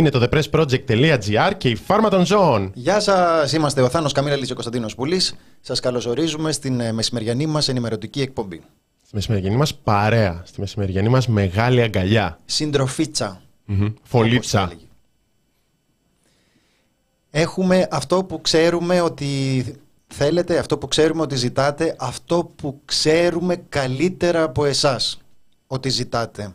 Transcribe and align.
Είναι 0.00 0.10
το 0.10 0.28
thepressproject.gr 0.30 1.52
και 1.56 1.68
η 1.68 1.74
φάρμα 1.74 2.08
των 2.08 2.26
ζώων. 2.26 2.70
Γεια 2.74 3.00
σας, 3.00 3.52
είμαστε 3.52 3.80
ο 3.80 3.88
Θάνος 3.88 4.12
Καμίλα 4.12 4.36
Λίζο 4.36 4.52
Κωνσταντίνος 4.54 4.94
Πουλής. 4.94 5.34
Σας 5.60 5.80
καλωσορίζουμε 5.80 6.52
στην 6.52 6.80
ε, 6.80 6.92
μεσημεριανή 6.92 7.46
μας 7.46 7.68
ενημερωτική 7.68 8.20
εκπομπή. 8.20 8.62
Στη 9.02 9.14
μεσημεριανή 9.14 9.56
μας 9.56 9.74
παρέα, 9.74 10.42
στη 10.44 10.60
μεσημεριανή 10.60 11.08
μας 11.08 11.28
μεγάλη 11.28 11.82
αγκαλιά. 11.82 12.38
Συντροφίτσα. 12.44 13.42
Mm-hmm. 13.68 13.94
Φολίτσα. 14.02 14.62
όπως 14.62 14.72
έλεγε. 14.72 14.86
Έχουμε 17.30 17.88
αυτό 17.90 18.24
που 18.24 18.40
ξέρουμε 18.40 19.00
ότι 19.00 19.64
θέλετε, 20.06 20.58
αυτό 20.58 20.78
που 20.78 20.88
ξέρουμε 20.88 21.22
ότι 21.22 21.36
ζητάτε, 21.36 21.96
αυτό 21.98 22.52
που 22.56 22.80
ξέρουμε 22.84 23.56
καλύτερα 23.68 24.42
από 24.42 24.64
εσάς 24.64 25.20
ότι 25.66 25.88
ζητάτε. 25.88 26.52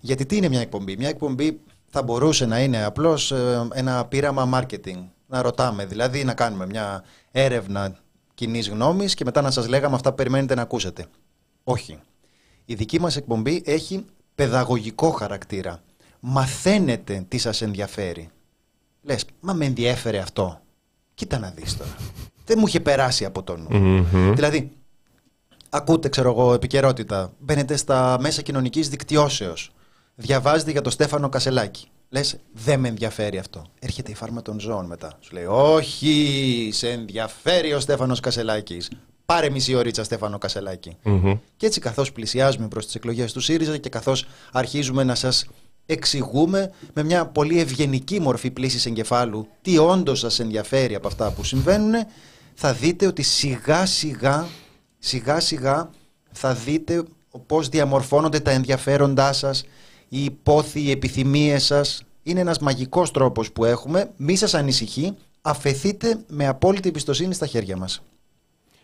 Γιατί 0.00 0.26
τι 0.26 0.36
είναι 0.36 0.48
μια 0.48 0.60
εκπομπή; 0.60 0.96
Μια 0.96 1.08
εκπομπή 1.08 1.60
θα 1.90 2.02
μπορούσε 2.02 2.46
να 2.46 2.60
είναι 2.60 2.84
απλώς 2.84 3.32
ε, 3.32 3.68
ένα 3.72 4.04
πείραμα 4.04 4.50
marketing. 4.54 5.04
Να 5.26 5.42
ρωτάμε, 5.42 5.86
δηλαδή 5.86 6.24
να 6.24 6.34
κάνουμε 6.34 6.66
μια 6.66 7.04
έρευνα 7.30 7.96
κοινής 8.34 8.68
γνώμης 8.68 9.14
και 9.14 9.24
μετά 9.24 9.40
να 9.40 9.50
σας 9.50 9.68
λέγαμε 9.68 9.94
αυτά 9.94 10.10
που 10.10 10.16
περιμένετε 10.16 10.54
να 10.54 10.62
ακούσετε. 10.62 11.06
Όχι. 11.64 11.98
Η 12.64 12.74
δική 12.74 13.00
μας 13.00 13.16
εκπομπή 13.16 13.62
έχει 13.64 14.04
παιδαγωγικό 14.34 15.10
χαρακτήρα. 15.10 15.82
Μαθαίνετε 16.20 17.24
τι 17.28 17.38
σας 17.38 17.62
ενδιαφέρει. 17.62 18.30
Λες, 19.02 19.24
μα 19.40 19.52
με 19.52 19.64
ενδιέφερε 19.64 20.18
αυτό. 20.18 20.60
Κοίτα 21.14 21.38
να 21.38 21.50
δεις 21.50 21.76
τώρα. 21.76 21.96
Δεν 22.44 22.56
μου 22.60 22.66
είχε 22.66 22.80
περάσει 22.80 23.24
από 23.24 23.42
το 23.42 23.56
νου. 23.56 24.04
Δηλαδή, 24.34 24.72
ακούτε, 25.68 26.08
ξέρω 26.08 26.30
εγώ, 26.30 26.52
επικαιρότητα. 26.52 27.32
Μπαίνετε 27.38 27.76
στα 27.76 28.16
μέσα 28.20 28.42
κοινωνικής 28.42 28.88
δικτυώσεως. 28.88 29.72
Διαβάζετε 30.20 30.70
για 30.70 30.80
τον 30.80 30.92
Στέφανο 30.92 31.28
Κασελάκη. 31.28 31.88
Λες, 32.08 32.36
δεν 32.52 32.80
με 32.80 32.88
ενδιαφέρει 32.88 33.38
αυτό. 33.38 33.66
Έρχεται 33.78 34.10
η 34.10 34.14
φάρμα 34.14 34.42
των 34.42 34.60
ζώων 34.60 34.86
μετά. 34.86 35.18
Σου 35.20 35.32
λέει, 35.32 35.44
όχι, 35.48 36.70
σε 36.72 36.90
ενδιαφέρει 36.90 37.72
ο 37.72 37.80
Στέφανος 37.80 38.20
Κασελάκης. 38.20 38.90
Πάρε 39.26 39.50
μισή 39.50 39.74
ωρίτσα 39.74 40.04
Στέφανο 40.04 40.38
Κασελάκη. 40.38 40.96
Και 41.56 41.66
έτσι 41.66 41.80
καθώς 41.80 42.12
πλησιάζουμε 42.12 42.68
προς 42.68 42.84
τις 42.84 42.94
εκλογές 42.94 43.32
του 43.32 43.40
ΣΥΡΙΖΑ 43.40 43.76
και 43.76 43.88
καθώς 43.88 44.26
αρχίζουμε 44.52 45.04
να 45.04 45.14
σας 45.14 45.46
εξηγούμε 45.86 46.72
με 46.92 47.02
μια 47.02 47.26
πολύ 47.26 47.60
ευγενική 47.60 48.20
μορφή 48.20 48.50
πλήσης 48.50 48.86
εγκεφάλου 48.86 49.48
τι 49.62 49.78
όντως 49.78 50.18
σας 50.18 50.38
ενδιαφέρει 50.38 50.94
από 50.94 51.06
αυτά 51.06 51.30
που 51.30 51.44
συμβαίνουν, 51.44 51.94
θα 52.54 52.72
δείτε 52.72 53.06
ότι 53.06 53.22
σιγά 53.22 53.86
σιγά, 53.86 54.46
σιγά 54.98 55.40
σιγά 55.40 55.90
θα 56.32 56.54
δείτε 56.54 57.02
πώς 57.46 57.68
διαμορφώνονται 57.68 58.40
τα 58.40 58.50
ενδιαφέροντά 58.50 59.32
σας, 59.32 59.64
οι 60.12 60.24
υπόθοι, 60.24 60.80
οι 60.80 60.90
επιθυμίες 60.90 61.64
σας. 61.64 62.02
Είναι 62.22 62.40
ένας 62.40 62.58
μαγικός 62.58 63.10
τρόπος 63.10 63.52
που 63.52 63.64
έχουμε, 63.64 64.10
μη 64.16 64.36
σας 64.36 64.54
ανησυχεί, 64.54 65.14
αφαιθείτε 65.42 66.18
με 66.28 66.46
απόλυτη 66.46 66.88
εμπιστοσύνη 66.88 67.34
στα 67.34 67.46
χέρια 67.46 67.76
μας. 67.76 68.02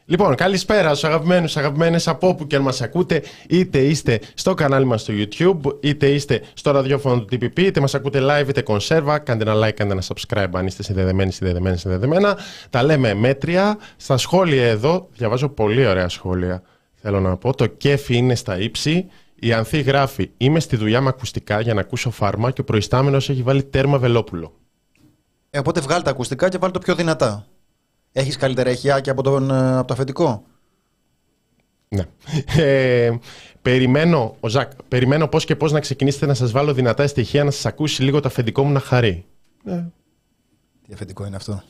Λοιπόν, 0.04 0.34
καλησπέρα 0.34 0.88
στους 0.88 1.04
αγαπημένους, 1.04 1.56
αγαπημένες 1.56 2.08
από 2.08 2.28
όπου 2.28 2.46
και 2.46 2.56
αν 2.56 2.62
μας 2.62 2.80
ακούτε, 2.80 3.22
είτε 3.48 3.78
είστε 3.78 4.20
στο 4.34 4.54
κανάλι 4.54 4.84
μας 4.84 5.00
στο 5.00 5.14
YouTube, 5.16 5.76
είτε 5.80 6.06
είστε 6.06 6.42
στο 6.54 6.70
ραδιόφωνο 6.70 7.20
του 7.20 7.26
TPP, 7.30 7.58
είτε 7.58 7.80
μας 7.80 7.94
ακούτε 7.94 8.20
live, 8.22 8.48
είτε 8.48 8.62
κονσέρβα. 8.62 9.18
Κάντε 9.18 9.50
ένα 9.50 9.68
like, 9.68 9.72
κάντε 9.72 9.92
ένα 9.92 10.02
subscribe 10.02 10.50
αν 10.52 10.66
είστε 10.66 10.82
συνδεδεμένοι, 10.82 11.32
συνδεδεμένοι, 11.32 11.76
συνδεδεμένα. 11.76 12.38
Τα 12.70 12.82
λέμε 12.82 13.14
μέτρια. 13.14 13.78
Στα 13.96 14.16
σχόλια 14.16 14.66
εδώ, 14.66 15.08
διαβάζω 15.16 15.48
πολύ 15.48 15.86
ωραία 15.86 16.08
σχόλια. 16.08 16.62
Θέλω 16.94 17.20
να 17.20 17.36
πω, 17.36 17.54
το 17.54 17.66
κέφι 17.66 18.16
είναι 18.16 18.34
στα 18.34 18.58
ύψη. 18.58 19.06
Η 19.40 19.52
Ανθή 19.52 19.80
γράφει: 19.80 20.30
Είμαι 20.36 20.60
στη 20.60 20.76
δουλειά 20.76 21.00
με 21.00 21.08
ακουστικά 21.08 21.60
για 21.60 21.74
να 21.74 21.80
ακούσω 21.80 22.10
φάρμα 22.10 22.50
και 22.50 22.60
ο 22.60 22.64
προϊστάμενος 22.64 23.30
έχει 23.30 23.42
βάλει 23.42 23.64
τέρμα 23.64 23.98
βελόπουλο. 23.98 24.54
Ε, 25.50 25.58
οπότε 25.58 25.80
βγάλει 25.80 26.02
τα 26.02 26.10
ακουστικά 26.10 26.48
και 26.48 26.58
βάλει 26.58 26.72
το 26.72 26.78
πιο 26.78 26.94
δυνατά. 26.94 27.46
Έχεις 28.12 28.36
καλύτερα 28.36 28.70
ηχιάκια 28.70 29.12
από, 29.12 29.22
τον, 29.22 29.50
ε, 29.50 29.76
από 29.76 29.86
το 29.86 29.94
αφεντικό; 29.94 30.44
Ναι. 31.88 32.04
Ε, 32.56 33.18
περιμένω, 33.62 34.36
ο 34.40 34.48
Ζακ, 34.48 34.70
περιμένω 34.88 35.28
πώς 35.28 35.44
και 35.44 35.56
πώς 35.56 35.72
να 35.72 35.80
ξεκινήσετε 35.80 36.26
να 36.26 36.34
σας 36.34 36.50
βάλω 36.50 36.72
δυνατά 36.72 37.06
στοιχεία 37.06 37.44
να 37.44 37.50
σας 37.50 37.66
ακούσει 37.66 38.02
λίγο 38.02 38.20
το 38.20 38.28
αφεντικό 38.28 38.64
μου 38.64 38.72
να 38.72 38.80
χαρεί. 38.80 39.24
Ε, 39.64 39.84
Τι 40.86 40.92
αφεντικό 40.92 41.26
είναι 41.26 41.36
αυτό; 41.36 41.62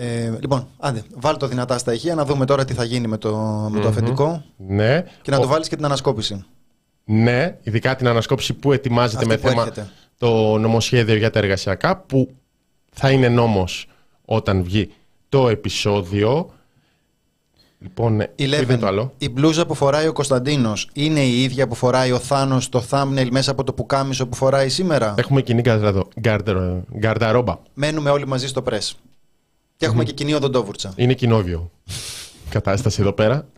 Ε, 0.00 0.30
λοιπόν, 0.40 0.66
άντε, 0.78 1.02
βάλ 1.14 1.36
το 1.36 1.46
δυνατά 1.48 1.78
στα 1.78 1.92
ηχεία 1.92 2.14
να 2.14 2.24
δούμε 2.24 2.44
τώρα 2.44 2.64
τι 2.64 2.72
θα 2.74 2.84
γίνει 2.84 3.06
με 3.06 3.16
το, 3.16 3.36
με 3.70 3.80
το 3.80 3.88
αφεντικό 3.88 4.42
ναι. 4.56 5.04
και 5.22 5.30
να 5.30 5.36
Ο- 5.36 5.40
το 5.40 5.46
βάλεις 5.46 5.68
και 5.68 5.76
την 5.76 5.84
ανασκόπηση. 5.84 6.44
Ναι, 7.04 7.56
ειδικά 7.62 7.96
την 7.96 8.08
ανασκόπηση 8.08 8.54
που 8.54 8.72
ετοιμάζεται 8.72 9.16
Αυτή 9.16 9.28
με 9.28 9.36
που 9.36 9.48
θέμα 9.48 9.62
έρχεται. 9.62 9.88
το 10.18 10.58
νομοσχέδιο 10.58 11.14
για 11.16 11.30
τα 11.30 11.38
εργασιακά 11.38 11.96
που 11.96 12.30
θα 12.92 13.10
είναι 13.10 13.28
νόμος 13.28 13.86
όταν 14.24 14.62
βγει 14.62 14.90
το 15.28 15.48
επεισόδιο. 15.48 16.50
Λοιπόν, 17.80 18.20
ε, 18.20 18.26
πού 18.26 18.42
είναι 18.42 18.76
το 18.76 18.86
άλλο; 18.86 19.12
Η 19.18 19.28
μπλούζα 19.28 19.66
που 19.66 19.74
φοράει 19.74 20.06
ο 20.06 20.12
Κωνσταντίνος 20.12 20.88
είναι 20.92 21.20
η 21.20 21.42
ίδια 21.42 21.68
που 21.68 21.74
φοράει 21.74 22.12
ο 22.12 22.18
Θάνος 22.18 22.64
στο 22.64 22.82
thumbnail 22.90 23.28
μέσα 23.30 23.50
από 23.50 23.64
το 23.64 23.72
πουκάμισο 23.72 24.26
που 24.26 24.36
φοράει 24.36 24.68
σήμερα; 24.68 25.14
Έχουμε 25.18 25.42
κοινή 25.42 25.60
γκαρδαδο- 25.60 26.08
γκαρδαρο- 26.20 26.82
γκαρδαρόμπα. 26.98 27.58
Μένουμε 27.74 28.10
όλοι 28.10 28.26
μαζί 28.26 28.46
στο 28.46 28.62
πρess. 28.70 28.90
Και 29.78 29.86
έχουμε 29.86 30.04
και 30.04 30.12
κοινή 30.12 30.34
οδοντόβουρτσα. 30.34 30.92
Είναι 30.96 31.14
κοινόβιο. 31.14 31.70
Κατάσταση 32.48 33.00
εδώ 33.00 33.12
πέρα. 33.12 33.48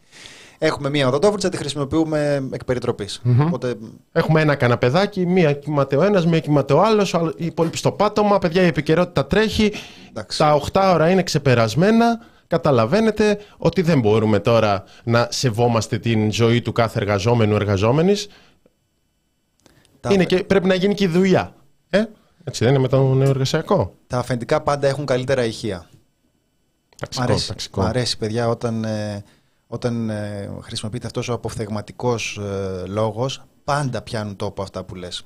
Έχουμε 0.59 0.91
μία 0.91 1.09
οδοντόβουρτσα, 1.09 1.49
τη 1.49 1.57
χρησιμοποιούμε 1.57 2.49
εκ 2.51 2.65
περιτροπής. 2.65 3.23
Οπότε 3.47 3.75
Έχουμε 4.13 4.41
ένα 4.41 4.55
καναπεδάκι, 4.55 5.27
μία 5.27 5.53
κοιμάται 5.53 5.97
ο 5.97 6.03
ένας, 6.03 6.27
μία 6.27 6.41
κοιμάται 6.41 6.73
ο 6.73 6.83
άλλος, 6.83 7.13
οι 7.37 7.45
υπόλοιποι 7.45 7.77
στο 7.77 7.93
πάτωμα. 7.93 8.39
Παιδιά, 8.39 8.63
η 8.63 8.67
επικαιρότητα 8.67 9.27
τρέχει. 9.27 9.73
Εντάξει. 10.09 10.39
Τα 10.39 10.61
8 10.73 10.91
ώρα 10.95 11.11
είναι 11.11 11.23
ξεπερασμένα. 11.23 12.21
Καταλαβαίνετε 12.47 13.39
ότι 13.57 13.83
δεν 13.83 14.01
μπορούμε 14.01 14.39
τώρα 14.39 14.85
να 15.05 15.29
σεβόμαστε 15.31 15.99
την 15.99 16.33
ζωή 16.33 16.61
του 16.63 16.73
κάθε 16.73 16.99
εργαζόμενου 16.99 17.55
εργαζόμενης. 17.55 18.29
τα, 20.01 20.13
Είναι 20.13 20.25
και 20.25 20.45
πρέπει 20.45 20.67
να 20.67 20.75
γίνει 20.75 20.95
και 20.95 21.05
η 21.05 21.09
δουλειά. 21.09 21.55
Ε; 21.91 22.05
Έτσι 22.45 22.65
δεν 22.65 22.73
είναι 22.73 22.83
με 22.83 22.89
το 22.89 23.15
νεοεργασιακό. 23.15 23.95
τα 24.07 24.19
αφεντικά 24.19 24.61
πάντα 24.61 24.89
έχουν 24.89 25.07
καλύτερα 25.07 25.45
ηχεία. 25.45 25.89
Μ' 27.00 27.05
Ταξικό, 27.05 27.23
αρέσει, 27.25 27.49
ταξικό. 27.49 27.81
μ' 27.82 27.85
αρέσει 27.85 28.19
παιδιά, 28.19 28.49
όταν, 28.49 28.85
ε, 28.85 29.25
όταν 29.67 30.11
ε, 30.11 30.50
χρησιμοποιείται 30.61 31.06
αυτός 31.06 31.29
ο 31.29 31.32
αποφθεγματικός 31.32 32.38
ε, 32.43 32.87
λόγος, 32.87 33.43
πάντα 33.64 34.02
πιάνουν 34.02 34.37
τόπο 34.37 34.62
αυτά 34.62 34.85
που 34.85 34.94
λες. 34.94 35.25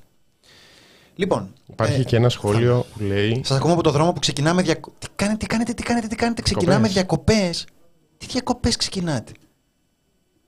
Λοιπόν, 1.15 1.53
Υπάρχει 1.65 1.99
ε, 2.01 2.03
και 2.03 2.15
ένα 2.15 2.29
σχόλιο 2.29 2.85
που 2.93 3.03
λέει. 3.03 3.41
σας 3.45 3.57
ακούμε 3.57 3.73
από 3.73 3.83
το 3.83 3.91
δρόμο 3.91 4.13
που 4.13 4.19
ξεκινάμε 4.19 4.61
διακο... 4.61 4.93
Τι 4.99 5.07
κάνετε, 5.15 5.37
τι 5.37 5.45
κάνετε, 5.45 5.73
τι 5.73 5.83
κάνετε, 5.83 6.07
τι 6.07 6.15
κάνετε, 6.15 6.41
ξεκινάμε 6.41 6.87
Διακοπές. 6.87 7.33
διακοπές. 7.33 7.65
Τι 8.17 8.25
διακοπές 8.25 8.75
ξεκινάτε; 8.75 9.31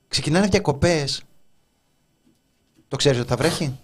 Ξεκινάνε 0.08 0.48
διακοπές. 0.48 1.22
Το 2.88 2.96
ξέρεις 2.96 3.20
ότι 3.20 3.30
θα 3.30 3.36
βρέχει; 3.36 3.80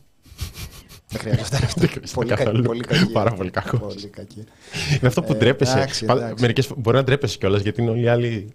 Δεν 1.14 1.22
χρειάζεται 1.22 1.56
αυτό. 1.66 1.80
Δεν 1.82 1.90
χρειάζεται 1.90 2.12
πολύ, 2.14 2.30
κακή, 2.30 2.44
καθόλου. 2.44 2.64
πολύ 2.64 2.80
κακή. 2.82 3.12
Πάρα 3.12 3.32
πολύ 3.34 3.50
κακός. 3.50 3.80
Πολύ 3.94 4.08
κακή. 4.08 4.44
Είναι 4.90 5.08
αυτό 5.08 5.24
που 5.24 5.34
Ε, 5.34 5.36
ντρέπεσαι. 5.36 5.74
εντάξει, 5.78 6.06
Πα- 6.06 6.14
εντάξει. 6.14 6.42
Μερικές 6.42 6.66
φο- 6.66 6.76
μπορεί 6.78 6.98
να 6.98 7.04
ντρέπεσαι 7.04 7.38
κιόλας 7.38 7.62
γιατί 7.62 7.82
είναι 7.82 7.90
όλοι 7.90 8.02
οι 8.02 8.08
άλλοι 8.08 8.52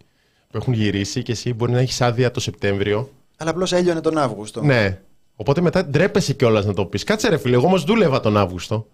που 0.50 0.56
έχουν 0.56 0.72
γυρίσει 0.72 1.22
και 1.22 1.32
εσύ 1.32 1.52
μπορεί 1.52 1.72
να 1.72 1.78
έχεις 1.78 2.00
άδεια 2.00 2.30
το 2.30 2.40
Σεπτέμβριο. 2.40 3.10
Αλλά 3.36 3.50
απλώς 3.50 3.72
έλειωνε 3.72 4.00
τον 4.00 4.18
Αύγουστο. 4.18 4.62
Ναι. 4.62 4.98
Οπότε 5.36 5.60
μετά 5.60 5.84
ντρέπεσαι 5.84 6.32
κιόλας 6.32 6.64
να 6.64 6.74
το 6.74 6.84
πεις. 6.84 7.04
Κάτσε 7.04 7.28
ρε 7.28 7.38
φίλε, 7.38 7.54
εγώ 7.54 7.66
όμως 7.66 7.84
δούλευα 7.84 8.20
τον 8.20 8.36
Αύγουστο. 8.36 8.86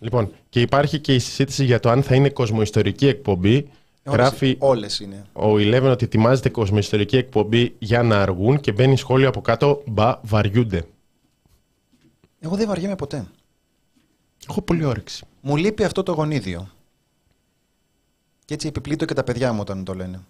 Λοιπόν, 0.00 0.30
και 0.48 0.60
υπάρχει 0.60 0.98
και 0.98 1.14
η 1.14 1.18
συζήτηση 1.18 1.64
για 1.64 1.80
το 1.80 1.90
αν 1.90 2.02
θα 2.02 2.14
είναι 2.14 2.28
κοσμοϊστορική 2.30 3.06
εκπομπή. 3.06 3.68
Όλες, 4.04 4.20
Γράφει 4.20 4.56
όλες 4.58 5.00
είναι. 5.00 5.24
ο 5.32 5.52
Eleven 5.54 5.90
ότι 5.90 6.04
ετοιμάζεται 6.04 6.48
κοσμοϊστορική 6.48 7.16
εκπομπή 7.16 7.74
για 7.78 8.02
να 8.02 8.20
αργούν 8.22 8.60
και 8.60 8.72
μπαίνει 8.72 8.96
σχόλιο 8.96 9.28
από 9.28 9.40
κάτω 9.40 9.82
μπα 9.86 10.18
βαριούνται. 10.22 10.82
Εγώ 12.44 12.56
δεν 12.56 12.66
βαριέμαι 12.66 12.96
ποτέ. 12.96 13.26
Έχω 14.48 14.62
πολύ 14.62 14.84
όρεξη. 14.84 15.24
Μου 15.40 15.56
λείπει 15.56 15.84
αυτό 15.84 16.02
το 16.02 16.12
γονίδιο. 16.12 16.68
Και 18.44 18.54
έτσι 18.54 18.66
επιπλήττω 18.66 19.04
και 19.04 19.14
τα 19.14 19.24
παιδιά 19.24 19.52
μου 19.52 19.60
όταν 19.60 19.84
το 19.84 19.94
λένε. 19.94 20.20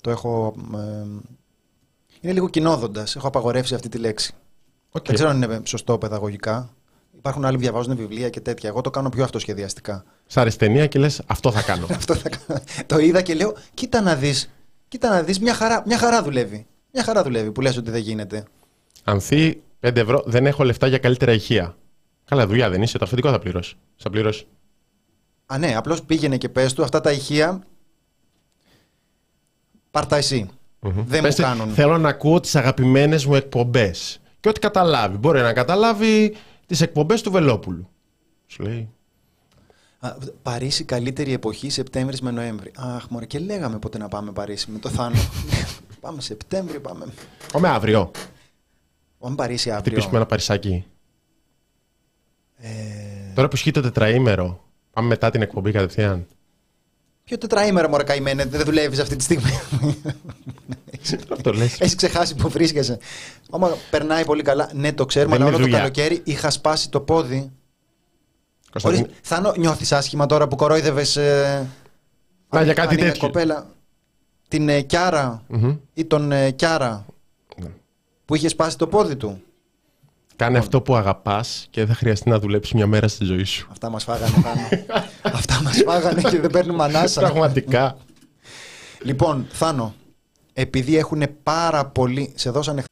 Το 0.00 0.10
έχω... 0.10 0.54
ε, 0.74 1.06
είναι 2.20 2.32
λίγο 2.32 2.48
Κυνόδοντας. 2.48 3.16
Έχω 3.16 3.26
απαγορεύσει 3.26 3.74
αυτή 3.74 3.88
τη 3.88 3.98
λέξη. 3.98 4.34
Οκ. 4.90 5.04
Δεν 5.06 5.14
ξέρω 5.14 5.30
αν 5.30 5.42
είναι 5.42 5.60
σωστό 5.64 5.98
παιδαγωγικά. 5.98 6.74
Υπάρχουν 7.16 7.44
άλλοι 7.44 7.56
που 7.56 7.62
διαβάζουν 7.62 7.96
βιβλία 7.96 8.30
και 8.30 8.40
τέτοια. 8.40 8.68
Εγώ 8.68 8.80
το 8.80 8.90
κάνω 8.90 9.08
πιο 9.08 9.24
αυτοσχεδιαστικά. 9.24 10.04
Σ' 10.26 10.36
άρεσε 10.36 10.58
ταινία 10.58 10.86
και 10.86 10.98
λες 10.98 11.22
αυτό 11.26 11.52
θα 11.52 11.62
κάνω. 11.62 11.86
Αυτό 11.96 12.14
θα 12.14 12.28
κάνω. 12.28 12.60
το 12.86 12.98
είδα 12.98 13.22
και 13.22 13.34
λέω, 13.34 13.54
κοίτα 13.74 14.00
να 14.00 14.14
δεις. 14.14 14.50
Κοίτα 14.88 15.08
να 15.08 15.22
δεις, 15.22 15.40
μια 15.40 15.54
χαρά, 15.54 15.82
μια 15.86 15.98
χαρά 15.98 16.22
δουλεύει. 16.22 16.66
Μια 16.92 17.04
χαρά 17.04 17.22
δουλεύει 17.22 17.52
που 17.52 17.60
λες 17.60 17.76
ότι 17.76 17.90
δεν 17.90 18.00
γίνεται. 18.00 18.44
Ανθή 19.04 19.62
5 19.80 19.96
ευρώ, 19.96 20.22
δεν 20.26 20.46
έχω 20.46 20.64
λεφτά 20.64 20.86
για 20.86 20.98
καλύτερα 20.98 21.32
ηχεία. 21.32 21.76
Καλά, 22.24 22.46
δουλειά 22.46 22.70
δεν 22.70 22.82
είσαι, 22.82 22.98
το 22.98 23.04
αφεντικό 23.04 23.30
θα 23.30 23.38
πληρώσει. 23.38 23.76
Θα 23.96 24.10
πληρώσει. 24.10 24.46
Α, 25.46 25.58
ναι, 25.58 25.76
απλώς 25.76 26.02
πήγαινε 26.02 26.36
και 26.36 26.48
πες 26.48 26.72
του 26.72 26.82
αυτά 26.82 27.00
τα 27.00 27.12
ηχεία. 27.12 27.62
Πάρτα 29.90 30.16
εσύ. 30.16 30.50
Δεν 30.80 31.22
Πες, 31.22 31.38
μου 31.38 31.44
κάνουν. 31.44 31.68
Θέλω 31.70 31.98
να 31.98 32.08
ακούω 32.08 32.40
τις 32.40 32.56
αγαπημένες 32.56 33.26
μου 33.26 33.34
εκπομπές. 33.34 34.20
Και 34.40 34.48
ό,τι 34.48 34.60
καταλάβει. 34.60 35.16
Μπορεί 35.16 35.40
να 35.40 35.52
καταλάβει 35.52 36.34
τις 36.66 36.80
εκπομπές 36.80 37.22
του 37.22 37.30
Βελόπουλου. 37.30 37.88
Σου 38.46 38.62
λέει. 38.62 38.88
Α, 39.98 40.14
Παρίσι 40.42 40.84
καλύτερη 40.84 41.32
εποχή 41.32 41.70
Σεπτέμβρης 41.70 42.20
με 42.20 42.30
Νοέμβρη. 42.30 42.72
Αχ, 42.76 43.06
μωρέ, 43.08 43.26
και 43.26 43.38
λέγαμε 43.38 43.78
πότε 43.78 43.98
να 43.98 44.08
πάμε 44.08 44.32
Παρίσι 44.32 44.70
με 44.70 44.78
το 44.78 44.88
Θάνο. 44.88 45.16
πάμε 46.00 46.20
Σεπτέμβριο, 46.20 46.80
πάμε. 46.80 47.06
Πάμε 47.52 47.68
αύριο. 47.68 48.10
Πάμε 49.18 49.34
Παρίσι 49.34 49.68
αύριο. 49.70 49.84
Χτυπήσουμε 49.84 50.16
ένα 50.16 50.26
παρισάκι. 50.26 50.84
Ε, 52.56 52.68
Τώρα 53.34 53.48
που 53.48 53.54
ισχύει 53.56 53.70
το 53.70 53.80
τετραήμερο, 53.80 54.64
πάμε 54.92 55.08
μετά 55.08 55.30
την 55.30 55.42
εκπομπή 55.42 55.72
κατευθείαν. 55.72 56.26
ποιο 57.24 57.38
τετραήμερο, 57.38 57.88
μωρέ, 57.88 58.02
καημένε, 58.04 58.44
δεν 58.44 58.64
δουλεύεις 58.64 58.98
αυτή 58.98 59.16
τη 59.16 59.22
στιγμή. 59.24 59.50
Τώρα 61.28 61.40
το 61.42 61.52
λες. 61.52 61.80
Έχεις 61.80 61.94
ξεχάσει 61.94 62.34
που 62.34 62.48
βρίσκεσαι. 62.48 62.98
Όμω 63.50 63.78
περνάει 63.90 64.24
πολύ 64.24 64.42
καλά. 64.42 64.70
Ναι, 64.74 64.92
το 64.92 65.06
ξέρουμε, 65.06 65.36
Δεν 65.36 65.46
αλλά 65.46 65.56
είναι 65.56 65.64
όλο 65.64 65.72
το 65.72 65.78
δουλειά. 65.78 65.78
καλοκαίρι 65.98 66.20
είχα 66.24 66.50
σπάσει 66.50 66.88
το 66.90 67.00
πόδι. 67.00 67.50
Κωνσταντίνε- 68.70 69.04
Ορίστε, 69.06 69.20
Θάνο, 69.22 69.52
νιώθεις 69.56 69.92
άσχημα 69.92 70.26
τώρα 70.26 70.48
που 70.48 70.56
κορόιδευε. 70.56 71.00
Ε, 71.14 71.64
Να, 72.50 72.62
για 72.62 72.70
αν 72.70 72.74
κάτι 72.74 72.94
είναι 72.94 73.04
τέτοιο. 73.04 73.20
κοπέλα. 73.26 73.66
Την 74.48 74.68
ε, 74.68 74.80
Κιάρα 74.80 75.42
Μμμ. 75.48 75.76
ή 75.94 76.04
τον 76.04 76.32
ε, 76.32 76.50
Κιάρα 76.50 76.88
Ναι. 76.90 77.04
Που 78.26 78.34
είχε 78.34 78.48
σπάσει 78.48 78.78
το 78.78 78.86
πόδι 78.86 79.16
του. 79.16 79.42
Κάνε 80.36 80.58
αυτό 80.58 80.82
που 80.82 80.96
αγαπάς 80.96 81.66
και 81.70 81.80
δεν 81.80 81.88
θα 81.88 81.94
χρειαστεί 81.94 82.28
να 82.28 82.38
δουλέψεις 82.38 82.72
μια 82.74 82.86
μέρα 82.86 83.08
στη 83.08 83.24
ζωή 83.24 83.44
σου. 83.44 83.68
Αυτά 83.70 83.90
μας 83.90 84.04
φάγανε, 84.04 84.36
Θάνο. 84.42 84.68
Αυτά 85.22 85.62
μας 85.62 85.82
φάγανε 85.84 86.20
και 86.20 86.40
δεν 86.40 86.50
παίρνουμε 86.50 86.84
ανάσα. 86.84 87.20
Πραγματικά. 87.20 87.96
λοιπόν, 89.02 89.46
Θάνο, 89.50 89.94
επειδή 90.52 90.96
έχουν 90.96 91.22
πάρα 91.42 91.86
πολύ. 91.86 92.32
Σε 92.36 92.50
δώσανε 92.50 92.82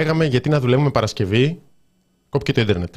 λέγαμε 0.00 0.24
γιατί 0.24 0.48
να 0.48 0.60
δουλεύουμε 0.60 0.90
Παρασκευή, 0.90 1.60
κόπηκε 2.28 2.52
το 2.52 2.60
ίντερνετ. 2.60 2.94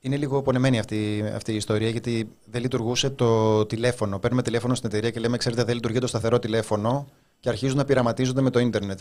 Είναι 0.00 0.16
λίγο 0.16 0.42
πονεμένη 0.42 0.78
αυτή, 0.78 1.24
αυτή 1.34 1.52
η 1.52 1.56
ιστορία 1.56 1.88
γιατί 1.88 2.28
δεν 2.44 2.60
λειτουργούσε 2.60 3.10
το 3.10 3.64
τηλέφωνο. 3.66 4.18
Παίρνουμε 4.18 4.42
τηλέφωνο 4.42 4.74
στην 4.74 4.88
εταιρεία 4.88 5.10
και 5.10 5.20
λέμε: 5.20 5.36
Ξέρετε, 5.36 5.64
δεν 5.64 5.74
λειτουργεί 5.74 5.98
το 5.98 6.06
σταθερό 6.06 6.38
τηλέφωνο 6.38 7.06
και 7.40 7.48
αρχίζουν 7.48 7.76
να 7.76 7.84
πειραματίζονται 7.84 8.40
με 8.40 8.50
το 8.50 8.58
ίντερνετ. 8.58 9.00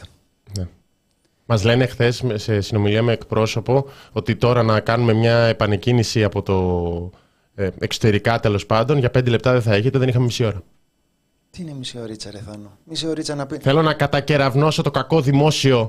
Ναι. 0.57 0.67
Μας 1.45 1.63
λένε 1.63 1.85
χθες 1.85 2.23
σε 2.33 2.61
συνομιλία 2.61 3.03
με 3.03 3.11
εκπρόσωπο 3.11 3.85
ότι 4.11 4.35
τώρα 4.35 4.63
να 4.63 4.79
κάνουμε 4.79 5.13
μια 5.13 5.37
επανεκκίνηση 5.37 6.23
από 6.23 6.41
το 6.41 6.55
ε, 7.55 7.69
εξωτερικά 7.79 8.39
τέλος 8.39 8.65
πάντων 8.65 8.97
για 8.97 9.09
πέντε 9.11 9.29
λεπτά 9.29 9.51
δεν 9.51 9.61
θα 9.61 9.73
έχετε, 9.73 9.97
δεν 9.97 10.07
είχαμε 10.07 10.25
μισή 10.25 10.43
ώρα. 10.45 10.63
Τι 11.55 11.61
είναι 11.61 11.73
μισή 11.73 11.99
ωρίτσα, 11.99 12.31
ρε 12.31 12.39
Θάνο; 12.39 12.77
Μισή 12.83 13.07
ωρίτσα 13.07 13.35
να 13.35 13.45
πει. 13.45 13.57
Θέλω 13.57 13.81
να 13.81 13.93
κατακεραυνώσω 13.93 14.81
το 14.81 14.91
κακό 14.91 15.21
δημόσιο 15.21 15.87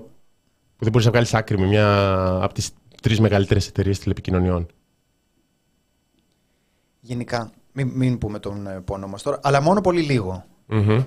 που 0.77 0.83
δεν 0.85 0.91
μπορείς 0.91 1.07
να 1.07 1.13
βγάλεις 1.13 1.35
άκρη 1.35 1.59
με 1.59 1.67
μια 1.67 2.17
από 2.43 2.55
τις 2.55 2.71
τρεις 3.03 3.21
μεγαλύτερες 3.21 3.67
εταιρείες 3.67 3.99
τηλεπικοινωνιών. 3.99 4.67
Γενικά, 7.01 7.51
μην, 7.73 7.89
μην 7.95 8.19
πούμε 8.19 8.39
τον 8.39 8.67
ε, 8.67 8.81
πόνο 8.81 9.07
μας 9.07 9.23
τώρα, 9.23 9.41
αλλά 9.43 9.61
μόνο 9.61 9.81
πολύ 9.81 10.01
λίγο. 10.01 10.45
Μμμ. 10.67 11.03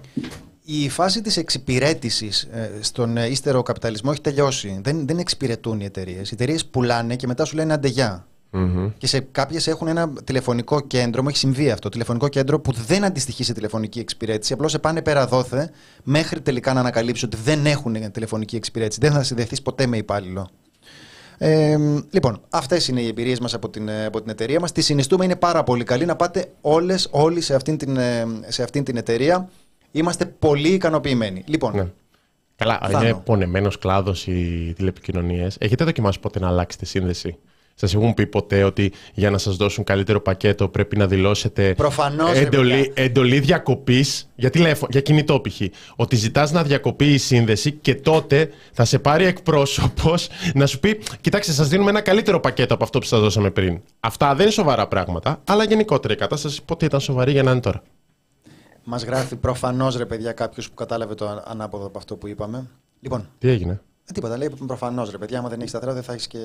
Η 0.64 0.90
φάση 0.90 1.22
της 1.22 1.38
εξυπηρέτησης 1.38 2.44
ε, 2.44 2.80
στον 2.82 3.18
ε, 3.18 3.28
ύστερο 3.28 3.64
καπιταλισμό 3.64 4.10
έχει 4.14 4.22
τελειώσει. 4.22 4.80
Δεν, 4.84 5.08
δεν 5.08 5.18
εξυπηρετούν 5.18 5.80
οι 5.80 5.86
εταιρείες. 5.86 6.32
Οι 6.32 6.34
εταιρείες 6.34 6.66
πουλάνε 6.66 7.16
και 7.16 7.28
μετά 7.28 7.46
σου 7.46 7.56
λένε 7.56 7.74
αντεγιά. 7.74 8.28
Μμμ. 8.52 8.92
Και 8.98 9.08
σε 9.08 9.20
κάποιες 9.20 9.68
έχουν 9.68 9.88
ένα 9.88 10.14
τηλεφωνικό 10.24 10.80
κέντρο, 10.82 11.22
μου 11.22 11.30
έχει 11.30 11.38
συμβεί 11.38 11.72
αυτό, 11.72 11.90
τηλεφωνικό 11.90 12.28
κέντρο 12.28 12.60
που 12.60 12.72
δεν 12.72 13.04
αντιστοιχεί 13.04 13.44
σε 13.44 13.54
τηλεφωνική 13.54 14.00
εξυπηρέτηση. 14.00 14.54
Απλώς 14.54 14.72
σε 14.72 14.80
πάνε 14.80 15.02
πέρα 15.02 15.28
δόθε 15.28 15.72
μέχρι 16.04 16.42
τελικά 16.42 16.74
να 16.74 16.80
ανακαλύψει 16.80 17.26
ότι 17.26 17.38
δεν 17.44 17.66
έχουν 17.66 18.12
τηλεφωνική 18.12 18.56
εξυπηρέτηση. 18.56 19.00
Δεν 19.02 19.12
θα 19.12 19.24
συνδεθείς 19.24 19.62
ποτέ 19.62 19.86
με 19.88 19.98
υπάλληλο. 19.98 20.50
Ε, 21.38 21.78
λοιπόν, 22.10 22.42
αυτές 22.50 22.88
είναι 22.88 23.02
οι 23.02 23.08
εμπειρίες 23.08 23.40
μας 23.40 23.54
από 23.54 23.70
την, 23.70 23.88
ε, 23.88 24.06
από 24.06 24.22
την 24.22 24.30
εταιρεία 24.30 24.60
μας. 24.60 24.72
Τη 24.72 24.82
συνιστούμε, 24.82 25.26
είναι 25.26 25.36
πάρα 25.36 25.64
πολύ 25.64 25.84
καλή. 25.84 26.06
Να 26.06 26.16
πάτε 26.16 26.52
όλες, 26.62 27.08
όλοι 27.12 27.42
σε 27.42 27.56
αυτήν, 27.56 27.78
την, 27.78 27.98
ε, 27.98 28.26
σε 28.48 28.64
αυτήν 28.64 28.84
την 28.84 28.98
εταιρεία. 28.98 29.50
Είμαστε 29.92 30.26
πολύ 30.26 30.68
ικανοποιημένοι. 30.68 31.44
Λοιπόν, 31.46 31.76
Ναι. 31.76 31.88
Καλά, 32.56 32.80
Θάνο. 32.82 33.08
είναι 33.08 33.22
πονεμένος 33.26 33.78
κλάδος 33.78 34.28
οι 34.28 34.74
τηλεπικοινωνίες. 34.76 35.56
Έχετε 35.60 35.84
δοκιμάσει 35.84 36.20
ποτέ 36.20 36.40
να 36.40 36.48
αλλάξετε 36.48 36.86
σύνδεση; 36.86 37.38
Σας 37.80 37.94
έχουν 37.94 38.14
πει 38.14 38.28
ποτέ 38.28 38.64
ότι 38.64 38.92
για 39.14 39.30
να 39.30 39.38
σας 39.38 39.56
δώσουν 39.56 39.84
καλύτερο 39.84 40.22
πακέτο 40.22 40.68
πρέπει 40.70 40.98
να 40.98 41.08
δηλώσετε 41.08 41.74
Προφανώς, 41.74 42.32
ρε 42.32 42.40
εντολή, 42.40 42.70
παιδιά. 42.72 43.04
εντολή 43.04 43.40
διακοπής 43.40 44.30
για, 44.36 44.50
τηλέφω- 44.50 44.88
για 44.92 45.02
κινητό 45.02 45.42
π.χ. 45.42 45.62
Ότι 45.96 46.16
ζητάς 46.16 46.52
να 46.52 46.64
διακοπεί 46.64 47.14
η 47.14 47.18
σύνδεση 47.18 47.72
και 47.72 47.96
τότε 47.96 48.50
θα 48.72 48.86
σε 48.86 49.00
πάρει 49.00 49.26
εκπρόσωπος 49.26 50.28
να 50.54 50.66
σου 50.66 50.80
πει: 50.80 51.00
Κοιτάξτε, 51.22 51.52
σας 51.54 51.68
δίνουμε 51.68 51.90
ένα 51.90 52.02
καλύτερο 52.02 52.40
πακέτο 52.40 52.74
από 52.74 52.84
αυτό 52.84 53.00
που 53.00 53.06
σας 53.06 53.20
δώσαμε 53.20 53.50
πριν. 53.52 53.82
Αυτά 54.00 54.34
δεν 54.36 54.42
είναι 54.42 54.52
σοβαρά 54.52 54.88
πράγματα, 54.88 55.42
αλλά 55.48 55.64
γενικότερα 55.64 56.14
η 56.14 56.18
κατάσταση 56.18 56.62
πότε 56.66 56.86
ήταν 56.86 57.00
σοβαρή 57.00 57.32
για 57.32 57.44
να 57.44 57.52
είναι 57.52 57.60
τώρα. 57.60 57.82
Μας 58.84 59.04
γράφει 59.04 59.36
προφανώς 59.36 59.96
ρε 59.98 60.06
παιδιά 60.06 60.32
κάποιος 60.32 60.70
που 60.70 60.76
κατάλαβε 60.76 61.16
το 61.16 61.28
α- 61.28 61.44
ανάποδο 61.48 61.86
από 61.86 61.98
αυτό 61.98 62.16
που 62.16 62.28
είπαμε. 62.28 62.68
Λοιπόν, 63.02 63.30
Τι 63.40 63.50
έγινε; 63.50 63.82
Ε, 64.10 64.14
τίποτα. 64.14 64.38
Λέει 64.38 64.52
προφανώς 64.68 65.12
ρε 65.12 65.18
παιδιά, 65.18 65.40
άμα 65.40 65.50
δεν 65.50 65.58
έχεις 65.60 65.70
σταθερά 65.70 65.94
δεν 65.94 66.04
θα 66.04 66.14
έχεις 66.14 66.28
και 66.28 66.38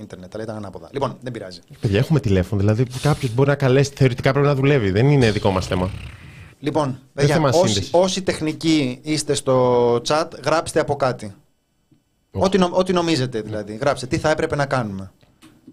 ίντερνετ. 0.00 0.34
Αλλά 0.34 0.42
ήταν 0.42 0.56
ανάποδα. 0.56 0.88
Λοιπόν, 0.92 1.16
δεν 1.20 1.32
πειράζει. 1.32 1.60
Παιδιά, 1.80 1.98
έχουμε 1.98 2.20
τηλέφωνο. 2.20 2.60
Δηλαδή, 2.60 2.84
κάποιος 3.02 3.34
μπορεί 3.34 3.48
να 3.48 3.54
καλέσει, 3.54 3.92
θεωρητικά 3.94 4.32
πρέπει 4.32 4.46
να 4.46 4.54
δουλεύει. 4.54 4.90
Δεν 4.90 5.10
είναι 5.10 5.30
δικό 5.30 5.50
μας 5.50 5.66
θέμα. 5.66 5.90
Λοιπόν, 6.60 6.98
παιδιά, 7.14 7.34
θέμα 7.34 7.48
όσοι, 7.48 7.58
σύνδεσης. 7.58 7.90
όσοι 7.92 8.22
τεχνικοί 8.22 8.98
είστε 9.02 9.34
στο 9.34 9.94
chat, 9.94 10.26
γράψτε 10.44 10.80
από 10.80 10.96
κάτι. 10.96 11.34
Ό,τι, 12.30 12.58
νο- 12.58 12.70
ό,τι 12.72 12.92
νομίζετε 12.92 13.40
δηλαδή. 13.40 13.76
Γράψτε 13.76 14.06
τι 14.06 14.18
θα 14.18 14.30
έπρεπε 14.30 14.56
να 14.56 14.66
κάνουμε. 14.66 15.12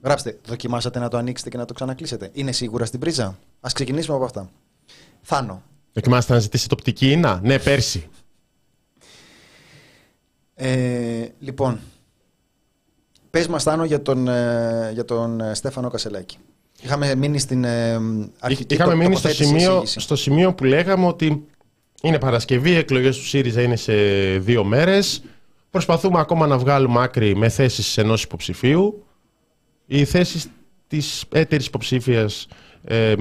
Γράψτε, 0.04 0.38
δοκιμάσατε 0.48 1.00
να 1.00 1.08
το 1.08 1.18
ανοίξετε 1.18 1.50
και 1.50 1.58
να 1.58 1.66
το 1.66 1.74
ξανακλείσετε. 1.74 2.30
Είναι 2.34 2.52
σίγουρα 2.52 2.86
στην 2.86 3.00
πρίζα; 3.00 3.26
Α 3.60 3.70
ξεκινήσουμε 3.74 4.16
από 4.16 4.26
αυτά. 4.26 4.50
Θάνο. 5.22 5.62
Δοκιμάστε 5.94 6.34
να 6.34 6.40
ζητήσετε 6.40 6.74
οπτική 6.74 7.12
ίνα. 7.12 7.40
Ναι, 7.44 7.60
πέρσι. 7.60 8.10
Ε, 10.56 11.26
λοιπόν, 11.40 11.80
πες 13.30 13.48
μας 13.48 13.64
Θάνο 13.64 13.86
για 13.86 14.02
τον, 14.02 14.28
ε, 14.28 14.90
για 14.94 15.06
τον 15.06 15.42
ε, 15.42 15.54
Στέφανο 15.54 15.90
Κασελάκη. 15.90 16.38
Είχαμε 16.82 17.16
μείνει 17.16 17.40
στην 17.40 17.64
ε, 17.64 18.00
αρχική 18.40 18.74
Είχαμε 18.74 18.92
το- 18.92 18.98
μείνει 18.98 19.16
στο 19.16 19.28
τοποθέτηση, 19.28 19.44
σημείο, 19.60 19.72
εισήγηση. 19.74 20.00
στο 20.00 20.16
σημείο 20.16 20.54
που 20.54 20.64
λέγαμε 20.64 21.06
ότι 21.06 21.46
είναι 22.02 22.20
Παρασκευή, 22.20 22.70
οι 22.72 22.76
εκλογές 22.76 23.18
του 23.18 23.26
ΣΥΡΙΖΑ 23.26 23.62
είναι 23.62 23.76
σε 23.76 23.94
δύο 24.38 24.64
μέρες. 24.64 25.24
Προσπαθούμε 25.70 26.20
ακόμα 26.20 26.48
να 26.48 26.58
βγάλουμε 26.58 27.04
άκρη 27.04 27.36
με 27.36 27.50
θέσεις 27.50 27.98
ενός 27.98 28.24
υποψηφίου. 28.24 29.06
Οι 29.86 30.06
θέσεις 30.06 30.48
της 30.88 31.24
έτερης 31.32 31.66
υποψήφιας 31.66 32.48
ε, 32.84 33.14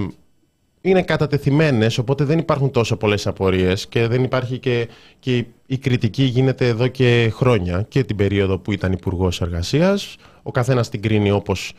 είναι 0.86 1.02
κατατεθειμένες, 1.02 1.98
οπότε 1.98 2.24
δεν 2.24 2.38
υπάρχουν 2.38 2.70
τόσο 2.70 2.96
πολλές 2.96 3.26
απορίες 3.26 3.86
και 3.86 4.06
δεν 4.06 4.22
υπάρχει 4.22 4.58
και, 4.58 4.88
και 5.18 5.36
η- 5.36 5.46
η 5.66 5.78
κριτική 5.78 6.22
γίνεται 6.22 6.66
εδώ 6.68 6.86
και 6.86 7.30
χρόνια 7.34 7.82
και 7.88 8.04
την 8.04 8.16
περίοδο 8.16 8.58
που 8.58 8.72
ήταν 8.72 8.92
Υπουργός 8.92 9.40
Εργασίας. 9.40 10.16
Ο 10.42 10.50
καθένας 10.50 10.88
την 10.88 11.02
κρίνει 11.02 11.30
όπως 11.30 11.72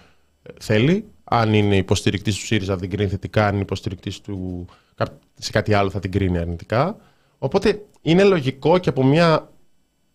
θέλει. 0.59 1.05
Αν 1.23 1.53
είναι 1.53 1.75
υποστηρικτής 1.77 2.35
του 2.35 2.45
ΣΥΡΙΖΑ 2.45 2.73
θα 2.73 2.79
την 2.79 2.89
κρίνει 2.89 3.09
θετικά, 3.09 3.45
αν 3.47 3.53
είναι 3.53 3.61
υποστηρικτής 3.61 4.21
του 4.21 4.65
κα- 4.95 5.17
σε 5.33 5.51
κάτι 5.51 5.73
άλλο 5.73 5.89
θα 5.89 5.99
την 5.99 6.11
κρίνει 6.11 6.37
αρνητικά. 6.37 6.97
Οπότε 7.37 7.81
είναι 8.01 8.23
λογικό 8.23 8.77
και 8.77 8.89
από 8.89 9.03
μια 9.03 9.49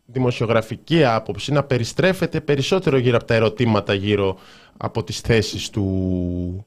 δημοσιογραφική 0.06 1.04
άποψη 1.04 1.52
να 1.52 1.62
περιστρέφεται 1.62 2.40
περισσότερο 2.40 2.96
γύρω 2.98 3.16
από 3.16 3.24
τα 3.24 3.34
ερωτήματα 3.34 3.94
γύρω 3.94 4.36
από 4.76 5.04
τις 5.04 5.20
θέσεις 5.20 5.70
του 5.70 6.66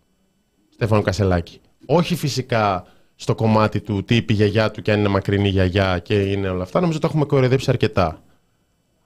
Στέφανου 0.70 1.02
Κασελάκη. 1.02 1.60
Όχι 1.86 2.16
φυσικά 2.16 2.86
στο 3.16 3.36
κομμάτι 3.36 3.82
του 3.82 4.04
τι 4.04 4.16
είπε 4.16 4.34
η 4.34 4.36
γιαγιά 4.36 4.72
του 4.72 4.82
και 4.82 4.92
αν 4.92 5.00
είναι 5.00 5.08
μακρινή 5.08 5.48
η 5.48 5.52
γιαγιά 5.52 6.00
και 6.00 6.22
είναι 6.22 6.50
όλα 6.50 6.64
αυτά. 6.64 6.80
Νομίζω 6.80 6.98
ότι 6.98 7.08
το 7.08 7.12
έχουμε 7.14 7.26
κοροϊδέψει 7.26 7.70
αρκετά. 7.70 8.22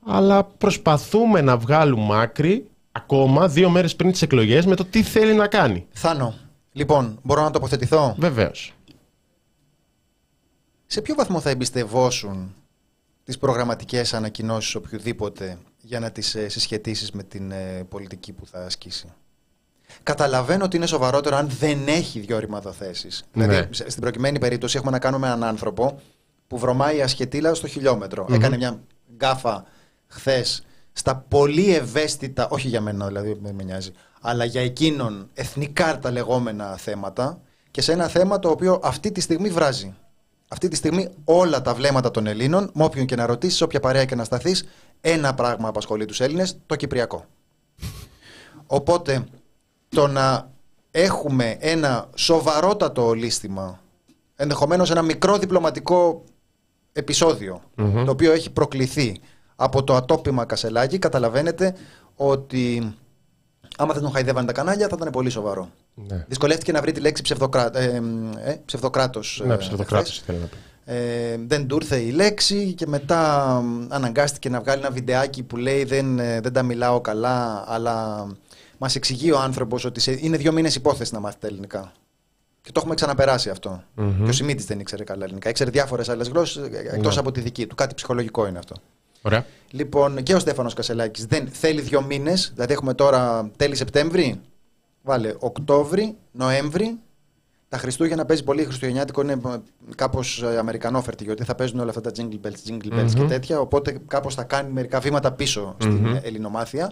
Αλλά 0.06 0.44
προσπαθούμε 0.44 1.42
να 1.42 1.58
βγάλουμε 1.58 2.22
άκρη 2.22 2.70
ακόμα 2.92 3.48
δύο 3.48 3.70
μέρες 3.70 3.96
πριν 3.96 4.12
τις 4.12 4.22
εκλογές 4.22 4.66
με 4.66 4.76
το 4.76 4.86
τι 4.86 5.04
θέλει 5.04 5.34
να 5.34 5.48
κάνει. 5.48 5.86
Θάνο, 5.92 6.34
λοιπόν, 6.72 7.20
μπορώ 7.24 7.44
να 7.44 7.52
τοποθετηθώ; 7.52 8.16
Βεβαίως. 8.18 8.74
Σε 10.86 11.02
ποιο 11.02 11.16
βαθμό 11.16 11.40
θα 11.40 11.50
εμπιστευόσουν 11.50 12.56
τις 13.24 13.38
προγραμματικές 13.38 14.14
ανακοινώσεις 14.14 14.76
οποιοδήποτε 14.76 15.58
για 15.82 16.00
να 16.00 16.12
τις 16.12 16.36
ε, 16.36 16.50
συσχετίσεις 16.50 17.12
με 17.12 17.24
την 17.24 17.52
ε, 17.52 17.86
πολιτική 17.90 18.34
που 18.34 18.46
θα 18.46 18.66
ασκήσει; 18.66 19.14
Καταλαβαίνω 20.04 20.64
ότι 20.64 20.76
είναι 20.78 20.86
σοβαρότερο 20.86 21.36
αν 21.36 21.50
δεν 21.60 21.88
έχει 21.88 22.20
δυο 22.20 22.40
ρημαδοθέσεις. 22.40 23.24
Ναι. 23.34 23.48
Δηλαδή, 23.48 23.74
σε- 23.74 23.90
στην 23.90 24.02
προκειμένη 24.02 24.40
περίπτωση 24.40 24.78
έχουμε 24.78 24.92
να 24.92 25.00
κάνουμε 25.00 25.28
έναν 25.28 25.44
άνθρωπο 25.44 26.00
που 26.48 26.58
βρωμάει 26.58 27.02
ασχετήλα 27.02 27.54
στο 27.54 27.68
χιλιόμετρο. 27.68 28.26
Έκανε 28.32 28.58
μια 28.58 28.80
γκάφα 29.16 29.64
χθες 30.08 30.64
στα 30.92 31.16
πολύ 31.16 31.76
ευαίσθητα, 31.76 32.48
όχι 32.50 32.68
για 32.68 32.82
μένα 32.82 33.08
δηλαδή, 33.08 33.38
δεν 33.42 33.56
με 33.56 33.64
νοιάζει, 33.64 33.92
αλλά 34.22 34.46
για 34.46 34.62
εκείνον 34.62 35.30
εθνικά 35.34 36.00
τα 36.00 36.12
λεγόμενα 36.12 36.78
θέματα 36.78 37.42
και 37.72 37.82
σε 37.82 37.92
ένα 37.92 38.08
θέμα 38.08 38.40
το 38.40 38.50
οποίο 38.50 38.80
αυτή 38.84 39.12
τη 39.12 39.22
στιγμή 39.22 39.50
βράζει. 39.50 39.96
Αυτή 40.48 40.68
τη 40.68 40.76
στιγμή 40.76 41.10
όλα 41.24 41.62
τα 41.62 41.74
βλέμματα 41.74 42.12
των 42.12 42.28
Ελλήνων, 42.28 42.70
με 42.74 42.84
όποιον 42.84 43.06
και 43.06 43.16
να 43.16 43.26
ρωτήσεις, 43.26 43.62
όποια 43.62 43.80
παρέα 43.80 44.06
και 44.06 44.16
να 44.16 44.24
σταθείς, 44.24 44.68
ένα 45.02 45.34
πράγμα 45.34 45.68
απασχολεί 45.68 46.06
τους 46.06 46.20
Έλληνες, 46.20 46.58
το 46.66 46.76
Κυπριακό. 46.76 47.26
Οπότε 48.68 49.26
το 49.90 50.08
να 50.08 50.52
έχουμε 50.92 51.58
ένα 51.60 52.10
σοβαρότατο 52.16 53.06
ολίσθημα, 53.06 53.80
ενδεχομένως 54.36 54.92
ένα 54.92 55.02
μικρό 55.02 55.38
διπλωματικό 55.38 56.24
επεισόδιο, 56.92 57.62
το 57.76 58.12
οποίο 58.12 58.32
έχει 58.32 58.52
προκληθεί 58.52 59.22
από 59.56 59.84
το 59.84 59.96
ατόπιμα 59.96 60.46
Κασελάκη, 60.46 61.00
καταλαβαίνετε 61.00 61.76
ότι 62.16 62.96
άμα 63.78 63.94
δεν 63.94 64.02
τον 64.02 64.12
χαϊδεύαν 64.12 64.46
τα 64.46 64.52
κανάλια 64.52 64.88
θα 64.88 64.96
ήταν 65.00 65.12
πολύ 65.12 65.30
σοβαρό. 65.30 65.70
Ναι, 65.94 66.26
Δυσκολεύτηκε 66.28 66.72
να 66.72 66.82
βρει 66.82 66.92
τη 66.92 67.00
λέξη 67.00 67.22
ψευδοκρά... 67.24 67.78
ε, 67.78 68.02
ε, 68.44 68.62
ψευδοκράτος. 68.66 69.42
ναι 69.46 69.54
ε, 69.54 69.58
ψευδοκράτος 69.58 70.12
χθες. 70.12 70.24
θέλω 70.26 70.40
να 70.40 70.46
πει. 70.46 70.58
Ε, 70.90 71.38
δεν 71.48 71.68
του 71.68 71.76
ήρθε 71.76 71.98
η 71.98 72.12
λέξη 72.12 72.74
και 72.74 72.88
μετά 72.88 73.52
μ, 73.62 73.86
αναγκάστηκε 73.90 74.50
να 74.50 74.60
βγάλει 74.60 74.82
ένα 74.82 74.92
βιντεάκι 74.92 75.44
που 75.44 75.58
λέει 75.58 75.84
δεν, 75.84 76.20
ε, 76.20 76.40
δεν 76.42 76.54
τα 76.54 76.64
μιλάω 76.64 77.02
καλά 77.02 77.64
αλλά 77.68 78.28
μας 78.78 78.96
εξηγεί 78.96 79.32
ο 79.32 79.40
άνθρωπος 79.40 79.86
ότι 79.86 80.00
σε, 80.00 80.18
είναι 80.22 80.38
δύο 80.38 80.52
μήνες 80.52 80.76
υπόθεση 80.76 81.14
να 81.14 81.20
μάθει 81.20 81.38
τα 81.40 81.48
ελληνικά. 81.48 81.92
Και 82.62 82.72
το 82.72 82.80
έχουμε 82.80 82.96
ξαναπεράσει 82.96 83.50
αυτό. 83.50 83.84
Μμμ. 83.96 84.24
Και 84.24 84.30
ο 84.30 84.34
Σιμίτης 84.34 84.66
δεν 84.66 84.80
ήξερε 84.80 85.04
καλά 85.04 85.24
ελληνικά. 85.24 85.50
Ήξερε 85.50 85.70
διάφορες 85.70 86.10
άλλες 86.10 86.28
γλώσσες 86.28 86.68
ε, 86.68 86.78
εκτός 86.94 87.14
Ναι. 87.14 87.20
από 87.20 87.32
τη 87.32 87.42
δική 87.42 87.68
του. 87.68 87.76
Κάτι 87.76 87.94
ψυχολογικό 87.96 88.48
είναι 88.48 88.58
αυτό. 88.58 88.76
Ωραία. 89.22 89.46
Λοιπόν, 89.72 90.24
και 90.24 90.34
ο 90.34 90.40
Στέφανος 90.40 90.74
Κασελάκης 90.74 91.26
δεν 91.26 91.48
θέλει 91.48 91.82
δύο 91.82 92.02
μήνες, 92.02 92.52
δηλαδή 92.54 92.74
έχουμε 92.74 92.94
τώρα 92.94 93.52
τέλη 93.58 93.76
Σεπτέμβρη, 93.76 94.42
βάλε 95.02 95.34
Οκτώβρη, 95.40 96.16
Νοέμβρη, 96.32 97.00
τα 97.70 97.78
Χριστούγεννα 97.78 98.26
παίζει 98.26 98.44
πολύ 98.44 98.64
Χριστουγεννιάτικο, 98.66 99.22
είναι 99.22 99.40
κάπως 99.96 100.44
αμερικανόφερτη, 100.44 101.24
γιατί 101.24 101.44
θα 101.44 101.56
παίζουν 101.56 101.80
όλα 101.80 101.90
αυτά 101.90 102.02
τα 102.02 102.12
jingle 102.18 102.48
bells, 102.48 102.70
jingle 102.72 103.00
bells 103.00 103.12
και 103.14 103.22
Μμμ. 103.22 103.28
τέτοια. 103.28 103.60
Οπότε 103.60 103.98
κάπως 104.08 104.36
θα 104.36 104.44
κάνει 104.44 104.72
μερικά 104.72 105.00
βήματα 105.00 105.32
πίσω 105.32 105.76
στην 105.80 105.94
Μμμ. 105.94 106.16
ελληνομάθεια. 106.22 106.92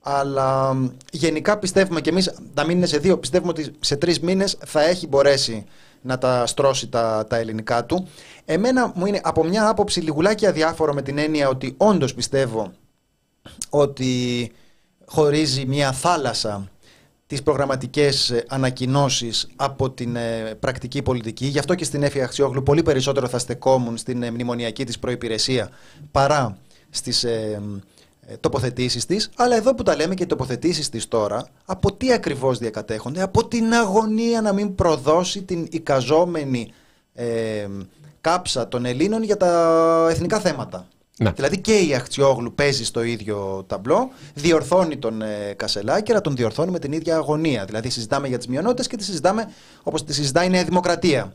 Αλλά 0.00 0.76
γενικά 1.12 1.58
πιστεύουμε 1.58 2.00
και 2.00 2.10
εμείς, 2.10 2.34
να 2.54 2.64
μην 2.64 2.76
είναι 2.76 2.86
σε 2.86 2.98
δύο, 2.98 3.18
πιστεύουμε 3.18 3.50
ότι 3.50 3.72
σε 3.80 3.96
τρεις 3.96 4.20
μήνες 4.20 4.58
θα 4.66 4.82
έχει 4.82 5.06
μπορέσει 5.06 5.64
να 6.02 6.18
τα 6.18 6.46
στρώσει 6.46 6.88
τα, 6.88 7.26
τα 7.28 7.36
ελληνικά 7.36 7.84
του. 7.84 8.08
Εμένα 8.44 8.92
μου 8.94 9.06
είναι 9.06 9.20
από 9.22 9.44
μια 9.44 9.68
άποψη 9.68 10.00
λιγουλάκι 10.00 10.46
αδιάφορο 10.46 10.94
με 10.94 11.02
την 11.02 11.18
έννοια 11.18 11.48
ότι 11.48 11.74
όντως 11.76 12.14
πιστεύω 12.14 12.72
ότι 13.70 14.50
χωρίζει 15.04 15.66
μια 15.66 15.92
θάλασσα 15.92 16.68
τις 17.26 17.42
προγραμματικές 17.42 18.30
ε, 18.30 18.44
ανακοινώσεις 18.48 19.48
από 19.56 19.90
την 19.90 20.16
ε, 20.16 20.54
πρακτική 20.60 21.02
πολιτική. 21.02 21.46
Γι' 21.46 21.58
αυτό 21.58 21.74
και 21.74 21.84
στην 21.84 22.02
Έφη 22.02 22.22
Αξιόγλου 22.22 22.62
πολύ 22.62 22.82
περισσότερο 22.82 23.28
θα 23.28 23.38
στεκόμουν 23.38 23.96
στην 23.96 24.22
ε, 24.22 24.30
μνημονιακή 24.30 24.84
της 24.84 24.98
προϋπηρεσία 24.98 25.70
παρά 26.10 26.58
στις 26.90 27.24
ε, 27.24 27.62
τοποθετήσεις 28.40 29.06
της. 29.06 29.30
Αλλά 29.36 29.56
εδώ 29.56 29.74
που 29.74 29.82
τα 29.82 29.96
λέμε 29.96 30.14
και 30.14 30.22
οι 30.22 30.26
τοποθετήσεις 30.26 30.88
της 30.88 31.08
τώρα, 31.08 31.46
από 31.64 31.92
τι 31.92 32.12
ακριβώς 32.12 32.58
διακατέχονται, 32.58 33.22
από 33.22 33.46
την 33.46 33.72
αγωνία 33.72 34.40
να 34.40 34.52
μην 34.52 34.74
προδώσει 34.74 35.42
την 35.42 35.66
εικαζόμενη 35.70 36.72
κάψα 38.20 38.68
των 38.68 38.84
Ελλήνων 38.84 39.22
για 39.22 39.36
τα 39.36 40.06
εθνικά 40.10 40.40
θέματα. 40.40 40.86
Ναι. 41.18 41.30
Δηλαδή 41.30 41.60
και 41.60 41.78
η 41.78 41.94
Αχτσιόγλου 41.94 42.54
παίζει 42.54 42.84
στο 42.84 43.02
ίδιο 43.02 43.64
ταμπλό, 43.66 44.10
διορθώνει 44.34 44.96
τον 44.96 45.22
ε, 45.22 45.54
Κασελάκη, 45.56 46.10
αλλά 46.10 46.20
τον 46.20 46.36
διορθώνει 46.36 46.70
με 46.70 46.78
την 46.78 46.92
ίδια 46.92 47.16
αγωνία. 47.16 47.64
Δηλαδή 47.64 47.90
συζητάμε 47.90 48.28
για 48.28 48.38
τις 48.38 48.46
μειονότητες 48.46 48.86
και 48.86 48.96
τη 48.96 49.04
συζητάμε 49.04 49.50
όπως 49.82 50.04
τη 50.04 50.14
συζητάει 50.14 50.46
η 50.46 50.50
Νέα 50.50 50.64
Δημοκρατία. 50.64 51.32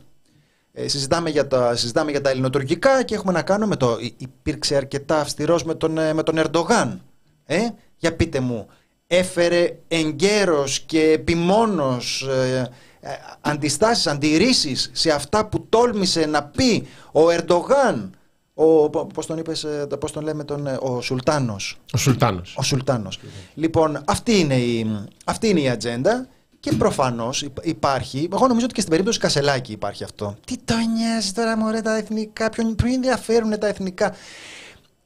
Ε, 0.76 0.88
συζητάμε, 0.88 1.30
για 1.30 1.46
τα, 1.46 1.76
συζητάμε 1.76 2.10
για 2.10 2.20
τα 2.20 2.30
ελληνοτουρκικά 2.30 3.02
και 3.02 3.14
έχουμε 3.14 3.32
να 3.32 3.42
κάνουμε 3.42 3.66
με 3.66 3.76
το. 3.76 3.98
Υπήρξε 4.16 4.76
αρκετά 4.76 5.20
αυστηρός 5.20 5.64
με 5.64 5.74
τον, 5.74 5.98
ε, 5.98 6.12
με 6.12 6.22
τον 6.22 6.38
Ερντογάν. 6.38 7.02
Ε; 7.44 7.58
Για 7.96 8.16
πείτε 8.16 8.40
μου, 8.40 8.66
έφερε 9.06 9.76
εγκαίρος 9.88 10.80
και 10.80 11.00
επιμόνως 11.00 12.22
ε, 12.22 12.70
ε, 13.00 13.10
αντιστάσεις, 13.40 14.06
αντιρρήσεις 14.06 14.90
σε 14.92 15.10
αυτά 15.10 15.46
που 15.46 15.66
τόλμησε 15.68 16.26
να 16.26 16.44
πει 16.44 16.88
ο 17.12 17.30
Ερντογάν 17.30 18.14
ο, 18.54 18.90
πώς 18.90 19.26
τον 19.26 19.38
είπες, 19.38 19.64
ε, 19.64 19.86
πώς 20.00 20.12
τον 20.12 20.22
λέμε 20.22 20.44
τον, 20.44 20.66
ε, 20.66 20.78
ο 20.80 21.00
Σουλτάνος. 21.00 21.78
Ο 21.92 21.98
Σουλτάνος. 21.98 22.54
Ο 22.58 22.62
Σουλτάνος. 22.62 23.18
Λοιπόν, 23.54 24.02
αυτή 24.06 24.38
είναι, 24.38 24.56
η, 24.56 24.86
αυτή 25.24 25.48
είναι 25.48 25.60
η 25.60 25.68
ατζέντα 25.68 26.28
και 26.64 26.72
προφανώς 26.72 27.46
υπάρχει, 27.62 28.28
εγώ 28.32 28.46
νομίζω 28.46 28.64
ότι 28.64 28.74
και 28.74 28.80
στην 28.80 28.90
περίπτωση 28.90 29.18
Κασελάκη 29.18 29.72
υπάρχει 29.72 30.04
αυτό. 30.04 30.36
Τι 30.46 30.56
το 30.64 30.74
νοιάζει 30.96 31.32
τώρα 31.32 31.56
μωρέ 31.56 31.80
τα 31.80 31.96
εθνικά, 31.96 32.50
ποιον, 32.50 32.74
ποιον 32.74 32.92
ενδιαφέρουν 32.92 33.58
τα 33.58 33.66
εθνικά; 33.66 34.14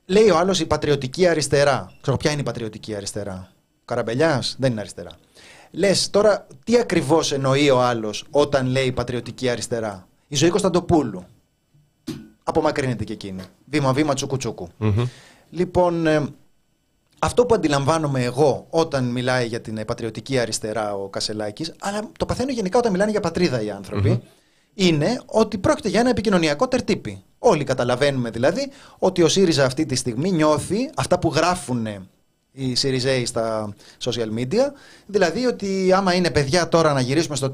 Λέει 0.07 0.31
ο 0.31 0.39
άλλος 0.39 0.61
η 0.61 0.67
πατριωτική 0.67 1.27
αριστερά. 1.29 1.93
Ξέρω 2.01 2.17
ποια 2.17 2.31
είναι 2.31 2.41
η 2.41 2.45
πατριωτική 2.45 2.95
αριστερά; 2.95 3.53
Καραμπελιάς; 3.85 4.57
Δεν 4.59 4.71
είναι 4.71 4.81
αριστερά. 4.81 5.11
Λες 5.71 6.11
τώρα 6.11 6.47
τι 6.65 6.79
ακριβώς 6.79 7.33
εννοεί 7.33 7.71
ο 7.71 7.83
άλλος 7.83 8.25
όταν 8.31 8.67
λέει 8.67 8.93
πατριωτική 8.93 9.49
αριστερά; 9.49 10.09
Η 10.29 10.37
ζωή 10.37 10.51
Κωνσταντοπούλου 10.51 11.25
απομακρύνεται 12.43 13.05
και 13.05 13.13
εκείνη. 13.13 13.43
Βήμα-βήμα, 13.65 14.15
τσουκου 14.15 14.69
Λοιπόν, 15.51 16.07
ε, 16.07 16.27
αυτό 17.19 17.47
που 17.47 17.55
αντιλαμβάνομαι 17.55 18.25
εγώ 18.25 18.67
όταν 18.71 19.05
μιλάει 19.05 19.47
για 19.47 19.61
την 19.61 19.85
πατριωτική 19.85 20.39
αριστερά 20.39 20.95
ο 20.95 21.09
Κασελάκης, 21.09 21.75
αλλά 21.81 22.01
το 22.19 22.27
παθαίνω 22.27 22.53
γενικά 22.53 22.79
όταν 22.79 22.93
μιλάνε 22.93 23.11
για 23.11 23.21
πατρίδα 23.21 23.63
οι 23.63 23.71
άνθρωποι, 23.71 24.23
είναι 24.75 25.21
ότι 25.27 25.59
πρόκειται 25.59 25.89
για 25.89 26.01
ένα 26.01 26.11
επικοινωνιακό 26.11 26.69
τερτύπη. 26.69 27.23
Όλοι 27.39 27.65
καταλαβαίνουμε 27.65 28.31
δηλαδή 28.31 28.71
ότι 28.99 29.23
ο 29.23 29.29
ΣΥΡΙΖΑ 29.29 29.65
αυτή 29.65 29.87
τη 29.87 29.95
στιγμή 29.95 30.31
νιώθει 30.31 30.91
αυτά 30.97 31.19
που 31.19 31.33
γράφουν 31.35 31.87
οι 32.53 32.75
Σιριζέοι 32.75 33.27
στα 33.27 33.75
social 34.05 34.39
media. 34.39 34.73
Δηλαδή 35.07 35.47
ότι 35.47 35.93
άμα 35.93 36.15
είναι 36.15 36.31
παιδιά 36.31 36.69
τώρα 36.69 36.93
να 36.93 37.01
γυρίσουμε 37.01 37.37
στο 37.37 37.51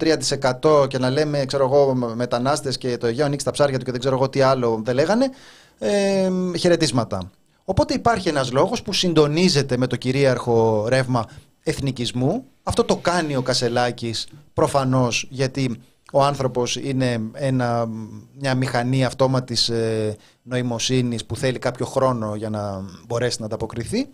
3% 0.62 0.88
και 0.88 0.98
να 0.98 1.11
λέμε 1.11 1.44
ξέρω 1.44 1.64
εγώ 1.64 1.94
μετανάστες 1.94 2.79
και 2.79 2.96
το 2.96 3.07
Αιγαίο 3.07 3.24
ανοίξει 3.24 3.44
τα 3.44 3.50
ψάρια 3.50 3.79
του 3.79 3.85
και 3.85 3.90
δεν 3.90 4.00
ξέρω 4.00 4.14
εγώ 4.14 4.29
τι 4.29 4.40
άλλο 4.40 4.81
δεν 4.85 4.94
λέγανε, 4.94 5.31
ε, 5.79 6.31
χαιρετίσματα. 6.59 7.31
Οπότε 7.64 7.94
υπάρχει 7.94 8.29
ένας 8.29 8.53
λόγος 8.53 8.83
που 8.83 8.92
συντονίζεται 8.92 9.77
με 9.77 9.87
το 9.87 9.96
κυρίαρχο 9.96 10.87
ρεύμα 10.88 11.24
εθνικισμού. 11.62 12.44
Αυτό 12.62 12.85
το 12.85 12.96
κάνει 12.96 13.37
ο 13.37 13.42
Κασελάκης 13.42 14.29
προφανώς 14.53 15.27
γιατί 15.31 15.81
ο 16.12 16.22
άνθρωπος 16.22 16.77
είναι 16.77 17.20
ένα, 17.33 17.88
μια 18.38 18.55
μηχανή 18.55 19.05
αυτόματης 19.05 19.68
ε, 19.68 20.16
νοημοσύνης 20.42 21.24
που 21.24 21.37
θέλει 21.37 21.59
κάποιο 21.59 21.87
χρόνο 21.87 22.35
για 22.35 22.50
να 22.50 22.85
μπορέσει 23.07 23.37
να 23.40 23.46
ανταποκριθεί. 23.46 24.09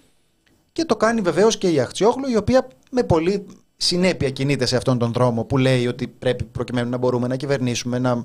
Και 0.73 0.85
το 0.85 0.97
κάνει 0.97 1.21
βεβαίως 1.21 1.59
και 1.59 1.69
η 1.69 1.81
Αχτσιόγλου, 1.81 2.29
η 2.29 2.37
οποία 2.37 2.69
με 2.91 3.03
πολύ 3.03 3.47
συνέπεια 3.77 4.31
κινείται 4.31 4.67
σε 4.67 4.77
αυτόν 4.77 4.99
τον 4.99 5.13
δρόμο 5.13 5.45
που 5.45 5.59
λέει 5.59 5.87
ότι 5.87 6.07
πρέπει 6.07 6.45
προκειμένου 6.45 6.91
να 6.91 6.97
μπορούμε 6.97 7.27
να 7.27 7.37
κυβερνήσουμε, 7.37 7.99
να 7.99 8.23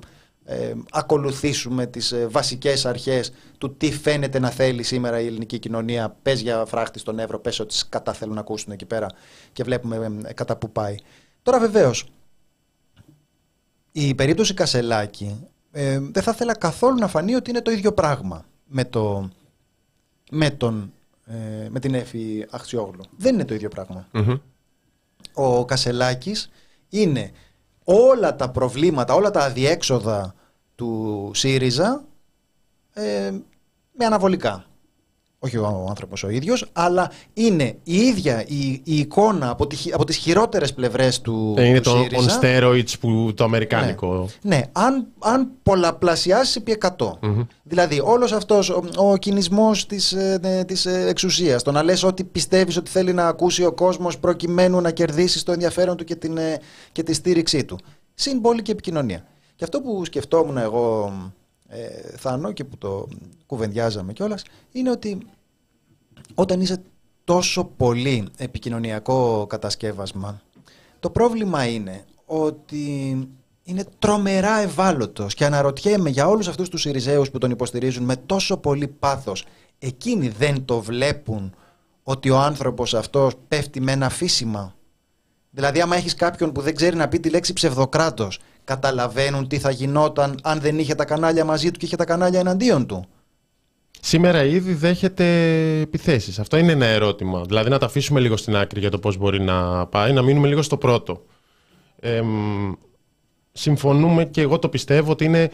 ε, 0.48 0.72
ακολουθήσουμε 0.90 1.86
τις 1.86 2.12
ε, 2.12 2.26
βασικές 2.26 2.86
αρχές 2.86 3.32
του 3.58 3.76
τι 3.76 3.92
φαίνεται 3.92 4.38
να 4.38 4.50
θέλει 4.50 4.82
σήμερα 4.82 5.20
η 5.20 5.26
ελληνική 5.26 5.58
κοινωνία. 5.58 6.16
Πες 6.22 6.40
για 6.40 6.64
φράχτη 6.64 6.98
στον 6.98 7.18
Εύρο, 7.18 7.38
πες 7.38 7.60
ότι 7.60 7.76
κατά 7.88 8.12
θέλουν 8.12 8.34
να 8.34 8.40
ακούσουν 8.40 8.72
εκεί 8.72 8.84
πέρα 8.84 9.08
και 9.52 9.62
βλέπουμε 9.62 10.20
ε, 10.24 10.32
κατά 10.32 10.56
που 10.56 10.70
πάει. 10.70 10.94
Τώρα 11.42 11.58
βεβαίως, 11.58 12.08
η 13.92 14.14
περίπτωση 14.14 14.54
Κασελάκη 14.54 15.48
ε, 15.72 15.98
δεν 15.98 16.22
θα 16.22 16.30
ήθελα 16.34 16.54
καθόλου 16.54 16.98
να 16.98 17.08
φανεί 17.08 17.34
ότι 17.34 17.50
είναι 17.50 17.62
το 17.62 17.70
ίδιο 17.70 17.92
πράγμα 17.92 18.44
με, 18.66 18.84
το, 18.84 19.30
με 20.30 20.50
τον 20.50 20.92
ε, 21.26 21.68
με 21.70 21.80
την 21.80 21.94
Εφη 21.94 22.46
Αχτσιόγλου. 22.50 23.04
Δεν 23.16 23.34
είναι 23.34 23.44
το 23.44 23.54
ίδιο 23.54 23.70
Ο 25.32 25.64
Κασελάκης 25.64 26.50
είναι 26.88 27.30
όλα 27.88 28.36
τα 28.36 28.50
προβλήματα, 28.50 29.14
όλα 29.14 29.30
τα 29.30 29.40
αδιέξοδα 29.40 30.34
του 30.74 31.30
ΣΥΡΙΖΑ 31.34 32.04
ε, 32.92 33.30
με 33.92 34.04
αναβολικά 34.04 34.64
όχι 35.38 35.56
ο 35.56 35.86
άνθρωπος 35.88 36.22
ο 36.22 36.28
ίδιος, 36.28 36.68
αλλά 36.72 37.10
είναι 37.32 37.76
η 37.82 37.96
ίδια 37.96 38.44
η, 38.46 38.80
η 38.84 38.98
εικόνα 38.98 39.50
από, 39.50 39.66
τη, 39.66 39.76
από 39.92 40.04
τις 40.04 40.16
χειρότερες 40.16 40.74
πλευρές 40.74 41.20
του 41.20 41.54
ε, 41.58 41.64
Είναι 41.64 41.80
το 41.80 42.06
on 42.10 42.42
steroids 42.42 42.98
που 43.00 43.32
το 43.34 43.44
αμερικάνικο. 43.44 44.28
Ναι, 44.42 44.56
ναι 44.56 44.62
αν, 44.72 45.06
αν 45.18 45.50
πολλαπλασιάσει 45.62 46.58
επί 46.60 46.78
100. 46.98 47.10
Δηλαδή 47.62 48.00
όλος 48.04 48.32
αυτός 48.32 48.70
ο, 48.70 48.82
ο 48.96 49.16
κινησμός 49.16 49.86
της, 49.86 50.12
ε, 50.12 50.38
ναι, 50.42 50.64
της 50.64 50.86
ε, 50.86 51.06
εξουσίας, 51.08 51.62
το 51.62 51.72
να 51.72 51.82
λες 51.82 52.02
ότι 52.02 52.24
πιστεύεις 52.24 52.76
ότι 52.76 52.90
θέλει 52.90 53.12
να 53.12 53.26
ακούσει 53.26 53.64
ο 53.64 53.72
κόσμος 53.72 54.18
προκειμένου 54.18 54.80
να 54.80 54.90
κερδίσεις 54.90 55.42
το 55.42 55.52
ενδιαφέρον 55.52 55.96
του 55.96 56.04
και, 56.04 56.14
την, 56.14 56.38
και 56.92 57.02
τη 57.02 57.12
στήριξή 57.12 57.64
του. 57.64 57.78
Συν 58.14 58.40
και 58.62 58.72
επικοινωνία. 58.72 59.24
Και 59.54 59.64
αυτό 59.64 59.80
που 59.80 60.04
σκεφτόμουν 60.04 60.56
εγώ 60.56 61.12
ε, 61.68 62.16
Θάνο 62.16 62.52
και 62.52 62.64
που 62.64 62.78
το 62.78 63.08
κουβεντιάζαμε 63.46 64.12
κιόλας 64.12 64.44
είναι 64.72 64.90
ότι 64.90 65.18
όταν 66.34 66.60
είσαι 66.60 66.82
τόσο 67.24 67.64
πολύ 67.64 68.28
επικοινωνιακό 68.36 69.46
κατασκεύασμα 69.48 70.40
το 71.00 71.10
πρόβλημα 71.10 71.66
είναι 71.66 72.04
ότι 72.24 73.28
είναι 73.62 73.84
τρομερά 73.98 74.58
ευάλωτος 74.58 75.34
και 75.34 75.44
αναρωτιέμαι 75.44 76.10
για 76.10 76.28
όλους 76.28 76.48
αυτούς 76.48 76.68
τους 76.68 76.84
Ιριζέους 76.84 77.30
που 77.30 77.38
τον 77.38 77.50
υποστηρίζουν 77.50 78.04
με 78.04 78.16
τόσο 78.16 78.56
πολύ 78.56 78.86
πάθος 78.86 79.44
εκείνοι 79.78 80.28
δεν 80.28 80.64
το 80.64 80.80
βλέπουν 80.80 81.54
ότι 82.02 82.30
ο 82.30 82.38
άνθρωπος 82.38 82.94
αυτός 82.94 83.34
πέφτει 83.48 83.80
με 83.80 83.92
ένα 83.92 84.08
φύσιμα 84.08 84.74
δηλαδή 85.50 85.80
άμα 85.80 85.96
έχεις 85.96 86.14
κάποιον 86.14 86.52
που 86.52 86.60
δεν 86.60 86.74
ξέρει 86.74 86.96
να 86.96 87.08
πει 87.08 87.20
τη 87.20 87.30
λέξη 87.30 87.52
ψευδοκράτος 87.52 88.40
καταλαβαίνουν 88.66 89.48
τι 89.48 89.58
θα 89.58 89.70
γινόταν 89.70 90.38
αν 90.42 90.60
δεν 90.60 90.78
είχε 90.78 90.94
τα 90.94 91.04
κανάλια 91.04 91.44
μαζί 91.44 91.70
του 91.70 91.78
και 91.78 91.84
είχε 91.86 91.96
τα 91.96 92.04
κανάλια 92.04 92.40
εναντίον 92.40 92.86
του. 92.86 93.04
Σήμερα 94.00 94.44
ήδη 94.44 94.74
δέχεται 94.74 95.26
επιθέσεις. 95.80 96.38
Αυτό 96.38 96.56
είναι 96.56 96.72
ένα 96.72 96.86
ερώτημα. 96.86 97.42
Δηλαδή 97.42 97.70
να 97.70 97.78
τα 97.78 97.86
αφήσουμε 97.86 98.20
λίγο 98.20 98.36
στην 98.36 98.56
άκρη 98.56 98.80
για 98.80 98.90
το 98.90 98.98
πώς 98.98 99.16
μπορεί 99.16 99.40
να 99.40 99.86
πάει, 99.86 100.12
να 100.12 100.22
μείνουμε 100.22 100.48
λίγο 100.48 100.62
στο 100.62 100.76
πρώτο. 100.76 101.24
Ε, 102.00 102.22
συμφωνούμε 103.52 104.24
και 104.24 104.40
εγώ 104.40 104.58
το 104.58 104.68
πιστεύω 104.68 105.10
ότι 105.10 105.24
είναι 105.24 105.50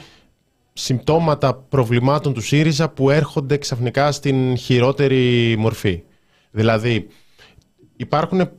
συμπτώματα 0.72 1.54
προβλημάτων 1.54 2.32
του 2.32 2.40
ΣΥΡΙΖΑ 2.40 2.88
που 2.88 3.10
έρχονται 3.10 3.56
ξαφνικά 3.56 4.12
στην 4.12 4.56
χειρότερη 4.56 5.54
μορφή. 5.58 6.02
Δηλαδή 6.50 7.08
υπάρχουν 7.96 8.50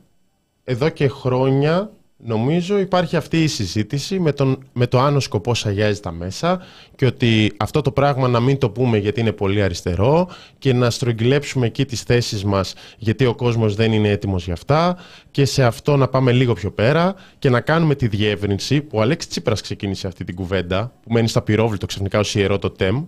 εδώ 0.64 0.88
και 0.88 1.08
χρόνια 1.08 1.90
Νομίζω 2.16 2.78
υπάρχει 2.78 3.16
αυτή 3.16 3.42
η 3.42 3.46
συζήτηση 3.46 4.18
με, 4.20 4.32
τον, 4.32 4.64
με 4.72 4.86
το 4.86 5.00
αν 5.00 5.16
ο 5.16 5.20
σκοπός 5.20 5.66
αγιάζει 5.66 6.00
τα 6.00 6.12
μέσα 6.12 6.62
και 6.96 7.06
ότι 7.06 7.52
αυτό 7.56 7.80
το 7.80 7.90
πράγμα 7.92 8.28
να 8.28 8.40
μην 8.40 8.58
το 8.58 8.70
πούμε 8.70 8.98
γιατί 8.98 9.20
είναι 9.20 9.32
πολύ 9.32 9.62
αριστερό 9.62 10.28
και 10.58 10.72
να 10.72 10.90
στρογγυλέψουμε 10.90 11.66
εκεί 11.66 11.84
τις 11.84 12.02
θέσεις 12.02 12.44
μας 12.44 12.74
γιατί 12.98 13.26
ο 13.26 13.34
κόσμος 13.34 13.74
δεν 13.74 13.92
είναι 13.92 14.08
έτοιμος 14.08 14.44
για 14.44 14.52
αυτά 14.52 14.96
και 15.30 15.44
σε 15.44 15.64
αυτό 15.64 15.96
να 15.96 16.08
πάμε 16.08 16.32
λίγο 16.32 16.52
πιο 16.52 16.70
πέρα 16.70 17.14
και 17.38 17.50
να 17.50 17.60
κάνουμε 17.60 17.94
τη 17.94 18.08
διεύρυνση 18.08 18.80
που 18.80 18.98
ο 18.98 19.00
Αλέξης 19.00 19.30
Τσίπρας 19.30 19.60
ξεκίνησε 19.60 20.06
αυτή 20.06 20.24
την 20.24 20.34
κουβέντα 20.34 20.92
που 21.02 21.12
μένει 21.12 21.28
στο 21.28 21.38
απειρόβλητο 21.38 21.86
ξαφνικά 21.86 22.18
ως 22.18 22.34
ιερό 22.34 22.58
το 22.58 22.70
ΤΕΜ 22.70 23.04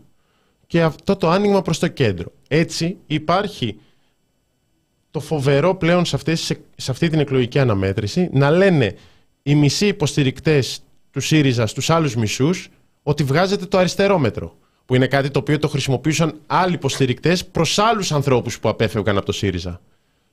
και 0.67 0.83
αυτό 0.83 1.17
το 1.17 1.31
άνοιγμα 1.31 1.63
προς 1.63 1.79
το 1.79 1.89
κέντρο. 1.89 2.33
Έτσι 2.49 2.97
υπάρχει 3.07 3.81
το 5.17 5.23
φοβερό 5.23 5.75
πλέον 5.75 6.05
σε, 6.05 6.17
αυτές, 6.17 6.53
σε 6.77 6.91
αυτή 6.91 7.09
την 7.09 7.19
εκλογική 7.19 7.59
αναμέτρηση 7.59 8.29
να 8.33 8.51
λένε 8.51 8.95
οι 9.43 9.55
μισοί 9.55 9.87
υποστηρικτές 9.87 10.81
του 11.11 11.21
ΣΥΡΙΖΑ 11.21 11.67
στους 11.67 11.91
άλλους 11.91 12.17
μισούς 12.17 12.69
ότι 13.03 13.23
βγάζετε 13.23 13.67
το 13.67 13.79
αριστερόμετρο. 13.79 14.57
Που 14.85 14.95
είναι 14.95 15.07
κάτι 15.07 15.31
το 15.31 15.39
οποίο 15.39 15.59
το 15.59 15.69
χρησιμοποιούσαν 15.69 16.41
άλλοι 16.47 16.75
υποστηρικτές 16.75 17.47
προς 17.47 17.79
άλλους 17.79 18.13
ανθρώπους 18.13 18.59
που 18.59 18.69
απέφευγαν 18.69 19.17
από 19.17 19.27
το 19.27 19.33
ΣΥΡΙΖΑ. 19.33 19.81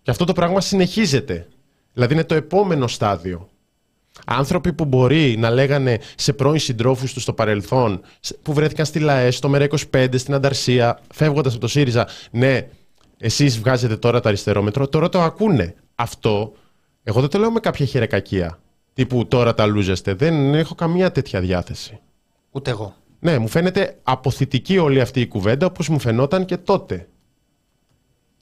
Και 0.01 0.11
αυτό 0.11 0.25
το 0.25 0.33
πράγμα 0.33 0.61
συνεχίζεται. 0.61 1.47
Δηλαδή 1.93 2.13
είναι 2.13 2.23
το 2.23 2.35
επόμενο 2.35 2.87
στάδιο. 2.87 3.49
Άνθρωποι 4.25 4.73
που 4.73 4.85
μπορεί 4.85 5.35
να 5.37 5.49
λέγανε 5.49 5.99
σε 6.15 6.33
πρώην 6.33 6.59
συντρόφους 6.59 7.13
τους 7.13 7.21
στο 7.23 7.33
παρελθόν, 7.33 8.01
που 8.41 8.53
βρέθηκαν 8.53 8.85
στη 8.85 8.99
ΛΑΕ, 8.99 9.31
στο 9.31 9.51
ΜΕΡΑ25, 9.53 10.07
στην 10.15 10.33
Ανταρσία, 10.33 10.99
φεύγοντας 11.13 11.51
από 11.51 11.61
το 11.61 11.67
ΣΥΡΙΖΑ, 11.67 12.07
ναι, 12.31 12.67
εσείς 13.25 13.59
βγάζετε 13.59 13.97
τώρα 13.97 14.19
το 14.19 14.27
αριστερόμετρο, 14.29 14.87
τώρα 14.87 15.09
το 15.09 15.21
ακούνε. 15.21 15.75
Αυτό, 15.95 16.53
εγώ 17.03 17.19
δεν 17.21 17.29
το 17.29 17.37
λέω 17.37 17.51
με 17.51 17.59
κάποια 17.59 17.85
χειρεκακία. 17.85 18.59
Τύπου 18.93 19.27
τώρα 19.27 19.53
τα 19.53 19.65
λούζεστε. 19.65 20.13
Δεν 20.13 20.53
έχω 20.53 20.75
καμία 20.75 21.11
τέτοια 21.11 21.39
διάθεση. 21.39 21.99
Ούτε 22.51 22.69
εγώ. 22.71 22.95
Ναι, 23.19 23.37
μου 23.37 23.47
φαίνεται 23.47 23.99
αποθητική 24.03 24.77
όλη 24.77 25.01
αυτή 25.01 25.21
η 25.21 25.27
κουβέντα 25.27 25.65
όπως 25.65 25.89
μου 25.89 25.99
φαινόταν 25.99 26.45
και 26.45 26.57
τότε. 26.57 27.07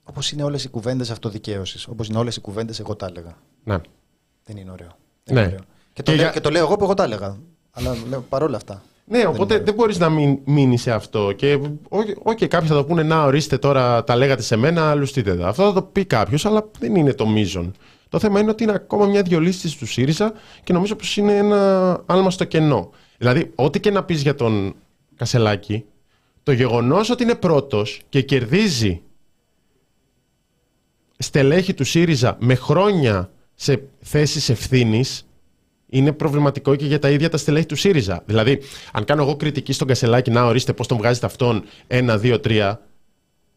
Όπως 0.04 0.32
είναι 0.32 0.44
όλες 0.44 0.64
οι 0.64 0.70
κουβέντες 0.70 1.10
αυτοδικαίωσης. 1.12 1.88
Όπως 1.88 2.08
είναι 2.08 2.18
όλες 2.18 2.36
οι 2.36 2.42
κουβέντες, 2.42 2.80
εγώ 2.80 2.96
τα 2.96 3.06
έλεγα. 3.06 3.38
Ναι. 3.64 3.78
Δεν 4.46 4.58
είναι 4.58 4.72
ωραίο. 4.72 4.90
ναι. 5.32 5.56
Και, 5.94 6.04
το 6.04 6.12
Και 6.12 6.12
λέω, 6.12 6.16
για- 6.22 6.32
και 6.32 6.40
το 6.40 6.50
λέω 6.50 6.64
εγώ 6.66 6.76
που 6.76 6.84
εγώ 6.84 6.94
τα 6.94 7.04
έλεγα. 7.04 7.38
Αλλά 7.72 7.96
λέω 8.10 8.22
παρόλα 8.30 8.56
αυτά. 8.58 8.84
Ναι, 9.12 9.26
οπότε 9.26 9.60
δεν, 9.60 9.74
μπορείς 9.74 10.00
να 10.00 10.10
μην 10.10 10.40
μείνει 10.46 10.78
σε 10.78 10.92
αυτό. 10.92 11.32
Και 11.32 11.60
όχι, 11.90 12.16
όχι, 12.24 12.48
κάποιοι 12.48 12.68
θα 12.68 12.76
το 12.76 12.84
πούνε 12.84 13.04
να 13.04 13.24
ορίστε 13.24 13.58
τώρα, 13.58 14.04
τα 14.04 14.16
λέγατε 14.16 14.42
σε 14.42 14.56
μένα, 14.56 14.96
λουστείτε 14.96 15.36
τα. 15.36 15.48
Αυτό 15.48 15.64
θα 15.64 15.74
το 15.74 15.82
πει 15.82 16.06
κάποιος, 16.06 16.46
αλλά 16.46 16.70
δεν 16.80 16.96
είναι 16.96 17.14
το 17.14 17.28
μείζον. 17.28 17.74
Το 18.10 18.20
θέμα 18.20 18.40
είναι 18.40 18.50
ότι 18.50 18.64
είναι 18.64 18.72
ακόμα 18.72 19.06
μια 19.06 19.22
διολίστηση 19.22 19.78
του 19.78 19.86
ΣΥΡΙΖΑ 19.86 20.34
και 20.64 20.74
νομίζω 20.74 20.96
πως 20.96 21.18
είναι 21.18 21.38
ένα 21.38 22.04
άλμα 22.06 22.32
στο 22.32 22.44
κενό. 22.44 22.90
Δηλαδή, 23.18 23.52
ό,τι 23.56 23.80
και 23.80 23.92
να 23.92 24.04
πεις 24.04 24.22
για 24.22 24.36
τον 24.36 24.76
Κασελάκη, 25.16 25.86
το 26.44 26.52
γεγονός 26.52 27.10
ότι 27.10 27.24
είναι 27.24 27.36
πρώτος 27.36 28.02
και 28.10 28.22
κερδίζει 28.22 29.02
στελέχη 31.18 31.74
του 31.74 31.84
ΣΥΡΙΖΑ 31.84 32.38
με 32.40 32.56
χρόνια 32.56 33.32
σε 33.56 33.84
θέσεις 34.00 34.50
ευθύνης 34.50 35.26
είναι 35.94 36.12
προβληματικό 36.12 36.76
και 36.76 36.86
για 36.86 37.00
τα 37.00 37.10
ίδια 37.10 37.30
τα 37.30 37.38
στελέχη 37.38 37.66
του 37.66 37.76
ΣΥΡΙΖΑ. 37.76 38.24
Δηλαδή, 38.26 38.60
αν 38.94 39.04
κάνω 39.04 39.22
εγώ 39.22 39.36
κριτική 39.36 39.74
στον 39.74 39.88
Κασελάκη, 39.88 40.32
να 40.32 40.46
ορίστε 40.46 40.74
πώς 40.74 40.88
τον 40.88 40.98
βγάζετε 40.98 41.26
αυτόν 41.26 41.64
ένα, 41.88 42.18
δύο, 42.18 42.40
τρία, 42.40 42.82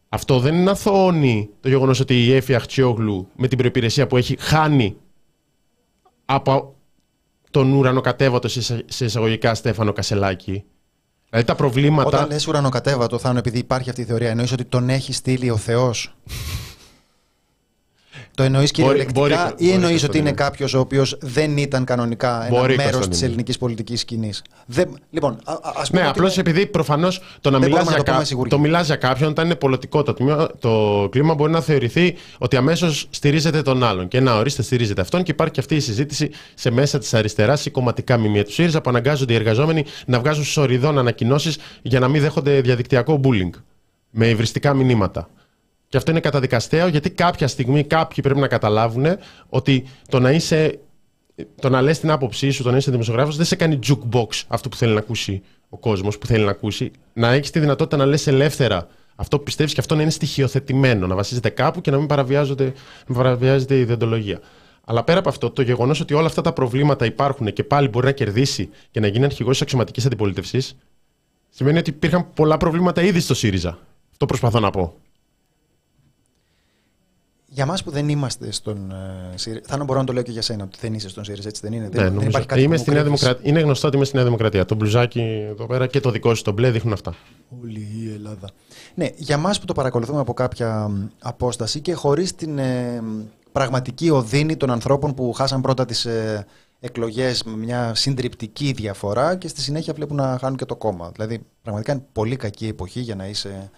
αυτό 0.09 0.39
δεν 0.39 0.55
είναι 0.55 0.69
αθώωνη 0.69 1.49
το 1.59 1.69
γεγονός 1.69 1.99
ότι 1.99 2.25
η 2.25 2.33
Έφη 2.33 2.55
Αχτσιόγλου 2.55 3.27
με 3.35 3.47
την 3.47 3.57
προπηρεσία 3.57 4.07
που 4.07 4.17
έχει 4.17 4.35
χάνει 4.39 4.95
από 6.25 6.75
τον 7.51 7.73
ουρανοκατέβατο 7.73 8.47
σε 8.47 8.59
εισα- 8.59 8.81
σε 8.85 9.05
εισαγωγικά 9.05 9.55
Στέφανο 9.55 9.93
Κασελάκη. 9.93 10.63
Δηλαδή 11.29 11.47
τα 11.47 11.55
προβλήματα. 11.55 12.07
Όταν 12.07 12.27
λες 12.27 12.47
ουρανοκατέβατο, 12.47 13.17
Θάνο, 13.17 13.37
επειδή 13.37 13.57
υπάρχει 13.57 13.89
αυτή 13.89 14.01
η 14.01 14.05
θεωρία, 14.05 14.29
εννοείς 14.29 14.51
ότι 14.51 14.65
τον 14.65 14.89
έχει 14.89 15.13
στείλει 15.13 15.49
ο 15.49 15.57
Θεός; 15.57 16.15
Το 18.35 18.43
εννοείς 18.43 18.71
κυριολεκτικά 18.71 19.19
μπορεί- 19.19 19.31
ή 19.33 19.35
μπορεί, 19.35 19.49
εννοείς 19.57 19.83
ότι 19.83 19.89
Κωνσταντίνε. 19.89 20.27
είναι 20.27 20.31
κάποιος 20.37 20.73
ο 20.73 20.79
οποίος 20.79 21.17
δεν 21.21 21.57
ήταν 21.57 21.83
κανονικά 21.85 22.45
ένα 22.45 22.59
Μπορεί, 22.59 22.75
μέρος 22.75 22.85
της 22.91 22.93
Κωνσταντίνε. 22.93 23.25
ελληνικής 23.25 23.57
πολιτικής 23.57 23.99
σκηνής. 23.99 24.41
Δεν... 24.65 24.97
Λοιπόν, 25.09 25.39
α, 25.43 25.53
α- 25.53 25.59
ας 25.75 25.89
πούμε 25.89 26.01
Ναι, 26.01 26.07
ότι 26.07 26.17
απλώς 26.17 26.35
είναι- 26.37 26.49
επειδή 26.49 26.65
προφανώς 26.65 27.21
το 27.41 27.49
να 27.49 27.59
Δεν 27.59 27.67
μιλάς 27.69 27.83
μπορούμε 27.83 27.83
να 27.83 27.95
για, 27.95 27.97
το 27.97 28.03
πούμε 28.11 28.17
κα... 28.17 28.25
σιγουριά. 28.25 28.51
το 28.51 28.59
μιλάς 28.59 28.85
για 28.85 28.95
κάποιον, 28.95 29.29
όταν 29.29 29.45
είναι 29.45 29.55
πολιτικό 29.55 30.03
το, 30.03 30.13
τμήμα- 30.13 30.49
το 30.59 31.07
κλίμα, 31.11 31.33
μπορεί 31.33 31.51
να 31.51 31.61
θεωρηθεί 31.61 32.15
ότι 32.37 32.55
αμέσως 32.55 33.07
στηρίζεται 33.09 33.61
τον 33.61 33.83
άλλον. 33.83 34.07
Και 34.07 34.19
να 34.19 34.35
ορίστε, 34.37 34.61
στηρίζεται 34.61 35.01
αυτόν. 35.01 35.23
Και 35.23 35.31
υπάρχει 35.31 35.53
και 35.53 35.59
αυτή 35.59 35.75
η 35.75 35.79
συζήτηση 35.79 36.29
σε 36.53 36.71
μέσα 36.71 36.97
της 36.99 37.13
αριστεράς 37.13 37.65
ή 37.65 37.69
κομματικά 37.71 38.17
μημία 38.17 38.43
τους 38.43 38.53
ΣΥΡΙΖΑ 38.53 38.81
που 38.81 38.89
αναγκάζονται 38.89 39.33
οι 39.33 39.35
εργαζόμενοι 39.35 39.85
να 40.05 40.19
βγάζουν 40.19 40.43
σοριδών 40.43 40.97
ανακοινώσεις 40.97 41.57
για 41.81 41.99
να 41.99 42.07
μην 42.07 42.21
δέχονται 42.21 42.61
διαδικτυακό 42.61 43.19
bullying 43.23 43.49
με 44.09 44.27
υβριστικά 44.29 44.73
μηνύματα. 44.73 45.29
Και 45.87 45.97
αυτό 45.97 46.11
είναι 46.11 46.19
καταδικαστέο 46.19 46.87
γιατί 46.87 47.09
κάποια 47.09 47.47
στιγμή 47.47 47.83
κάποιοι 47.83 48.23
πρέπει 48.23 48.39
να 48.39 48.47
καταλάβουν 48.47 49.05
ότι 49.49 49.87
το 50.09 50.19
να 50.19 50.31
είσαι 50.31 50.79
το 51.59 51.69
να 51.69 51.81
λες 51.81 51.99
την 51.99 52.11
άποψή 52.11 52.49
σου, 52.49 52.63
το 52.63 52.71
να 52.71 52.77
είσαι 52.77 52.91
δημοσιογράφος, 52.91 53.35
δεν 53.35 53.45
σε 53.45 53.55
κάνει 53.55 53.79
jukebox 53.87 54.43
αυτό 54.47 54.69
που 54.69 54.75
θέλει 54.75 54.93
να 54.93 54.99
ακούσει 54.99 55.43
ο 55.69 55.77
κόσμος, 55.77 56.17
που 56.17 56.25
θέλει 56.25 56.43
να 56.43 56.51
ακούσει. 56.51 56.91
Να 57.13 57.31
έχεις 57.31 57.49
τη 57.51 57.59
δυνατότητα 57.59 57.97
να 57.97 58.05
λες 58.05 58.27
ελεύθερα 58.27 58.87
αυτό 59.15 59.37
που 59.37 59.43
πιστεύεις 59.43 59.73
και 59.73 59.79
αυτό 59.79 59.95
να 59.95 60.01
είναι 60.01 60.11
στοιχειοθετημένο, 60.11 61.07
να 61.07 61.15
βασίζεται 61.15 61.49
κάπου 61.49 61.81
και 61.81 61.91
να 61.91 61.97
μην 61.97 62.07
παραβιάζονται, 62.07 62.63
να 62.63 62.71
μην 63.07 63.17
παραβιάζεται 63.17 63.75
η 63.75 63.79
ιδεοντολογία. 63.79 64.39
Αλλά 64.85 65.03
πέρα 65.03 65.19
από 65.19 65.29
αυτό, 65.29 65.49
το 65.49 65.61
γεγονός 65.61 65.99
ότι 65.99 66.13
όλα 66.13 66.25
αυτά 66.25 66.41
τα 66.41 66.53
προβλήματα 66.53 67.05
υπάρχουν 67.05 67.53
και 67.53 67.63
πάλι 67.63 67.87
μπορεί 67.87 68.05
να 68.05 68.11
κερδίσει 68.11 68.69
και 68.91 68.99
να 68.99 69.07
γίνει 69.07 69.25
αρχηγός 69.25 69.51
της 69.51 69.61
αξιωματικής 69.61 70.05
αντιπολίτευσης, 70.05 70.75
σημαίνει 71.49 71.77
ότι 71.77 71.89
υπήρχαν 71.89 72.33
πολλά 72.33 72.57
προβλήματα 72.57 73.01
ήδη 73.01 73.19
στο 73.19 73.33
ΣΥΡΙΖΑ. 73.33 73.77
Αυτό 74.11 74.25
προσπαθώ 74.25 74.59
να 74.59 74.69
πω. 74.69 74.93
Για 77.55 77.65
μας 77.65 77.83
που 77.83 77.91
δεν 77.91 78.09
είμαστε 78.09 78.51
στον 78.51 78.91
ε, 78.91 79.37
ΣΥΡΙΖΑ, 79.37 79.61
Θάνο 79.67 79.83
μπορώ 79.83 79.99
να 79.99 80.05
το 80.05 80.13
λέω 80.13 80.23
και 80.23 80.31
για 80.31 80.41
σένα, 80.41 80.63
ότι 80.63 80.77
δεν 80.81 80.93
είσαι 80.93 81.09
στον 81.09 81.23
ΣΥΡΙΖΑ, 81.23 81.47
έτσι 81.47 81.61
δεν 81.63 81.73
είναι. 81.73 81.83
Ναι, 81.83 81.89
δεν, 81.89 82.03
δεν 82.03 82.11
νομίζω. 82.11 82.27
υπάρχει 82.29 82.47
κάτι 82.47 82.61
Είμαι 82.61 82.75
που 82.75 82.81
στη 82.81 82.89
μου 82.89 82.95
Νέα 82.95 83.03
κρύβεις. 83.03 83.21
Δημοκρατία. 83.21 83.51
Είναι 83.51 83.61
γνωστό 83.61 83.87
ότι 83.87 83.95
είμαι 83.95 84.05
στη 84.05 84.15
Νέα 84.15 84.25
Δημοκρατία. 84.25 84.65
Το 84.65 84.75
μπλουζάκι 84.75 85.21
εδώ 85.49 85.65
πέρα 85.65 85.87
και 85.87 85.99
το 85.99 86.11
δικό 86.11 86.35
σου 86.35 86.43
το 86.43 86.51
μπλε 86.51 86.71
δείχνουν 86.71 86.93
αυτά. 86.93 87.15
Όλη 87.63 87.79
η 87.79 88.13
Ελλάδα. 88.13 88.49
Ναι, 88.95 89.07
για 89.15 89.37
μας 89.37 89.59
που 89.59 89.65
το 89.65 89.73
παρακολουθούμε 89.73 90.19
από 90.19 90.33
κάποια 90.33 90.87
μ, 90.87 91.07
απόσταση 91.21 91.79
και 91.79 91.93
χωρίς 91.93 92.35
την 92.35 92.57
ε, 92.57 93.01
μ, 93.01 93.21
πραγματική 93.51 94.09
οδύνη 94.09 94.57
των 94.57 94.71
ανθρώπων 94.71 95.13
που 95.13 95.33
χάσαν 95.33 95.61
πρώτα 95.61 95.85
τις 95.85 96.05
ε, 96.05 96.45
εκλογές 96.79 97.43
με 97.43 97.57
μια 97.57 97.95
συντριπτική 97.95 98.71
διαφορά 98.71 99.35
και 99.35 99.47
στη 99.47 99.61
συνέχεια 99.61 99.93
βλέπουν 99.93 100.15
να 100.15 100.37
χάνουν 100.39 100.57
και 100.57 100.65
το 100.65 100.75
κόμμα. 100.75 101.11
Δηλαδή, 101.13 101.39
πραγματικά 101.61 101.91
είναι 101.91 102.05
πολύ 102.11 102.35
κακή 102.35 102.67
εποχή 102.67 102.99
για 102.99 103.15
να 103.15 103.27
είσαι, 103.27 103.69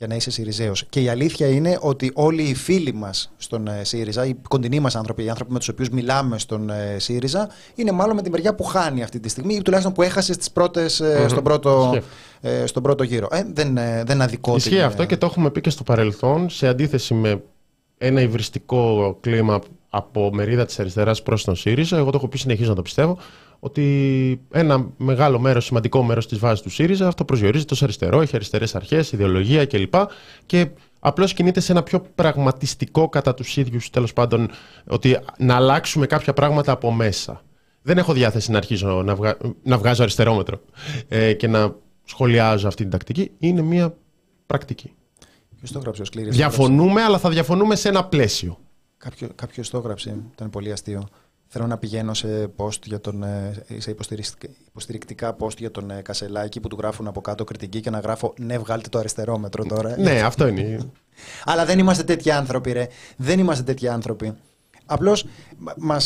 για 0.00 0.08
να 0.08 0.14
είσαι 0.14 0.30
Συριζέος. 0.30 0.84
Και 0.88 1.00
η 1.00 1.08
αλήθεια 1.08 1.46
είναι 1.46 1.78
ότι 1.80 2.10
όλοι 2.14 2.42
οι 2.42 2.54
φίλοι 2.54 2.92
μας 2.94 3.32
στον 3.36 3.66
ε, 3.66 3.84
ΣΥΡΙΖΑ, 3.84 4.26
οι 4.26 4.34
κοντινοί 4.48 4.80
μας 4.80 4.96
άνθρωποι, 4.96 5.24
οι 5.24 5.28
άνθρωποι 5.28 5.52
με 5.52 5.58
τους 5.58 5.68
οποίους 5.68 5.88
μιλάμε 5.88 6.38
στον 6.38 6.70
ε, 6.70 6.96
ΣΥΡΙΖΑ, 6.98 7.48
είναι 7.74 7.92
μάλλον 7.92 8.16
με 8.16 8.22
τη 8.22 8.30
μεριά 8.30 8.54
που 8.54 8.64
χάνει 8.64 9.02
αυτή 9.02 9.20
τη 9.20 9.28
στιγμή 9.28 9.54
ή 9.54 9.62
τουλάχιστον 9.62 9.94
που 9.94 10.02
έχασε 10.02 10.32
στις 10.32 10.50
πρώτες, 10.50 11.00
ε, 11.00 11.18
Μμμ. 11.20 11.28
στον 11.28 11.44
πρώτο 11.44 11.90
Ισχύει. 11.94 12.08
ε, 12.40 12.66
στον 12.66 12.82
πρώτο 12.82 13.02
γύρο. 13.02 13.28
Ε, 13.30 13.42
δεν, 13.52 13.76
ε, 13.76 14.02
δεν 14.06 14.22
αδικό 14.22 14.56
Ισχύει 14.56 14.68
την, 14.68 14.78
ε, 14.78 14.82
αυτό 14.82 15.04
και 15.04 15.16
το 15.16 15.26
έχουμε 15.26 15.50
πει 15.50 15.60
και 15.60 15.70
στο 15.70 15.82
παρελθόν, 15.82 16.50
σε 16.50 16.68
αντίθεση 16.68 17.14
με 17.14 17.42
ένα 17.98 18.20
υβριστικό 18.20 19.16
κλίμα 19.20 19.60
από 19.90 20.30
μερίδα 20.32 20.64
της 20.66 20.80
αριστεράς 20.80 21.22
προς 21.22 21.44
τον 21.44 21.56
ΣΥΡΙΖΑ. 21.56 21.96
Εγώ 21.96 22.10
το 22.10 22.16
έχω 22.16 22.28
πει, 22.28 22.38
συνεχίζω 22.38 22.68
να 22.70 22.76
το 22.76 22.82
πιστεύω, 22.82 23.18
ότι 23.60 24.40
ένα 24.50 24.86
μεγάλο 24.96 25.38
μέρος, 25.38 25.64
σημαντικό 25.64 26.02
μέρος 26.02 26.28
της 26.28 26.38
βάσης 26.38 26.60
του 26.60 26.70
ΣΥΡΙΖΑ 26.70 27.06
αυτό 27.06 27.24
προσδιορίζεται 27.24 27.74
ως 27.74 27.82
αριστερό, 27.82 28.20
έχει 28.20 28.36
αριστερές 28.36 28.74
αρχές, 28.74 29.12
ιδεολογία 29.12 29.66
κλπ. 29.66 29.94
Και 30.46 30.70
απλώς 30.98 31.32
κινείται 31.32 31.60
σε 31.60 31.72
ένα 31.72 31.82
πιο 31.82 32.00
πραγματιστικό 32.14 33.08
κατά 33.08 33.34
τους 33.34 33.56
ίδιους, 33.56 33.90
τέλος 33.90 34.12
πάντων, 34.12 34.50
ότι 34.86 35.18
να 35.38 35.54
αλλάξουμε 35.54 36.06
κάποια 36.06 36.32
πράγματα 36.32 36.72
από 36.72 36.92
μέσα. 36.92 37.42
Δεν 37.82 37.98
έχω 37.98 38.12
διάθεση 38.12 38.50
να 38.50 38.56
αρχίσω 38.56 39.02
να, 39.02 39.14
βγα... 39.14 39.36
να 39.62 39.78
βγάζω 39.78 40.02
αριστερόμετρο 40.02 40.60
ε, 41.08 41.32
και 41.32 41.48
να 41.48 41.74
σχολιάζω 42.04 42.68
αυτή 42.68 42.82
την 42.82 42.90
τακτική. 42.90 43.30
Είναι 43.38 43.62
μια 43.62 43.94
πρακτική. 44.46 44.92
Ποιος 45.56 45.72
το 45.72 45.78
έγραψε 45.78 46.02
ο 46.02 46.04
Σκλήρης, 46.04 46.36
Διαφωνούμε, 46.36 47.02
αλλά 47.02 47.18
θα 47.18 47.30
διαφωνούμε 47.30 47.76
σε 47.76 47.88
ένα 47.88 48.04
πλαίσιο. 48.04 48.58
Κάποιο, 48.96 49.28
κάποιος 49.34 49.70
το 49.70 49.78
έγραψε, 49.78 50.16
ήταν 50.32 50.50
πολύ 50.50 50.72
αστείο. 50.72 51.08
Θέλω 51.52 51.66
να 51.66 51.78
πηγαίνω 51.78 52.14
σε 52.14 52.50
post 52.56 52.84
για 52.84 53.00
τον, 53.00 53.22
ε, 53.22 53.64
σε 53.78 53.90
υποστηρικτικά, 53.90 54.52
υποστηρικτικά 54.68 55.36
post 55.38 55.58
για 55.58 55.70
τον 55.70 55.90
ε, 55.90 56.02
Κασελάκη 56.02 56.60
που 56.60 56.68
του 56.68 56.76
γράφουν 56.78 57.06
από 57.06 57.20
κάτω 57.20 57.44
κριτική 57.44 57.80
και 57.80 57.90
να 57.90 57.98
γράφω 57.98 58.34
ναι 58.38 58.58
βγάλτε 58.58 58.88
το 58.88 58.98
αριστερόμετρο 58.98 59.64
τώρα. 59.64 59.98
Ναι, 59.98 60.20
αυτό 60.20 60.46
είναι. 60.46 60.78
Αλλά 61.50 61.64
δεν 61.64 61.78
είμαστε 61.78 62.02
τέτοιοι 62.02 62.30
άνθρωποι, 62.30 62.72
ρε. 62.72 62.86
Δεν 63.16 63.38
είμαστε 63.38 63.64
τέτοιοι 63.64 63.88
άνθρωποι. 63.88 64.34
Απλώς 64.86 65.24
μα 65.76 66.00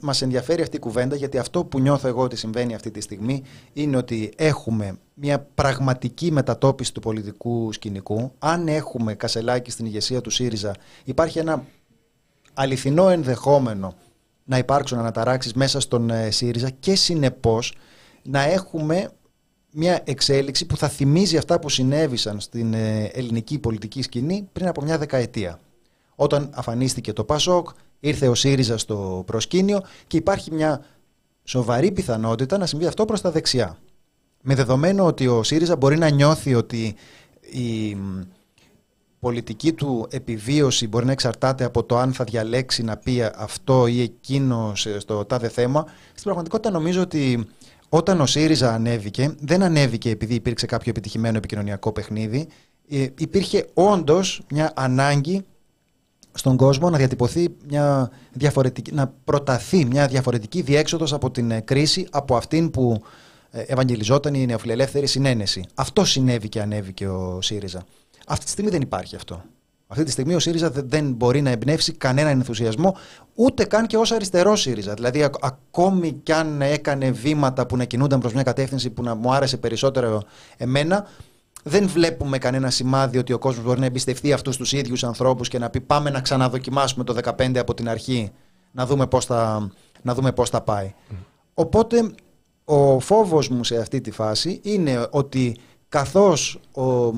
μας 0.00 0.22
ενδιαφέρει 0.22 0.62
αυτή 0.62 0.76
η 0.76 0.80
κουβέντα 0.80 1.16
γιατί 1.16 1.38
αυτό 1.38 1.64
που 1.64 1.80
νιώθω 1.80 2.08
εγώ 2.08 2.22
ότι 2.22 2.36
συμβαίνει 2.36 2.74
αυτή 2.74 2.90
τη 2.90 3.00
στιγμή 3.00 3.42
είναι 3.72 3.96
ότι 3.96 4.32
έχουμε 4.36 4.98
μια 5.14 5.40
πραγματική 5.54 6.32
μετατόπιση 6.32 6.94
του 6.94 7.00
πολιτικού 7.00 7.72
σκηνικού. 7.72 8.32
Αν 8.38 8.68
έχουμε 8.68 9.14
κασελάκι 9.14 9.70
στην 9.70 9.86
ηγεσία 9.86 10.20
του 10.20 10.30
ΣΥΡΙΖΑ, 10.30 10.74
υπάρχει 11.04 11.38
ένα 11.38 11.64
αληθινό 12.54 13.08
ενδεχόμενο 13.08 13.94
να 14.46 14.58
υπάρξουν 14.58 14.98
αναταράξεις 14.98 15.52
μέσα 15.52 15.80
στον 15.80 16.10
ε, 16.10 16.30
ΣΥΡΙΖΑ 16.30 16.70
και 16.70 16.94
συνεπώς 16.94 17.74
να 18.22 18.42
έχουμε 18.42 19.10
μια 19.70 20.00
εξέλιξη 20.04 20.66
που 20.66 20.76
θα 20.76 20.88
θυμίζει 20.88 21.36
αυτά 21.36 21.58
που 21.58 21.68
συνέβησαν 21.68 22.40
στην 22.40 22.74
ε, 22.74 23.04
ελληνική 23.04 23.58
πολιτική 23.58 24.02
σκηνή 24.02 24.48
πριν 24.52 24.68
από 24.68 24.82
μια 24.82 24.98
δεκαετία. 24.98 25.60
Όταν 26.14 26.50
αφανίστηκε 26.54 27.12
το 27.12 27.24
ΠΑΣΟΚ, 27.24 27.68
ήρθε 28.00 28.28
ο 28.28 28.34
ΣΥΡΙΖΑ 28.34 28.78
στο 28.78 29.22
προσκήνιο 29.26 29.82
και 30.06 30.16
υπάρχει 30.16 30.52
μια 30.52 30.84
σοβαρή 31.44 31.92
πιθανότητα 31.92 32.58
να 32.58 32.66
συμβεί 32.66 32.86
αυτό 32.86 33.04
προς 33.04 33.20
τα 33.20 33.30
δεξιά. 33.30 33.78
Με 34.42 34.54
δεδομένο 34.54 35.04
ότι 35.04 35.26
ο 35.26 35.42
ΣΥΡΙΖΑ 35.42 35.76
μπορεί 35.76 35.98
να 35.98 36.08
νιώθει 36.08 36.54
ότι 36.54 36.94
η, 37.40 37.96
πολιτική 39.20 39.72
του 39.72 40.06
επιβίωση 40.10 40.88
μπορεί 40.88 41.04
να 41.04 41.12
εξαρτάται 41.12 41.64
από 41.64 41.84
το 41.84 41.98
αν 41.98 42.12
θα 42.12 42.24
διαλέξει 42.24 42.82
να 42.82 42.96
πει 42.96 43.22
αυτό 43.36 43.86
ή 43.86 44.00
εκείνος 44.02 44.88
στο 44.98 45.24
τάδε 45.24 45.48
θέμα. 45.48 45.84
Στην 46.08 46.22
πραγματικότητα 46.22 46.70
νομίζω 46.70 47.00
ότι 47.00 47.46
όταν 47.88 48.20
ο 48.20 48.26
ΣΥΡΙΖΑ 48.26 48.74
ανέβηκε, 48.74 49.34
δεν 49.40 49.62
ανέβηκε 49.62 50.10
επειδή 50.10 50.34
υπήρξε 50.34 50.66
κάποιο 50.66 50.90
επιτυχημένο 50.90 51.36
επικοινωνιακό 51.36 51.92
παιχνίδι. 51.92 52.48
Ε, 52.88 53.06
υπήρχε 53.18 53.66
όντως 53.74 54.42
μια 54.50 54.72
ανάγκη 54.76 55.44
στον 56.32 56.56
κόσμο 56.56 56.90
να 56.90 56.98
διατυπωθεί 56.98 57.48
μια 57.68 58.10
διαφορετική, 58.32 58.92
να 58.92 59.14
προταθεί 59.24 59.84
μια 59.84 60.06
διαφορετική 60.06 60.60
διέξοδος 60.60 61.12
από 61.12 61.30
την 61.30 61.50
ε, 61.50 61.60
κρίση 61.60 62.06
από 62.10 62.36
αυτήν 62.36 62.70
που 62.70 63.02
ε, 63.50 63.60
ευαγγελιζόταν 63.60 64.34
η 64.34 64.46
νεοφιλελεύθερη 64.46 65.06
συνένεση. 65.06 65.64
Αυτό 65.74 66.04
συνέβη 66.04 66.48
και 66.48 66.60
ανέβηκε 66.60 67.08
ο 67.08 67.38
ΣΥΡΙΖΑ. 67.42 67.84
Αυτή 68.28 68.44
τη 68.44 68.50
στιγμή 68.50 68.70
δεν 68.70 68.80
υπάρχει 68.80 69.16
αυτό. 69.16 69.42
Αυτή 69.88 70.04
τη 70.04 70.10
στιγμή 70.10 70.34
ο 70.34 70.38
ΣΥΡΙΖΑ 70.38 70.70
δεν 70.70 71.12
μπορεί 71.12 71.42
να 71.42 71.50
εμπνεύσει 71.50 71.92
κανέναν 71.92 72.32
ενθουσιασμό, 72.32 72.96
ούτε 73.34 73.64
καν 73.64 73.86
και 73.86 73.96
ω 73.96 74.02
αριστερό 74.14 74.56
ΣΥΡΙΖΑ. 74.56 74.94
Δηλαδή, 74.94 75.22
ακόμη 75.40 76.12
κι 76.12 76.32
αν 76.32 76.62
έκανε 76.62 77.10
βήματα 77.10 77.66
που 77.66 77.76
να 77.76 77.84
κινούνταν 77.84 78.20
προς 78.20 78.32
μια 78.32 78.42
κατεύθυνση 78.42 78.90
που 78.90 79.02
να 79.02 79.14
μου 79.14 79.32
άρεσε 79.32 79.56
περισσότερο 79.56 80.22
εμένα, 80.56 81.06
δεν 81.62 81.88
βλέπουμε 81.88 82.38
κανένα 82.38 82.70
σημάδι 82.70 83.18
ότι 83.18 83.32
ο 83.32 83.38
κόσμος 83.38 83.64
μπορεί 83.64 83.80
να 83.80 83.86
εμπιστευτεί 83.86 84.32
αυτούς 84.32 84.56
τους 84.56 84.72
ίδιους 84.72 85.04
ανθρώπους 85.04 85.48
και 85.48 85.58
να 85.58 85.70
πει 85.70 85.80
πάμε 85.80 86.10
να 86.10 86.20
ξαναδοκιμάσουμε 86.20 87.04
το 87.04 87.16
15 87.24 87.56
από 87.56 87.74
την 87.74 87.88
αρχή, 87.88 88.30
να 88.72 88.86
δούμε 88.86 89.06
πώς 89.06 89.24
θα, 89.24 89.70
να 90.02 90.14
δούμε 90.14 90.32
πώς 90.32 90.50
θα 90.50 90.60
πάει. 90.60 90.94
Οπότε 91.54 92.10
ο 92.64 93.00
φόβος 93.00 93.48
μου 93.48 93.64
σε 93.64 93.76
αυτή 93.76 94.00
τη 94.00 94.10
φάση 94.10 94.60
είναι 94.62 95.06
ότι 95.10 95.56
καθώς 95.88 96.60
ο, 96.72 97.12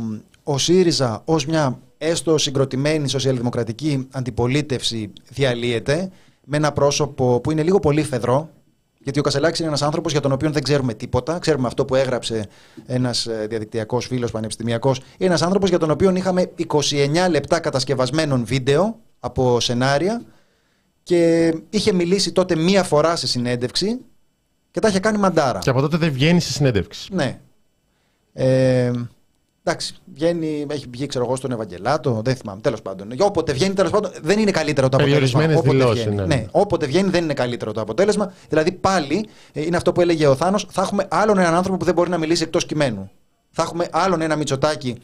ο 0.51 0.59
ΣΥΡΙΖΑ 0.59 1.23
ως 1.25 1.47
μια 1.47 1.79
έστω 1.99 2.39
συγκροτημένη 2.39 3.09
σοσιαλδημοκρατική 3.09 4.09
αντιπολίτευση 4.11 5.13
διαλύεται 5.29 6.11
με 6.45 6.57
ένα 6.57 6.73
πρόσωπο 6.73 7.41
που 7.41 7.51
είναι 7.51 7.63
λίγο 7.63 7.81
πολύ 7.81 8.03
φεδρό, 8.03 8.51
γιατί 8.99 9.19
ο 9.19 9.23
Κασελάκης 9.23 9.59
είναι 9.59 9.69
ένας 9.69 9.83
άνθρωπος 9.83 10.13
για 10.13 10.21
τον 10.21 10.33
οποίο 10.33 10.51
δεν 10.51 10.63
ξέρουμε 10.63 10.95
τίποτα. 10.95 11.39
Ξέρουμε 11.39 11.67
αυτό 11.67 11.85
που 11.85 11.95
έγραψε 11.95 12.49
ένας 12.87 13.27
ε, 13.27 13.47
διαδικτυακός 13.49 14.07
φίλος 14.07 14.31
πανεπιστημιακός. 14.31 14.99
Είναι 14.99 15.29
ένας 15.29 15.43
άνθρωπος 15.43 15.69
για 15.69 15.79
τον 15.79 15.91
οποίο 15.91 16.17
είχαμε 16.17 16.51
29 16.69 17.31
λεπτά 17.31 17.61
κατασκευασμένων 17.61 18.45
βίντεο 18.45 18.99
από 19.21 19.61
σενάρια 19.61 20.23
και 21.03 21.53
είχε 21.71 21.93
μιλήσει 21.93 22.33
τότε 22.33 22.57
μία 22.57 22.83
φορά 22.83 23.17
σε 23.17 23.27
συνέντευξη 23.27 23.99
και 24.71 24.81
τα 24.81 24.89
είχε 24.89 25.01
κάνει 25.01 25.19
μαντάρα. 25.19 25.59
Και 25.59 25.71
από 25.71 25.81
τότε 25.81 25.97
δεν 25.97 26.13
βγαίνει 26.13 26.41
σε 26.41 26.53
συνέντευξη. 26.53 27.15
Ναι. 27.15 27.41
Ε, 28.33 28.91
Εντάξει, 29.69 29.95
βγαίνει, 30.15 30.67
έχει 30.71 30.87
βγει 30.91 31.07
ξέρω 31.07 31.25
εγώ 31.25 31.37
στον 31.37 31.53
Ευαγγελάτο, 31.53 32.21
δεν 32.25 32.37
θυμάμαι. 32.37 32.61
Τέλος 32.61 32.83
πάντων. 32.83 33.09
Όποτε 33.19 33.53
βγαίνει, 33.53 33.75
τέλος 33.75 33.91
πάντων, 33.91 34.11
δεν 34.23 34.39
είναι 34.39 34.51
καλύτερο 34.51 34.89
το 34.89 34.97
αποτέλεσμα. 34.97 35.45
Όποτε 35.45 35.71
δηλώσεις, 35.71 36.05
βγαίνει. 36.05 36.17
Ναι. 36.17 36.25
ναι. 36.27 36.47
όποτε 36.51 36.87
βγαίνει, 36.87 37.11
δεν 37.11 37.25
είναι 37.25 37.35
καλύτερο 37.35 37.73
το 37.73 37.81
αποτέλεσμα. 37.81 38.33
Δηλαδή, 38.49 38.73
πάλι 38.73 39.29
ε, 39.53 39.63
είναι 39.63 39.77
αυτό 39.77 39.93
που 39.93 40.01
έλεγε 40.01 40.27
ο 40.27 40.35
Θάνος, 40.35 40.67
θα 40.71 40.83
έχουμε 40.83 41.07
άλλον 41.11 41.39
έναν 41.39 41.55
άνθρωπο 41.55 41.79
που 41.79 41.85
δεν 41.85 41.95
μπορεί 41.95 42.11
να 42.11 42.19
μιλήσει 42.19 42.43
εκτός 42.43 42.67
κειμένου. 42.67 43.11
Θα 43.51 43.63
έχουμε 43.63 43.89
άλλον 43.91 44.21
ένα 44.21 44.37
Μητσοτάκι, 44.37 44.97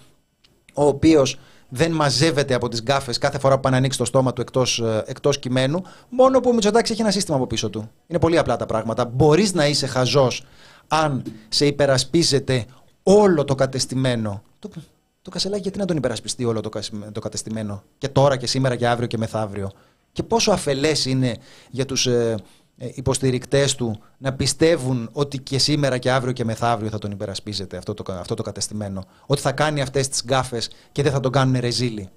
ο 0.74 0.85
οποίος 0.85 1.38
δεν 1.68 1.92
μαζεύεται 1.92 2.55
από 2.55 2.68
τις 2.68 2.83
γκάφες 2.83 3.18
κάθε 3.18 3.38
φορά 3.38 3.55
που 3.55 3.61
πάνε 3.61 3.74
να 3.74 3.81
ανοίξει 3.81 3.98
το 3.98 4.05
στόμα 4.05 4.33
του 4.33 4.40
εκτός 4.40 4.83
εκτός 5.07 5.38
κειμένου. 5.38 5.83
Μόνο 6.09 6.40
που 6.40 6.50
ο 6.50 6.53
Μητσοτάκης 6.53 6.90
έχει 6.90 7.00
ένα 7.00 7.11
σύστημα 7.11 7.37
από 7.37 7.46
πίσω 7.46 7.70
του. 7.70 7.90
Είναι 8.07 8.18
πολύ 8.18 8.38
απλά 8.38 8.57
τα 8.57 8.66
πράγματα. 8.66 9.05
Μπορείς 9.05 9.55
να 9.55 9.66
είσαι 9.66 9.87
χαζός 9.87 10.44
αν 10.88 11.22
σε 11.48 11.66
υπερασπίζεται 11.66 12.64
όλο 13.03 13.44
το 13.44 13.55
κατεστημένο. 13.55 14.42
Το, 14.68 14.81
το 15.22 15.31
Κασελάκη 15.31 15.62
γιατί 15.62 15.79
να 15.79 15.85
τον 15.85 15.96
υπερασπιστεί 15.96 16.44
όλο 16.44 16.61
το, 16.61 16.70
το 17.12 17.20
κατεστημένο; 17.20 17.83
Και 17.98 18.09
τώρα 18.09 18.37
και 18.37 18.46
σήμερα 18.46 18.77
και 18.77 18.88
αύριο 18.88 19.07
και 19.07 19.18
μεθαύριο. 19.18 19.70
Και 20.12 20.22
πόσο 20.22 20.53
αφελές 20.53 21.05
είναι 21.05 21.37
για 21.70 21.85
τους 21.85 22.07
ε, 22.07 22.35
ε, 22.77 22.88
υποστηρικτές 22.94 23.74
του 23.74 23.98
να 24.18 24.33
πιστεύουν 24.33 25.09
ότι 25.12 25.38
και 25.38 25.59
σήμερα 25.59 25.98
και 25.98 26.11
αύριο 26.11 26.33
και 26.33 26.44
μεθαύριο 26.44 26.90
θα 26.90 26.98
τον 26.98 27.11
υπερασπίζεται 27.11 27.77
αυτό 27.77 27.94
το, 27.94 28.12
αυτό 28.12 28.35
το 28.35 28.42
κατεστημένο; 28.42 29.05
Ότι 29.27 29.40
θα 29.40 29.53
κάνει 29.53 29.81
αυτές 29.81 30.09
τις 30.09 30.22
γκάφες 30.24 30.70
και 30.92 31.03
δεν 31.03 31.12
θα 31.12 31.20
τον 31.20 31.33
κάνουν 31.33 31.61
ρεζίλι. 31.61 32.09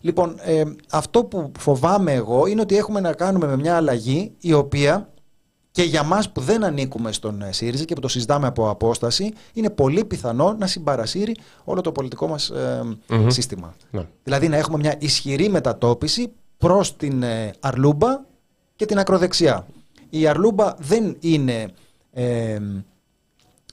Λοιπόν, 0.00 0.36
ε, 0.40 0.64
αυτό 0.90 1.24
που 1.24 1.52
φοβάμαι 1.58 2.12
εγώ 2.12 2.46
είναι 2.46 2.60
ότι 2.60 2.76
έχουμε 2.76 3.00
να 3.00 3.12
κάνουμε 3.12 3.46
με 3.46 3.56
μια 3.56 3.76
αλλαγή 3.76 4.32
η 4.40 4.52
οποία 4.52 5.13
και 5.74 5.82
για 5.82 6.02
μας 6.02 6.30
που 6.30 6.40
δεν 6.40 6.64
ανήκουμε 6.64 7.12
στον 7.12 7.42
ε, 7.42 7.52
ΣΥΡΙΖΑ 7.52 7.84
και 7.84 7.94
που 7.94 8.00
το 8.00 8.08
συζητάμε 8.08 8.46
από 8.46 8.68
απόσταση, 8.70 9.32
είναι 9.52 9.70
πολύ 9.70 10.04
πιθανό 10.04 10.56
να 10.58 10.66
συμπαρασύρει 10.66 11.36
όλο 11.64 11.80
το 11.80 11.92
πολιτικό 11.92 12.26
μας 12.26 12.50
ε, 12.50 12.82
συστημα 13.26 13.74
ναι. 13.90 14.06
Δηλαδή 14.22 14.48
να 14.48 14.56
έχουμε 14.56 14.78
μια 14.78 14.96
ισχυρή 14.98 15.48
μετατόπιση 15.48 16.32
προς 16.58 16.96
την 16.96 17.22
ε, 17.22 17.52
Αρλούμπα 17.60 18.20
και 18.76 18.86
την 18.86 18.98
ακροδεξιά. 18.98 19.66
Η 20.10 20.26
Αρλούμπα 20.26 20.74
δεν 20.78 21.16
είναι 21.20 21.72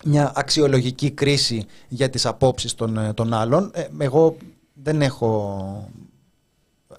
μια 0.06 0.32
αξιολογική 0.36 1.12
κρίση 1.12 1.66
για 1.88 2.10
τις 2.10 2.26
απόψεις 2.26 2.76
των, 2.76 3.14
των 3.14 3.34
άλλων. 3.34 3.72
εγώ 3.98 4.36
δεν 4.74 5.02
έχω 5.02 5.90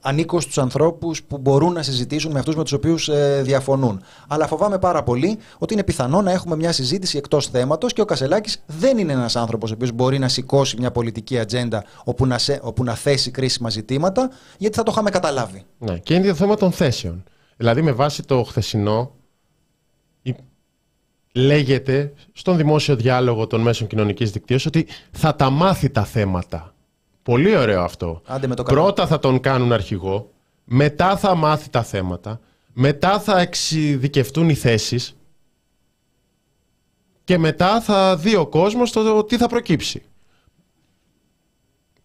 ανήκω 0.03 0.41
στους 0.41 0.59
ανθρώπους 0.59 1.23
που 1.23 1.39
μπορούν 1.39 1.73
να 1.73 1.83
συζητήσουν 1.83 2.33
με 2.33 2.39
αυτούς 2.39 2.57
με 2.57 2.63
τους 2.63 2.73
οποίους 2.73 3.09
ε, 3.09 3.41
διαφωνούν. 3.45 4.03
Αλλά 4.29 4.47
φοβάμαι 4.47 4.79
πάρα 4.79 5.03
πολύ 5.03 5.39
ότι 5.59 5.73
είναι 5.73 5.85
πιθανό 5.85 6.23
να 6.23 6.31
έχουμε 6.31 6.57
μια 6.57 6.73
συζήτηση 6.73 7.17
εκτός 7.17 7.47
θέματος 7.47 7.93
και 7.93 8.01
ο 8.01 8.05
Κασελάκης 8.05 8.63
δεν 8.67 8.99
είναι 8.99 9.13
ένας 9.13 9.37
άνθρωπος 9.37 9.71
ο 9.71 9.75
οποίος 9.75 9.93
μπορεί 9.93 10.19
να 10.19 10.29
σηκώσει 10.29 10.77
μια 10.79 10.91
πολιτική 10.91 11.39
ατζέντα 11.39 11.85
όπου 12.05 12.27
να, 12.27 12.39
σε, 12.39 12.61
όπου 12.63 12.85
να 12.85 12.95
θέσει 12.95 13.31
κρίσιμα 13.31 13.71
ζητήματα, 13.71 14.31
γιατί 14.59 14.77
θα 14.77 14.83
το 14.83 14.91
είχαμε 14.93 15.11
καταλάβει. 15.11 15.63
Ναι, 15.79 15.99
και 15.99 16.15
είναι 16.15 16.27
το 16.27 16.35
θέμα 16.35 16.57
των 16.57 16.73
θέσεων. 16.73 17.25
Δηλαδή, 17.57 17.83
με 17.83 17.93
βάση 17.93 18.23
το 18.23 18.43
χθεσινό, 18.43 19.13
λέγεται 21.33 22.13
στον 22.33 22.57
δημόσιο 22.57 22.97
διάλογο 22.97 23.47
των 23.47 23.61
μέσων 23.61 23.87
κοινωνικής 23.87 24.31
δικτύωσης 24.31 24.67
ότι 24.67 24.87
θα 25.11 25.37
τα 25.37 25.51
μάθει 25.51 25.91
τα 25.91 26.05
θέματα 26.05 26.72
Πολύ 27.23 27.57
ωραίο 27.57 27.83
αυτό. 27.83 28.23
Πρώτα 28.65 29.07
θα 29.07 29.19
τον 29.19 29.41
κάνουν 29.41 29.73
αρχηγό, 29.73 30.31
μετά 30.65 31.17
θα 31.17 31.35
μάθει 31.35 31.71
τα 31.71 31.83
θέματα, 31.83 32.41
μετά 32.73 33.21
θα 33.21 33.41
εξειδικευτούν 33.41 34.49
οι 34.49 34.55
θέσεις 34.55 35.17
και 37.25 37.39
μετά 37.39 37.81
θα 37.81 38.17
δει 38.17 38.37
ο 38.37 38.47
κόσμος 38.47 38.93
το 38.93 39.25
τι 39.25 39.37
θα 39.37 39.47
προκύψει. 39.47 40.03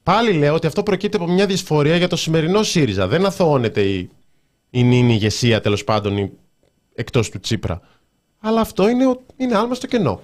Πάλι 0.03 0.33
λέω 0.33 0.53
ότι 0.53 0.67
αυτό 0.67 0.83
προκύπτει 0.83 1.17
από 1.17 1.27
μια 1.27 1.45
δυσφορία 1.45 1.95
για 1.95 2.07
το 2.07 2.15
σημερινό 2.15 2.63
ΣΥΡΙΖΑ. 2.63 3.07
Δεν 3.07 3.25
αθωώνεται 3.25 3.81
η, 3.81 4.09
η 4.69 4.83
νυν 4.83 5.09
ηγεσία 5.09 5.61
τέλος 5.61 5.83
πάντων 5.83 6.17
η, 6.17 6.31
εκτός 6.93 7.29
του 7.29 7.39
Τσίπρα. 7.39 7.81
Αλλά 8.39 8.61
αυτό 8.61 8.89
είναι, 8.89 9.17
είναι 9.35 9.57
άλμα 9.57 9.73
στο 9.73 9.87
κενό. 9.87 10.21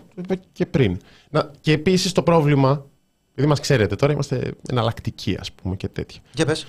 Και 0.52 0.66
πριν. 0.66 0.98
Να, 1.30 1.52
και 1.60 1.72
επίσης 1.72 2.12
το 2.12 2.24
πρόβλημα 2.24 2.86
επειδή 3.36 3.48
μας 3.48 3.60
ξέρετε 3.60 3.96
τώρα, 3.96 4.14
είμαστε 4.14 4.54
εναλλακτικοί, 4.70 5.38
ας 5.40 5.52
πούμε 5.52 5.76
και 5.76 5.88
τέτοια. 5.88 6.22
Για 6.34 6.46
πες. 6.46 6.68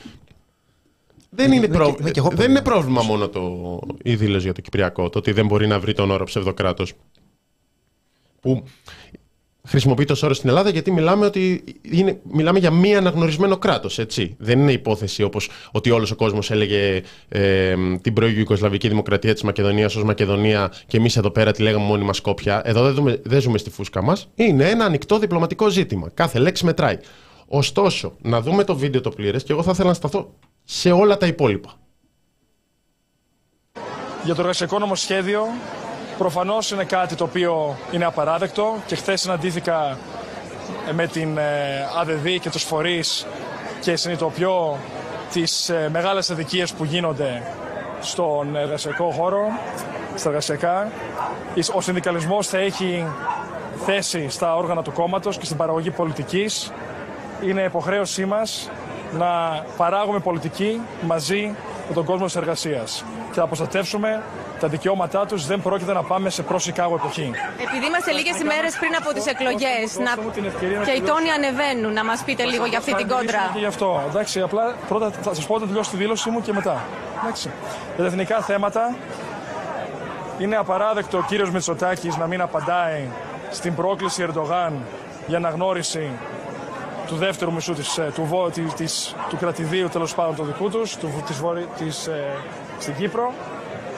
Δεν, 1.31 1.53
είναι, 1.53 1.69
προ... 1.69 1.97
δεν 2.33 2.51
είναι 2.51 2.63
πρόβλημα 2.63 3.03
μόνο 3.03 3.29
το... 3.29 3.81
η 4.03 4.17
δήλωση 4.17 4.45
για 4.45 4.55
το 4.55 4.61
Κυπριακό, 4.61 5.11
το 5.11 5.19
ότι 5.19 5.33
δεν 5.33 5.47
μπορεί 5.47 5.67
να 5.67 5.81
βρει 5.81 5.93
τον 5.93 6.11
όρο 6.11 6.25
ψευδοκράτος. 6.25 6.93
Που 8.41 8.65
χρησιμοποιεί 9.69 10.05
το 10.05 10.17
όρο 10.23 10.35
στην 10.35 10.49
Ελλάδα 10.49 10.71
γιατί 10.71 10.91
μιλάμε, 10.91 11.27
ότι 11.27 11.65
είναι, 11.83 12.21
μιλάμε 12.33 12.59
για 12.59 12.71
μη 12.71 12.97
αναγνωρισμένο 12.97 13.57
κράτος. 13.57 14.01
Δεν 14.39 14.59
είναι 14.61 14.73
υπόθεση 14.73 15.23
όπως 15.23 15.51
ότι 15.73 15.91
όλος 15.91 16.11
ο 16.11 16.17
κόσμος 16.17 16.51
έλεγε 16.51 17.03
ε, 17.29 17.75
την 18.01 18.13
πρώην 18.13 18.37
Ιουγκοσλαβική 18.39 18.89
Δημοκρατία 18.89 19.33
της 19.33 19.43
Μακεδονίας 19.43 19.97
ως 19.97 20.05
Μακεδονία 20.05 20.73
και 20.87 20.97
εμείς 20.97 21.17
εδώ 21.17 21.31
πέρα 21.31 21.53
τη 21.53 21.63
λέγαμε 21.63 21.85
μόνοι 21.85 22.05
μα 22.05 22.13
κόπια. 22.23 22.63
Εδώ 22.65 22.83
δεν, 22.83 22.95
δούμε, 22.95 23.21
δεν 23.25 23.41
ζούμε 23.41 23.59
στη 23.59 23.71
φούσκα 23.71 24.03
μας. 24.03 24.29
Είναι 24.35 24.69
ένα 24.69 24.85
ανοιχτό 24.85 25.19
διπλωματικό 25.19 25.69
ζήτημα. 25.69 26.11
Κάθε 26.15 26.39
λέξη 26.39 26.65
μετράει. 26.65 26.99
Ωστόσο, 27.47 28.17
να 28.23 28.41
δούμε 28.41 28.65
το 28.65 28.77
βίντεο 28.77 29.01
το 29.01 29.11
πλήρες 29.11 29.43
και 29.43 29.53
εγώ 29.53 29.63
θα 29.63 29.71
ήθελα 29.71 29.89
να 29.89 29.95
σταθώ 29.95 30.35
σε 30.65 30.91
όλα 30.91 31.17
τα 31.17 31.27
υπόλοιπα. 31.27 31.73
Για 34.25 34.35
το 34.35 34.41
εργασιακό 34.41 34.79
νομοσχέδιο 34.79 35.43
Προφανώς 36.19 36.71
είναι 36.71 36.85
κάτι 36.85 37.15
το 37.15 37.25
οποίο 37.25 37.77
είναι 37.91 38.05
απαράδεκτο 38.05 38.77
και 38.87 38.95
χθες 38.95 39.21
συναντήθηκα 39.21 39.99
με 40.93 41.07
την 41.07 41.39
ε, 41.39 41.43
ΑΔΔ 42.01 42.27
και 42.41 42.51
τους 42.51 42.63
φορείς 42.63 43.27
και 43.81 43.97
συνειδητοποιώ 43.97 44.79
τις 45.33 45.69
ε, 45.69 45.89
μεγάλες 45.93 46.31
αδικίες 46.31 46.73
που 46.73 46.85
γίνονται 46.85 47.43
στον 48.01 48.57
εργασιακό 48.57 49.11
χώρο, 49.11 49.47
στα 50.15 50.29
εργασιακά. 50.29 50.91
Ο 51.75 51.81
συνδικαλισμός 51.81 52.47
θα 52.47 52.59
έχει 52.59 53.07
θέση 53.85 54.29
στα 54.29 54.57
όργανα 54.57 54.83
του 54.83 54.93
κόμματος 54.93 55.39
και 55.39 55.45
στην 55.45 55.57
παραγωγή 55.57 55.91
πολιτικής. 55.91 56.73
Είναι 57.43 57.63
υποχρέωσή 57.63 58.25
μας 58.25 58.71
να 59.19 59.65
παράγουμε 59.77 60.19
πολιτική 60.19 60.81
μαζί 61.07 61.55
με 61.89 61.95
τον 61.95 62.05
κόσμο 62.05 62.25
της 62.25 62.37
εργασίας 62.37 63.05
και 63.33 63.41
θα 63.41 63.47
προστατεύσουμε 63.47 64.23
τα 64.61 64.69
δικαιώματά 64.69 65.27
τους. 65.27 65.47
Δεν 65.47 65.63
πρόκειται 65.63 65.93
να 65.93 66.03
πάμε 66.03 66.31
σε 66.31 66.43
προ-Σικάγο 66.43 66.95
εποχή. 66.95 67.31
Επειδή 67.69 67.87
είμαστε 67.87 68.13
λίγες 68.13 68.41
ημέρες 68.41 68.77
πριν 68.79 68.95
από 69.01 69.13
τις 69.15 69.27
εκλογές 69.27 69.99
να... 69.99 70.13
και 70.85 70.91
οι 70.91 71.01
τόνοι 71.01 71.31
ανεβαίνουν, 71.31 71.93
να 71.93 72.05
μας 72.05 72.23
πείτε 72.25 72.45
λίγο 72.45 72.65
για 72.67 72.79
αυτή 72.79 72.95
την 72.95 73.09
κόντρα. 73.09 73.51
Και 73.53 73.59
γι' 73.59 73.67
αυτό. 73.67 74.03
Εντάξει, 74.09 74.41
απλά 74.41 74.75
πρώτα 74.89 75.11
θα 75.11 75.35
σας 75.35 75.47
πω 75.47 75.55
όταν 75.55 75.69
τελειώσει 75.69 75.91
τη 75.91 75.97
δήλωσή 75.97 76.31
μου 76.31 76.41
και 76.41 76.53
μετά. 76.53 76.85
Εντάξει. 77.23 77.51
Για 77.95 78.05
τα 78.05 78.11
εθνικά 78.11 78.41
θέματα, 78.41 78.95
είναι 80.39 80.57
απαράδεκτο 80.57 81.19
ο 81.19 81.25
κύριος 81.29 81.51
Μητσοτάκης 81.51 82.17
να 82.17 82.27
μην 82.27 82.41
απαντάει 82.41 83.09
στην 83.51 83.75
πρόκληση 83.75 84.27
Ερντογάν 84.29 84.73
για 85.27 85.37
αναγνώριση 85.37 86.11
του 87.07 87.17
δεύτερου 87.17 87.53
μισού 87.53 87.73
της, 87.75 87.99
ε, 87.99 88.13
του, 88.15 88.51
της, 88.77 89.15
του 89.29 89.37
κρατηδίου 89.37 89.89
τέλος 89.89 90.15
πάντων 90.15 90.35
του 90.35 90.45
δικού 90.45 90.71
τους, 90.71 90.97
του, 90.97 91.23
της, 91.27 91.43
της, 91.79 92.07
ε, 92.07 92.25
στην 92.79 92.95
Κύπρο, 92.95 93.33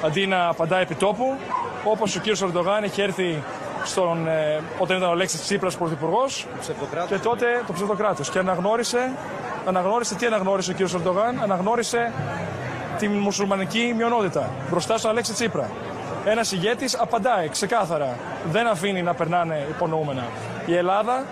αντί 0.04 0.26
να 0.26 0.48
απαντάει 0.48 0.82
επί 0.82 0.94
τόπου, 0.94 1.36
όπως 1.84 2.16
ο 2.16 2.20
κύριος 2.20 2.42
Ερντογάν 2.42 2.84
έχει 2.84 3.00
έρθει 3.00 3.42
στον, 3.84 4.28
ε, 4.28 4.60
όταν 4.78 4.96
ήταν 4.96 5.08
ο 5.10 5.14
Λέξης 5.14 5.40
Τσίπρας 5.40 5.76
πρωθυπουργός 5.76 6.46
και 7.08 7.18
τότε 7.18 7.46
το 7.66 7.72
ψευδοκράτος 7.72 8.30
και 8.30 8.38
αναγνώρισε, 8.38 9.12
αναγνώρισε 9.66 10.14
τι 10.14 10.26
αναγνώρισε 10.26 10.70
ο 10.70 10.72
κύριος 10.72 10.94
Ερντογάν, 10.94 11.42
αναγνώρισε 11.42 12.12
τη 12.98 13.08
μουσουλμανική 13.08 13.94
μειονότητα 13.96 14.50
μπροστά 14.70 14.98
στον 14.98 15.10
Αλέξη 15.10 15.32
Τσίπρα. 15.32 15.70
Ένας 16.24 16.52
ηγέτης 16.52 16.98
απαντάει 16.98 17.48
ξεκάθαρα. 17.48 18.16
Δεν 18.50 18.66
αφήνει 18.66 19.02
να 19.02 19.14
περνάνε 19.14 19.66
υπονοούμενα. 19.70 20.24
Η 20.66 20.76
Ελλάδα 20.76 21.24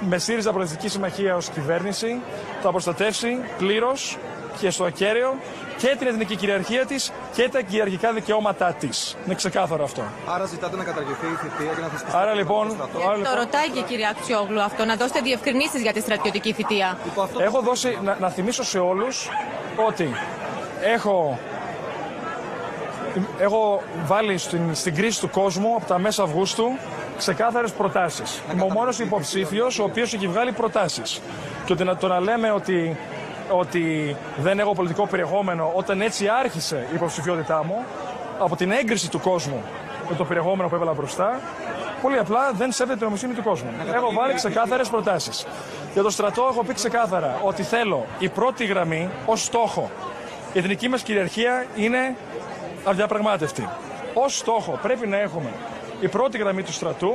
με 0.00 0.18
ΣΥΡΙΖΑ 0.18 0.52
Προεδρική 0.52 0.88
Συμμαχία 0.88 1.36
ως 1.36 1.48
κυβέρνηση 1.48 2.20
θα 2.62 2.70
προστατεύσει 2.70 3.38
πλήρως 3.58 4.18
και 4.58 4.70
στο 4.70 4.84
ακέραιο 4.84 5.34
και 5.78 5.96
την 5.98 6.06
εθνική 6.06 6.36
κυριαρχία 6.36 6.86
της 6.86 7.12
και 7.34 7.48
τα 7.48 7.60
κυριαρχικά 7.60 8.12
δικαιώματά 8.12 8.72
της. 8.72 9.16
Είναι 9.24 9.34
ξεκάθαρο 9.34 9.84
αυτό. 9.84 10.02
Άρα 10.26 10.44
ζητάτε 10.44 10.76
να 10.76 10.84
καταργηθεί 10.84 11.26
η 11.26 11.36
θητεία 11.42 11.72
και 11.74 11.80
να 11.80 11.88
θεσπιστεί. 11.88 12.16
Άρα 12.18 12.34
λοιπόν. 12.34 12.66
Άρα, 12.66 13.16
λοιπόν... 13.16 13.32
Το 13.32 13.38
ρωτάει 13.38 13.68
και 13.70 13.78
η 13.78 13.82
κυρία 13.82 14.08
Αξιόγλου 14.08 14.60
αυτό, 14.62 14.84
να 14.84 14.96
δώσετε 14.96 15.20
διευκρινήσεις 15.20 15.82
για 15.82 15.92
τη 15.92 16.00
στρατιωτική 16.00 16.52
θητεία. 16.52 16.98
Έχω 17.38 17.60
δώσει, 17.60 17.98
να, 18.02 18.16
να 18.20 18.30
θυμίσω 18.30 18.64
σε 18.64 18.78
όλους 18.78 19.28
ότι 19.86 20.10
έχω 20.82 21.38
έχω 23.38 23.82
βάλει 24.04 24.38
στην, 24.38 24.74
στην 24.74 24.94
κρίση 24.94 25.20
του 25.20 25.30
κόσμου 25.30 25.74
από 25.76 25.86
τα 25.86 25.98
μέσα 25.98 26.22
Αυγούστου 26.22 26.64
ξεκάθαρες 27.16 27.72
προτάσεις. 27.72 28.42
Είμαι 28.52 28.62
ο 28.62 28.70
μόνος 28.70 28.98
υποψήφιος 28.98 29.78
ο 29.78 29.82
οποίος 29.82 30.14
έχει 30.14 30.26
βγάλει 30.26 30.52
προτάσεις. 30.52 31.20
Και 31.64 31.72
ότι 31.72 31.84
να, 31.84 31.96
το 31.96 32.08
να 32.08 32.20
λέμε 32.20 32.50
ότι, 32.50 32.96
ότι 33.50 34.16
δεν 34.36 34.58
έχω 34.58 34.74
πολιτικό 34.74 35.06
περιεχόμενο 35.06 35.72
όταν 35.74 36.00
έτσι 36.00 36.28
άρχισε 36.28 36.86
η 36.92 36.94
υποψηφιότητά 36.94 37.64
μου 37.64 37.84
από 38.38 38.56
την 38.56 38.70
έγκριση 38.70 39.10
του 39.10 39.20
κόσμου 39.20 39.62
με 40.08 40.16
το 40.16 40.24
περιεχόμενο 40.24 40.68
που 40.68 40.74
έβαλα 40.74 40.92
μπροστά, 40.92 41.40
πολύ 42.02 42.18
απλά 42.18 42.52
δεν 42.52 42.72
σέβεται 42.72 42.96
την 42.96 43.04
νομοσύνη 43.04 43.34
του 43.34 43.42
κόσμου. 43.42 43.70
Έχω 43.94 44.12
βάλει 44.12 44.34
ξεκάθαρες 44.34 44.88
προτάσεις. 44.88 45.46
Για 45.92 46.02
το 46.02 46.10
στρατό 46.10 46.48
έχω 46.50 46.64
πει 46.64 46.74
ξεκάθαρα 46.74 47.40
ότι 47.42 47.62
θέλω 47.62 48.06
η 48.18 48.28
πρώτη 48.28 48.64
γραμμή 48.64 49.08
ως 49.26 49.44
στόχο. 49.44 49.90
Η 50.52 50.58
εθνική 50.58 50.88
μας 50.88 51.02
κυριαρχία 51.02 51.66
είναι 51.76 52.16
αδιαπραγμάτευτη. 52.84 53.68
Ω 54.14 54.28
στόχο 54.28 54.78
πρέπει 54.82 55.06
να 55.06 55.16
έχουμε 55.18 55.50
η 56.00 56.08
πρώτη 56.08 56.38
γραμμή 56.38 56.62
του 56.62 56.72
στρατού, 56.72 57.12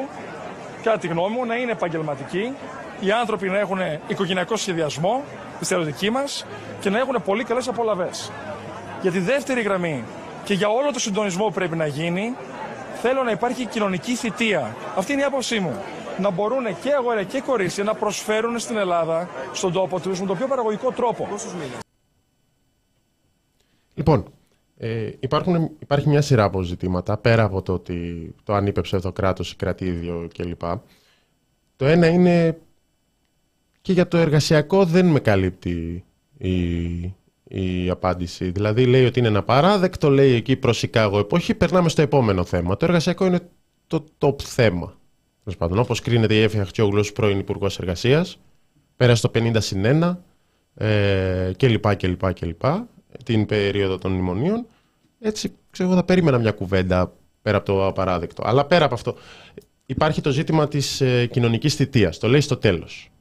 κατά 0.84 0.98
τη 0.98 1.08
γνώμη 1.08 1.36
μου, 1.36 1.46
να 1.46 1.56
είναι 1.56 1.72
επαγγελματική, 1.72 2.56
οι 3.00 3.12
άνθρωποι 3.12 3.50
να 3.50 3.60
έχουν 3.60 3.80
οικογενειακό 4.08 4.56
σχεδιασμό, 4.56 5.24
τη 5.60 5.66
στρατιωτική 5.66 6.10
μας 6.10 6.46
και 6.80 6.90
να 6.90 7.00
έχουν 7.00 7.22
πολύ 7.26 7.44
καλές 7.44 7.68
απολαυές. 7.68 8.32
Για 9.02 9.12
τη 9.12 9.20
δεύτερη 9.20 9.62
γραμμή 9.62 10.04
και 10.44 10.54
για 10.54 10.70
όλο 10.70 10.92
το 10.92 11.00
συντονισμό 11.00 11.46
που 11.46 11.52
πρέπει 11.52 11.76
να 11.76 11.86
γίνει, 11.86 12.36
θέλω 13.02 13.24
να 13.24 13.32
υπάρχει 13.32 13.66
κοινωνική 13.66 14.16
θητεία. 14.16 14.76
Αυτή 14.96 15.14
είναι 15.14 15.22
η 15.22 15.26
άποψή 15.26 15.60
μου. 15.60 15.82
Να 16.18 16.30
μπορούν 16.30 16.64
και 16.82 16.94
αγόρια 16.94 17.24
και 17.24 17.42
κορίτσια 17.42 17.84
να 17.84 17.94
προσφέρουν 17.94 18.60
στην 18.60 18.78
Ελλάδα, 18.78 19.30
στον 19.54 19.72
τόπο 19.74 20.00
τους, 20.00 20.20
με 20.20 20.26
τον 20.28 20.38
πιο 20.38 20.48
παραγωγικό 20.48 20.92
τρόπο. 20.92 21.28
Λοιπόν, 23.94 24.32
ε, 24.84 25.12
υπάρχουν, 25.20 25.70
υπάρχει 25.80 26.10
μια 26.10 26.22
σειρά 26.22 26.44
από 26.44 26.62
ζητήματα, 26.62 27.18
πέρα 27.18 27.44
από 27.44 27.62
το 27.62 27.74
ότι 27.74 28.30
το 28.44 28.54
αν 28.54 28.68
είπε 28.68 28.82
ψευδοκράτος 28.82 29.52
ή 29.52 29.56
κρατήδιο 29.56 30.28
κλπ. 30.34 30.62
Το 31.76 31.86
ένα 31.86 32.08
είναι 32.08 32.58
και 33.82 33.94
για 33.94 34.08
το 34.08 34.18
εργασιακό 34.18 34.86
δεν 34.86 35.06
με 35.06 35.20
καλύπτει 35.20 36.04
η, 36.38 36.54
η 37.44 37.90
απάντηση. 37.90 38.52
Δηλαδή 38.52 38.86
λέει 38.86 39.06
ότι 39.06 39.20
είναι 39.20 39.28
ένα 39.28 39.44
παράδεκτο, 39.44 40.10
λέει 40.10 40.34
εκεί 40.34 40.56
προς 40.56 40.78
Σικάγο 40.78 41.20
εποχή, 41.20 41.54
περνάμε 41.54 41.90
στο 41.90 42.02
επόμενο 42.02 42.44
θέμα. 42.44 42.78
Το 42.78 42.86
εργασιακό 42.86 43.26
είναι 43.26 43.40
το 43.88 44.04
top 44.18 44.42
θέμα. 44.42 45.00
Όπω 45.44 45.80
όπως 45.80 46.02
κρίνεται 46.02 46.36
η 46.36 46.42
Έφη 46.42 46.60
Αχτιόγλου 46.60 47.04
πρώην 47.14 47.40
Υπουργός 47.40 47.80
Εργασίας, 47.80 48.40
πέρασε 48.96 49.28
το 49.28 49.32
50 49.40 49.56
συν 49.58 49.84
1 49.86 50.18
ε, 50.76 51.52
κλπ. 51.58 51.96
κλπ, 51.96 52.34
κλπ 52.34 52.64
την 53.24 53.46
περίοδο 53.46 53.98
των 53.98 54.12
μνημονίων. 54.12 54.66
Έτσι, 55.24 55.56
ξέρω, 55.70 55.90
εγώ 55.90 55.98
θα 55.98 56.06
περίμενα 56.06 56.38
μια 56.38 56.52
κουβέντα 56.52 57.14
πέρα 57.42 57.58
από 57.58 57.66
το 57.66 57.88
απαράδεκτο. 57.88 58.44
Αλλά 58.46 58.66
πέρα 58.66 58.86
από 58.86 58.94
αυτό, 58.94 59.16
υπάρχει 59.86 60.22
το 60.22 60.32
ζήτημα 60.32 60.68
της 60.68 61.02
ε, 61.02 61.26
κοινωνικής 61.26 61.76
θητείας. 61.76 62.18
Το 62.18 62.28
λέει 62.28 62.42
στο 62.42 62.58
τέλος. 62.58 63.12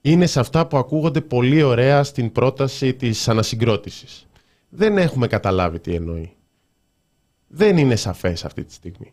Είναι 0.00 0.26
σε 0.26 0.40
αυτά 0.40 0.66
που 0.66 0.76
ακούγονται 0.76 1.20
πολύ 1.20 1.62
ωραία 1.62 2.04
στην 2.04 2.32
πρόταση 2.32 2.94
της 2.94 3.28
ανασυγκρότησης. 3.28 4.26
Δεν 4.68 4.98
έχουμε 4.98 5.26
καταλάβει 5.26 5.78
τι 5.78 5.94
εννοεί. 5.94 6.32
Δεν 7.46 7.76
είναι 7.76 7.96
σαφές 7.96 8.44
αυτή 8.44 8.64
τη 8.64 8.72
στιγμή. 8.72 9.12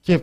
Και 0.00 0.20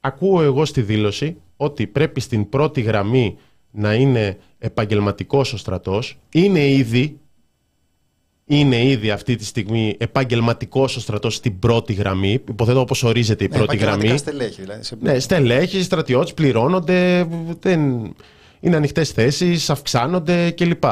ακούω 0.00 0.42
εγώ 0.42 0.64
στη 0.64 0.82
δήλωση 0.82 1.40
ότι 1.56 1.86
πρέπει 1.86 2.20
στην 2.20 2.48
πρώτη 2.48 2.80
γραμμή 2.80 3.38
να 3.70 3.94
είναι 3.94 4.38
επαγγελματικός 4.58 5.52
ο 5.52 5.56
στρατός. 5.56 6.18
Είναι 6.32 6.68
ήδη 6.68 7.20
είναι 8.58 8.84
ήδη 8.84 9.10
αυτή 9.10 9.36
τη 9.36 9.44
στιγμή 9.44 9.96
επαγγελματικός 9.98 10.96
ο 10.96 11.00
στρατός 11.00 11.34
στην 11.34 11.58
πρώτη 11.58 11.92
γραμμή. 11.92 12.32
Υποθέτω 12.32 12.80
όπως 12.80 13.02
ορίζεται 13.02 13.44
η 13.44 13.48
ναι, 13.48 13.56
πρώτη 13.56 13.76
γραμμή. 13.76 14.16
Στελέχη, 14.16 14.60
δηλαδή. 14.60 14.84
Σε... 14.84 14.96
Ναι, 15.00 15.18
στελέχη, 15.18 15.82
στρατιώτες 15.82 16.34
πληρώνονται, 16.34 17.28
δεν... 17.60 17.80
είναι 18.60 18.76
ανοιχτές 18.76 19.10
θέσεις, 19.10 19.70
αυξάνονται 19.70 20.50
κλπ. 20.50 20.84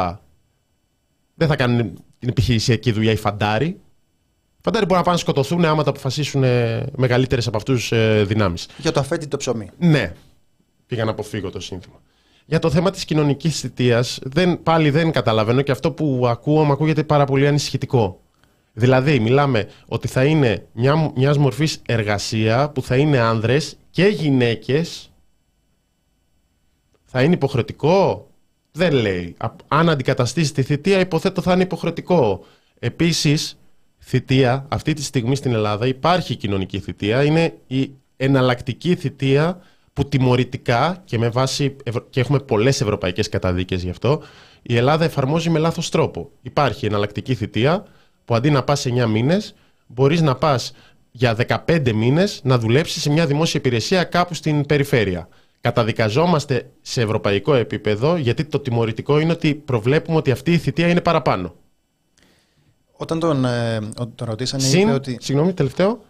Δεν 1.34 1.48
θα 1.48 1.56
κάνουν 1.56 1.94
την 2.18 2.28
επιχειρησιακή 2.28 2.92
δουλειά 2.92 3.12
οι 3.12 3.16
φαντάροι. 3.16 3.66
Οι 3.66 4.62
φαντάροι 4.62 4.84
μπορούν 4.84 4.98
να 4.98 5.04
πάνε 5.04 5.16
να 5.16 5.22
σκοτωθούν 5.22 5.64
άμα 5.64 5.82
τα 5.82 5.90
αποφασίσουν 5.90 6.44
μεγαλύτερες 6.96 7.46
από 7.46 7.56
αυτούς 7.56 7.92
ε, 7.92 8.24
δυνάμεις. 8.26 8.68
Για 8.78 8.92
το 8.92 9.00
αφέτη 9.00 9.26
το 9.26 9.36
ψωμί. 9.36 9.70
Ναι. 9.78 10.12
Πήγα 10.86 11.04
να 11.04 11.10
αποφύγω 11.10 11.50
το 11.50 11.60
σύνθημα. 11.60 12.00
Για 12.50 12.58
το 12.58 12.70
θέμα 12.70 12.90
της 12.90 13.04
κοινωνικής 13.04 13.60
θητείας, 13.60 14.18
δεν, 14.22 14.62
πάλι 14.62 14.90
δεν 14.90 15.10
καταλαβαίνω 15.12 15.62
και 15.62 15.72
αυτό 15.72 15.92
που 15.92 16.24
ακούω 16.26 16.64
μου 16.64 16.72
ακούγεται 16.72 17.02
πάρα 17.02 17.24
πολύ 17.24 17.46
ανησυχητικό. 17.46 18.20
Δηλαδή, 18.72 19.18
μιλάμε 19.20 19.68
ότι 19.86 20.08
θα 20.08 20.24
είναι 20.24 20.66
μια 20.72 21.12
μιας 21.16 21.38
μορφής 21.38 21.82
εργασία 21.86 22.70
που 22.70 22.82
θα 22.82 22.96
είναι 22.96 23.18
άνδρες 23.18 23.76
και 23.90 24.04
γυναίκες. 24.04 25.12
Θα 27.04 27.22
είναι 27.22 27.34
υποχρεωτικό; 27.34 28.28
Δεν 28.72 28.92
λέει. 28.92 29.36
Αν 29.68 29.88
αντικαταστήσει 29.88 30.52
τη 30.52 30.62
θητεία, 30.62 30.98
υποθέτω 31.00 31.40
θα 31.42 31.52
είναι 31.52 31.62
υποχρεωτικό. 31.62 32.44
Επίσης, 32.78 33.58
θητεία, 33.98 34.66
αυτή 34.68 34.92
τη 34.92 35.02
στιγμή 35.02 35.36
στην 35.36 35.52
Ελλάδα 35.52 35.86
υπάρχει 35.86 36.36
κοινωνική 36.36 36.78
θητεία. 36.78 37.24
Είναι 37.24 37.54
η 37.66 37.90
εναλλακτική 38.16 38.94
θητεία 38.94 39.60
που 39.92 40.08
τιμωρητικά 40.08 41.02
και, 41.04 41.18
με 41.18 41.28
βάση, 41.28 41.76
και 42.10 42.20
έχουμε 42.20 42.38
πολλές 42.38 42.80
ευρωπαϊκές 42.80 43.28
καταδίκες 43.28 43.82
γι' 43.82 43.90
αυτό, 43.90 44.22
η 44.62 44.76
Ελλάδα 44.76 45.04
εφαρμόζει 45.04 45.50
με 45.50 45.58
λάθος 45.58 45.88
τρόπο. 45.88 46.30
Υπάρχει 46.42 46.86
εναλλακτική 46.86 47.34
θητεία 47.34 47.84
που 48.24 48.34
αντί 48.34 48.50
να 48.50 48.62
πας 48.62 48.86
9 48.86 49.06
μήνες, 49.06 49.54
μπορείς 49.86 50.20
να 50.20 50.34
πας 50.34 50.72
για 51.10 51.34
15 51.66 51.92
μήνες 51.92 52.40
να 52.44 52.58
δουλέψεις 52.58 53.02
σε 53.02 53.10
μια 53.10 53.26
δημόσια 53.26 53.60
υπηρεσία 53.60 54.04
κάπου 54.04 54.34
στην 54.34 54.66
περιφέρεια. 54.66 55.28
Καταδικαζόμαστε 55.60 56.70
σε 56.80 57.00
ευρωπαϊκό 57.02 57.54
επίπεδο 57.54 58.16
γιατί 58.16 58.44
το 58.44 58.58
τιμωρητικό 58.58 59.18
είναι 59.18 59.32
ότι 59.32 59.54
προβλέπουμε 59.54 60.16
ότι 60.16 60.30
αυτή 60.30 60.52
η 60.52 60.58
θητεία 60.58 60.88
είναι 60.88 61.00
παραπάνω. 61.00 61.54
Όταν 62.92 63.18
τον, 63.18 63.44
ε, 63.44 63.78
τον 64.14 64.26
ρωτήσανε 64.28 64.66
είπε 64.66 64.92
ότι... 64.92 65.16
Συγγνώμη, 65.20 65.52
τελευταίο 65.52 66.02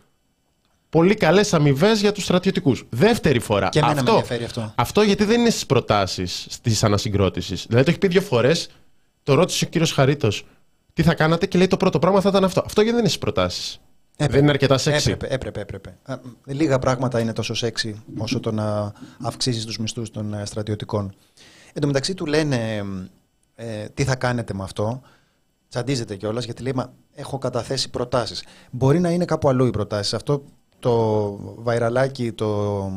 πολύ 0.90 1.14
καλές 1.14 1.54
αμοιβές 1.54 2.00
για 2.00 2.12
τους 2.12 2.22
στρατιωτικούς. 2.22 2.86
Δεύτερη 2.88 3.38
φορά. 3.38 3.68
Και 3.68 3.80
αυτό, 3.80 3.94
με 4.02 4.10
ενδιαφέρει 4.10 4.44
αυτό. 4.44 4.72
Αυτό 4.74 5.02
γιατί 5.02 5.24
δεν 5.24 5.40
είναι 5.40 5.50
στις 5.50 5.66
προτάσεις 5.66 6.48
της 6.62 6.84
ανασυγκρότησης. 6.84 7.66
Δηλαδή 7.68 7.84
το 7.84 7.90
έχει 7.90 7.98
πει 7.98 8.08
δύο 8.08 8.20
φορές, 8.20 8.68
το 9.22 9.34
ρώτησε 9.34 9.64
ο 9.64 9.68
κύριος 9.68 9.92
Χαρίτος 9.92 10.46
τι 10.92 11.02
θα 11.02 11.14
κάνατε; 11.14 11.46
και 11.46 11.58
λέει 11.58 11.66
το 11.66 11.76
πρώτο 11.76 11.98
πράγμα 11.98 12.20
θα 12.20 12.28
ήταν 12.28 12.44
αυτό. 12.44 12.62
Αυτό 12.64 12.80
γιατί 12.80 12.90
δεν 12.90 12.98
είναι 12.98 13.08
στις 13.08 13.20
προτάσεις. 13.20 13.80
Δεν 14.16 14.42
είναι 14.42 14.50
αρκετά 14.50 14.78
σεξι. 14.78 15.10
Έπρεπε, 15.10 15.34
έπρεπε, 15.34 15.60
έπρεπε. 15.60 15.98
Λίγα 16.44 16.78
πράγματα 16.78 17.20
είναι 17.20 17.32
τόσο 17.32 17.54
σεξι 17.54 18.02
όσο 18.18 18.40
το 18.40 18.52
να 18.52 18.92
αυξήσεις 19.20 19.64
τους 19.64 19.78
μισθούς 19.78 20.10
των 20.10 20.34
ε, 20.34 20.44
στρατιωτικών. 20.44 21.14
Εν 21.72 21.80
τω 21.80 21.86
μεταξύ 21.86 22.14
του 22.14 22.26
λένε 22.26 22.84
ε, 23.54 23.84
τι 23.94 24.04
θα 24.04 24.16
κάνετε 24.16 24.54
με 24.54 24.62
αυτό; 24.62 25.00
Τσαντίζεται 25.70 26.16
κιόλας 26.16 26.44
γιατί 26.44 26.62
λέει 26.62 26.72
Μα 26.74 26.92
έχω 27.14 27.38
καταθέσει 27.38 27.90
προτάσεις. 27.90 28.44
Μπορεί 28.70 29.00
να 29.00 29.10
είναι 29.10 29.24
κάπου 29.24 29.48
αλλού 29.48 29.66
οι 29.66 29.70
προτάσεις. 29.70 30.14
Αυτό 30.14 30.44
το 30.80 31.36
βαϊραλάκι, 31.62 32.32
το 32.32 32.90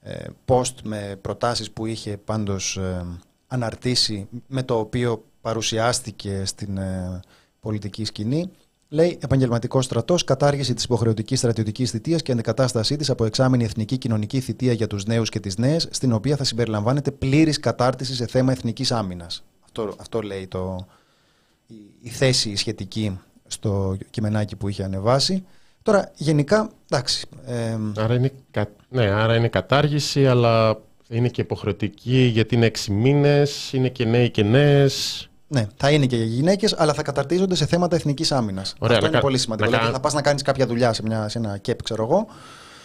ε, 0.00 0.24
post 0.46 0.74
με 0.84 1.18
προτάσεις 1.20 1.70
που 1.70 1.86
είχε 1.86 2.16
πάντως 2.16 2.76
ε, 2.76 3.06
αναρτήσει 3.46 4.28
με 4.46 4.62
το 4.62 4.78
οποίο 4.78 5.24
παρουσιάστηκε 5.40 6.42
στην 6.44 6.76
ε, 6.76 7.20
πολιτική 7.60 8.04
σκηνή 8.04 8.50
λέει 8.94 9.18
επαγγελματικό 9.22 9.82
στρατός, 9.82 10.24
κατάργηση 10.24 10.74
της 10.74 10.84
υποχρεωτικής 10.84 11.38
στρατιωτικής 11.38 11.90
θητείας 11.90 12.22
και 12.22 12.32
αντικατάστασή 12.32 12.96
της 12.96 13.10
από 13.10 13.24
εξάμεινη 13.24 13.64
εθνική 13.64 13.98
κοινωνική 13.98 14.40
θητεία 14.40 14.72
για 14.72 14.86
τους 14.86 15.04
νέους 15.04 15.28
και 15.28 15.40
τις 15.40 15.56
νέες, 15.56 15.88
στην 15.90 16.12
οποία 16.12 16.36
θα 16.36 16.44
συμπεριλαμβάνεται 16.44 17.10
πλήρης 17.10 17.60
κατάρτιση 17.60 18.14
σε 18.14 18.26
θέμα 18.26 18.52
εθνικής 18.52 18.92
άμυνας. 18.92 19.44
Αυτό, 19.64 19.94
αυτό 19.98 20.22
λέει 20.22 20.46
το, 20.46 20.86
η 22.00 22.08
θέση 22.08 22.56
σχετική 22.56 23.18
στο 23.46 23.96
κειμενάκι 24.10 24.56
που 24.56 24.68
είχε 24.68 24.84
ανεβάσει. 24.84 25.44
Τώρα, 25.84 26.10
γενικά, 26.14 26.70
εντάξει. 26.90 27.26
Ε, 27.46 27.76
άρα, 27.96 28.14
είναι, 28.14 28.32
ναι, 28.88 29.04
άρα 29.04 29.36
είναι 29.36 29.48
κατάργηση, 29.48 30.26
αλλά 30.26 30.80
είναι 31.08 31.28
και 31.28 31.40
υποχρεωτική 31.40 32.18
γιατί 32.32 32.54
είναι 32.54 32.66
έξι 32.66 32.92
μήνες, 32.92 33.72
είναι 33.72 33.88
και 33.88 34.04
νέοι 34.04 34.30
και 34.30 34.42
νέες. 34.42 35.28
Ναι, 35.48 35.66
θα 35.76 35.90
είναι 35.90 36.06
και 36.06 36.16
για 36.16 36.24
γυναίκες, 36.24 36.74
αλλά 36.78 36.94
θα 36.94 37.02
καταρτίζονται 37.02 37.54
σε 37.54 37.66
θέματα 37.66 37.96
εθνικής 37.96 38.32
άμυνας. 38.32 38.74
Αυτό 38.80 39.06
είναι 39.06 39.20
πολύ 39.20 39.38
σημαντικό. 39.38 39.70
Δηλαδή, 39.70 39.92
θα 39.92 40.00
πας 40.00 40.12
να 40.14 40.22
κάνεις 40.22 40.42
κάποια 40.42 40.66
δουλειά 40.66 40.92
σε, 40.92 41.02
μια, 41.02 41.28
σε 41.28 41.38
ένα 41.38 41.58
κέπ, 41.58 41.82
ξέρω 41.82 42.02
εγώ, 42.02 42.26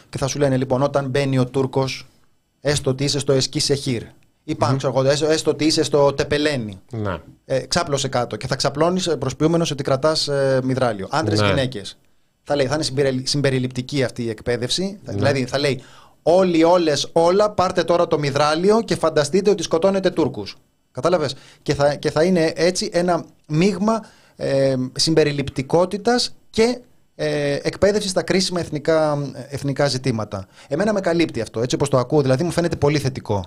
και 0.10 0.18
θα 0.18 0.28
σου 0.28 0.40
λένε 0.40 0.58
λοιπόν, 0.58 0.82
όταν 0.82 1.10
μπαίνει 1.10 1.38
ο 1.38 1.46
Τούρκος, 1.46 2.08
έστω 2.62 2.90
ότι 2.90 3.04
είσαι 3.04 3.20
στο 3.20 3.34
Εσκή 3.34 3.60
Σεχίρ, 3.60 4.04
ή 4.44 4.56
πάνω, 4.56 4.74
mm-hmm. 4.74 4.78
ξέρω 4.78 4.94
εγώ, 4.98 5.32
έστω 5.32 5.52
ότι 5.52 5.66
είσαι 5.66 5.84
στο 5.84 6.14
Τεπελένι. 6.14 6.80
Ναι. 6.92 7.18
Ε, 7.46 7.60
ξάπλωσε 7.60 8.08
κάτω 8.08 8.36
και 8.36 8.48
θα 8.48 8.56
ξαπλώνεις 8.56 9.16
προσποιούμενος 9.20 9.72
ότι 9.72 9.84
κρατάς 9.84 10.28
ε, 10.28 10.60
μυδράλιο. 10.64 11.08
Άντρες 11.12 11.42
ναι. 11.42 11.68
Γυναίκε. 12.54 12.70
Θα 12.70 12.80
λέει, 12.80 12.92
θα 12.92 13.10
είναι 13.10 13.22
συμπεριληπτική 13.26 14.04
αυτή 14.04 14.24
η 14.24 14.30
εκπαίδευση. 14.30 15.00
Ναι. 15.04 15.14
Δηλαδή 15.14 15.46
θα 15.46 15.60
λέει, 15.60 15.82
όλοι, 16.24 16.64
όλες, 16.64 17.10
όλα, 17.14 17.50
πάρτε 17.50 17.84
τώρα 17.84 18.08
το 18.08 18.20
μυδράλιο 18.20 18.82
και 18.82 18.96
φανταστείτε 18.96 19.50
ότι 19.50 19.64
σκοτώνετε 19.64 20.10
Τούρκους. 20.10 20.58
Κατάλαβες; 20.92 21.36
Και 21.62 21.74
θα, 21.74 21.96
και 21.96 22.12
θα 22.12 22.24
είναι 22.24 22.54
έτσι 22.56 22.90
ένα 22.94 23.26
μείγμα 23.48 24.06
ε, 24.36 24.76
συμπεριληπτικότητας 24.96 26.36
και 26.50 26.80
ε, 27.16 27.60
εκπαίδευσης 27.62 28.12
στα 28.12 28.22
κρίσιμα 28.22 28.60
εθνικά, 28.60 29.18
εθνικά 29.50 29.88
ζητήματα. 29.88 30.48
Εμένα 30.68 30.94
με 30.94 31.00
καλύπτει 31.00 31.42
αυτό, 31.42 31.62
έτσι 31.62 31.76
όπως 31.76 31.90
το 31.90 31.98
ακούω, 31.98 32.22
δηλαδή 32.22 32.44
μου 32.44 32.52
φαίνεται 32.52 32.76
πολύ 32.76 33.00
θετικό. 33.00 33.46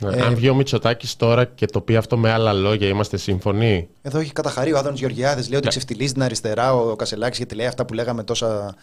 Ναι, 0.00 0.16
ε, 0.16 0.22
αν 0.22 0.34
βγει 0.34 0.48
ο 0.48 0.54
Μητσοτάκης 0.54 1.16
τώρα 1.16 1.44
και 1.44 1.66
το 1.66 1.80
πει 1.80 1.96
αυτό 1.96 2.16
με 2.16 2.30
άλλα 2.30 2.52
λόγια, 2.52 2.88
είμαστε 2.88 3.16
σύμφωνοι; 3.16 3.88
Εδώ 4.02 4.18
έχει 4.18 4.32
καταχαρεί 4.32 4.72
ο 4.72 4.78
Άδωνος 4.78 4.98
Γεωργιάδης, 4.98 5.48
λέει 5.48 5.56
ότι 5.56 5.64
ναι. 5.64 5.70
ξεφτυλίζει 5.70 6.12
την 6.12 6.22
αριστερά 6.22 6.74
ο 6.74 6.96
Κασελάκης 6.96 7.38
γιατί 7.38 7.54
λέει 7.54 7.66
αυτά 7.66 7.84
που 7.84 7.94
λέγαμε 7.94 8.22
τόσα. 8.22 8.74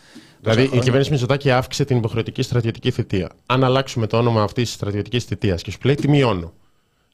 Δηλαδή 0.41 0.63
η 0.63 0.79
κυβέρνηση 0.79 1.11
Μητσοτάκη 1.11 1.51
αύξησε 1.51 1.85
την 1.85 1.97
υποχρεωτική 1.97 2.41
στρατιωτική 2.41 2.91
θητεία. 2.91 3.29
Αν 3.45 3.63
αλλάξουμε 3.63 4.07
το 4.07 4.17
όνομα 4.17 4.43
αυτής 4.43 4.63
της 4.63 4.73
στρατιωτικής 4.73 5.23
θητείας 5.23 5.61
και 5.61 5.71
σου 5.71 5.77
λέει 5.83 5.95
τι 5.95 6.07
μειώνω. 6.07 6.53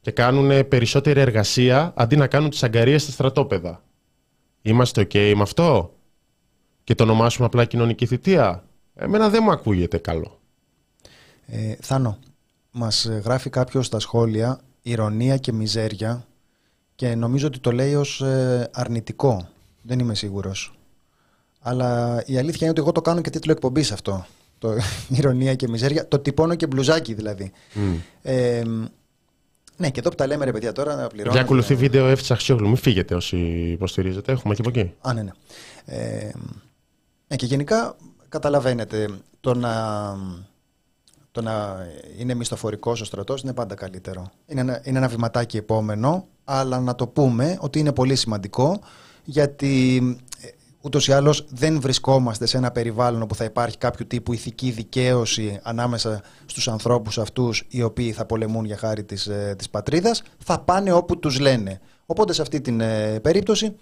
Και 0.01 0.11
κάνουν 0.11 0.67
περισσότερη 0.67 1.19
εργασία 1.19 1.93
αντί 1.95 2.15
να 2.15 2.27
κάνουν 2.27 2.49
τις 2.49 2.63
αγκαρίες 2.63 3.01
στα 3.01 3.11
στρατόπεδα. 3.11 3.83
Είμαστε 4.61 5.01
OK 5.01 5.33
με 5.35 5.41
αυτό; 5.41 5.93
Και 6.83 6.95
το 6.95 7.03
ονομάσουμε 7.03 7.45
απλά 7.45 7.65
κοινωνική 7.65 8.05
θητεία; 8.05 8.63
Εμένα 8.95 9.29
δεν 9.29 9.41
μου 9.43 9.51
ακούγεται 9.51 9.97
καλό. 9.97 10.39
Ε, 11.45 11.75
Θάνο, 11.81 12.17
μας 12.79 13.05
γράφει 13.23 13.49
κάποιος 13.49 13.85
στα 13.85 13.99
σχόλια 13.99 14.59
ηρωνία 14.81 15.37
και 15.37 15.51
μιζέρια 15.51 16.25
και 16.95 17.15
νομίζω 17.15 17.47
ότι 17.47 17.59
το 17.59 17.71
λέει 17.71 17.95
ως 17.95 18.21
ε, 18.21 18.69
αρνητικό. 18.73 19.47
Δεν 19.81 19.99
είμαι 19.99 20.15
σίγουρος. 20.15 20.73
Αλλά 21.59 22.21
η 22.25 22.37
αλήθεια 22.37 22.57
είναι 22.59 22.69
ότι 22.69 22.79
εγώ 22.79 22.91
το 22.91 23.01
κάνω 23.01 23.21
και 23.21 23.29
τίτλο 23.29 23.51
εκπομπής 23.51 23.91
αυτό. 23.91 24.25
Το 24.57 24.73
ηρωνία 25.19 25.55
και 25.55 25.67
μιζέρια. 25.67 26.07
Το 26.07 26.19
τυπώνω 26.19 26.55
και 26.55 26.67
μπλουζάκι 26.67 27.13
δηλαδή. 27.13 27.51
Ε, 28.21 28.63
ναι, 29.77 29.89
και 29.89 29.99
εδώ 29.99 30.09
που 30.09 30.15
τα 30.15 30.27
λέμε 30.27 30.45
ρε 30.45 30.51
παιδιά 30.51 30.71
τώρα 30.71 30.95
να 30.95 31.07
πληρώνω. 31.07 31.31
Για 31.31 31.41
ακολουθεί 31.41 31.75
βίντεο 31.75 32.07
Εύτη 32.07 32.33
Αξιόγλου. 32.33 32.67
Μην 32.67 32.77
φύγετε 32.77 33.15
όσοι 33.15 33.37
υποστηρίζετε. 33.71 34.31
Έχουμε 34.31 34.55
και 34.55 34.61
από 34.65 34.79
εκεί. 34.79 34.93
Α, 35.01 35.13
ναι, 35.13 35.21
ναι. 35.21 35.31
Ε, 35.85 36.31
ναι 37.27 37.35
και 37.35 37.45
γενικά 37.45 37.95
καταλαβαίνετε 38.29 39.09
το 39.41 39.53
να 39.53 39.73
το 41.41 41.45
να 41.45 41.87
είναι 42.17 42.33
μισθοφορικός 42.33 43.01
ο 43.01 43.05
στρατός 43.05 43.41
είναι 43.41 43.53
πάντα 43.53 43.75
καλύτερο. 43.75 44.31
Είναι 44.45 44.61
ένα, 44.61 44.81
είναι 44.83 44.97
ένα 44.97 45.07
βηματάκι 45.07 45.57
επόμενο, 45.57 46.27
αλλά 46.43 46.79
να 46.79 46.95
το 46.95 47.07
πούμε 47.07 47.57
ότι 47.59 47.79
είναι 47.79 47.93
πολύ 47.93 48.15
σημαντικό 48.15 48.79
γιατί 49.23 49.97
ε, 50.41 50.47
ούτως 50.81 51.07
ή 51.07 51.11
άλλως 51.11 51.45
δεν 51.49 51.81
βρισκόμαστε 51.81 52.45
σε 52.45 52.57
ένα 52.57 52.71
περιβάλλον 52.71 53.21
όπου 53.21 53.35
θα 53.35 53.43
υπάρχει 53.43 53.77
κάποιο 53.77 54.05
τύπου 54.05 54.33
ηθική 54.33 54.71
δικαίωση 54.71 55.59
ανάμεσα 55.63 56.21
στους 56.45 56.67
ανθρώπους 56.67 57.17
αυτούς 57.17 57.65
οι 57.69 57.81
οποίοι 57.81 58.11
θα 58.11 58.25
πολεμούν 58.25 58.65
για 58.65 58.77
χάρη 58.77 59.03
της, 59.03 59.27
ε, 59.27 59.55
της 59.57 59.69
πατρίδας, 59.69 60.23
θα 60.43 60.59
πάνε 60.59 60.91
όπου 60.91 61.19
τους 61.19 61.39
λένε. 61.39 61.79
Οπότε 62.05 62.33
σε 62.33 62.41
αυτή 62.41 62.61
την 62.61 62.81
ε, 62.81 63.19
περίπτωση 63.19 63.75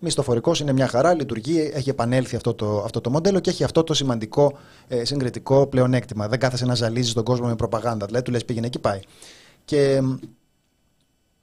Μισθοφορικός 0.00 0.60
είναι 0.60 0.72
μια 0.72 0.86
χαρά, 0.86 1.14
λειτουργεί, 1.14 1.70
έχει 1.74 1.90
επανέλθει 1.90 2.36
αυτό 2.36 2.54
το, 2.54 2.82
αυτό 2.84 3.00
το 3.00 3.10
μοντέλο 3.10 3.40
και 3.40 3.50
έχει 3.50 3.64
αυτό 3.64 3.82
το 3.82 3.94
σημαντικό 3.94 4.58
ε, 4.88 5.04
συγκριτικό 5.04 5.66
πλεονέκτημα. 5.66 6.28
Δεν 6.28 6.38
κάθεσαι 6.38 6.64
να 6.64 6.74
ζαλίζεις 6.74 7.12
τον 7.12 7.24
κόσμο 7.24 7.46
με 7.46 7.56
προπαγάνδα. 7.56 8.06
Δηλαδή, 8.06 8.24
του 8.24 8.30
λες 8.30 8.44
πήγαινε 8.44 8.66
εκεί 8.66 8.78
πάει. 8.78 9.00
Και 9.64 10.02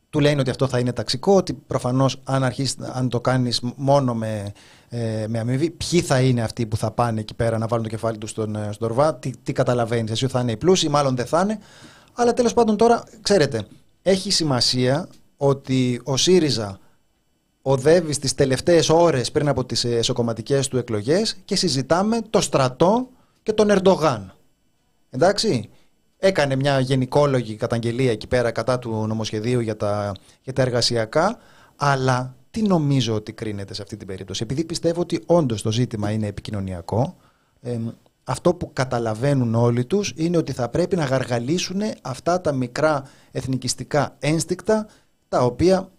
του 0.09 0.19
λένε 0.19 0.39
ότι 0.39 0.49
αυτό 0.49 0.67
θα 0.67 0.79
είναι 0.79 0.93
ταξικό, 0.93 1.35
ότι 1.35 1.53
προφανώς 1.53 2.21
αν, 2.23 2.51
αν 2.93 3.09
το 3.09 3.21
κάνεις 3.21 3.61
μόνο 3.75 4.13
με, 4.13 4.51
ε, 4.89 5.25
με 5.27 5.39
αμοιβή, 5.39 5.69
ποιοι 5.69 6.01
θα 6.01 6.21
είναι 6.21 6.41
αυτοί 6.41 6.65
που 6.65 6.77
θα 6.77 6.91
πάνε 6.91 7.19
εκεί 7.19 7.33
πέρα 7.33 7.57
να 7.57 7.67
βάλουν 7.67 7.83
το 7.83 7.89
κεφάλι 7.89 8.17
τους 8.17 8.29
στον, 8.29 8.55
ε, 8.55 8.69
στον 8.71 8.89
Ορβά, 8.89 9.15
τι, 9.15 9.31
τι 9.43 9.53
καταλαβαίνεις, 9.53 10.11
εσύ 10.11 10.27
θα 10.27 10.39
είναι 10.39 10.51
οι 10.51 10.57
πλούσιοι, 10.57 10.89
μάλλον 10.89 11.15
δεν 11.15 11.25
θα 11.25 11.41
είναι. 11.41 11.59
Αλλά 12.13 12.33
τέλος 12.33 12.53
πάντων 12.53 12.77
τώρα, 12.77 13.03
ξέρετε, 13.21 13.65
έχει 14.01 14.31
σημασία 14.31 15.07
ότι 15.37 16.01
ο 16.03 16.17
ΣΥΡΙΖΑ 16.17 16.79
οδεύεις 17.65 18.15
στις 18.15 18.33
τελευταίες 18.33 18.89
ώρες 18.89 19.31
πριν 19.31 19.47
από 19.47 19.65
τις 19.65 19.83
εσωκομματικές 19.83 20.67
του 20.67 20.77
εκλογές 20.77 21.37
και 21.45 21.55
συζητάμε 21.55 22.21
το 22.29 22.41
στρατό 22.41 23.09
και 23.43 23.53
τον 23.53 23.69
Ερντογάν. 23.69 24.35
Εντάξει, 25.09 25.69
έκανε 26.17 26.55
μια 26.55 26.79
γενικόλογη 26.79 27.55
καταγγελία 27.55 28.11
εκεί 28.11 28.27
πέρα 28.27 28.51
κατά 28.51 28.79
του 28.79 29.07
νομοσχεδίου 29.07 29.59
για 29.59 29.77
τα, 29.77 30.15
για 30.41 30.53
τα 30.53 30.61
εργασιακά, 30.61 31.37
αλλά 31.75 32.35
τι 32.51 32.61
νομίζω 32.61 33.13
ότι 33.13 33.33
κρίνεται 33.33 33.73
σε 33.73 33.81
αυτή 33.81 33.97
την 33.97 34.07
περίπτωση; 34.07 34.43
Επειδή 34.43 34.63
πιστεύω 34.63 35.01
ότι 35.01 35.23
όντως 35.25 35.61
το 35.61 35.71
ζήτημα 35.71 36.11
είναι 36.11 36.27
επικοινωνιακό, 36.27 37.15
αυτό 38.23 38.53
που 38.53 38.73
καταλαβαίνουν 38.73 39.55
όλοι 39.55 39.85
τους 39.85 40.13
είναι 40.15 40.37
ότι 40.37 40.51
θα 40.51 40.69
πρέπει 40.69 40.95
να 40.95 41.05
γαργαλίσουν 41.05 41.81
αυτά 42.01 42.41
τα 42.41 42.51
μικρά 42.51 43.03
εθνικιστικά 43.31 44.15
ένστικτα 44.19 44.87
τα 45.27 45.39
οποία 45.39 45.89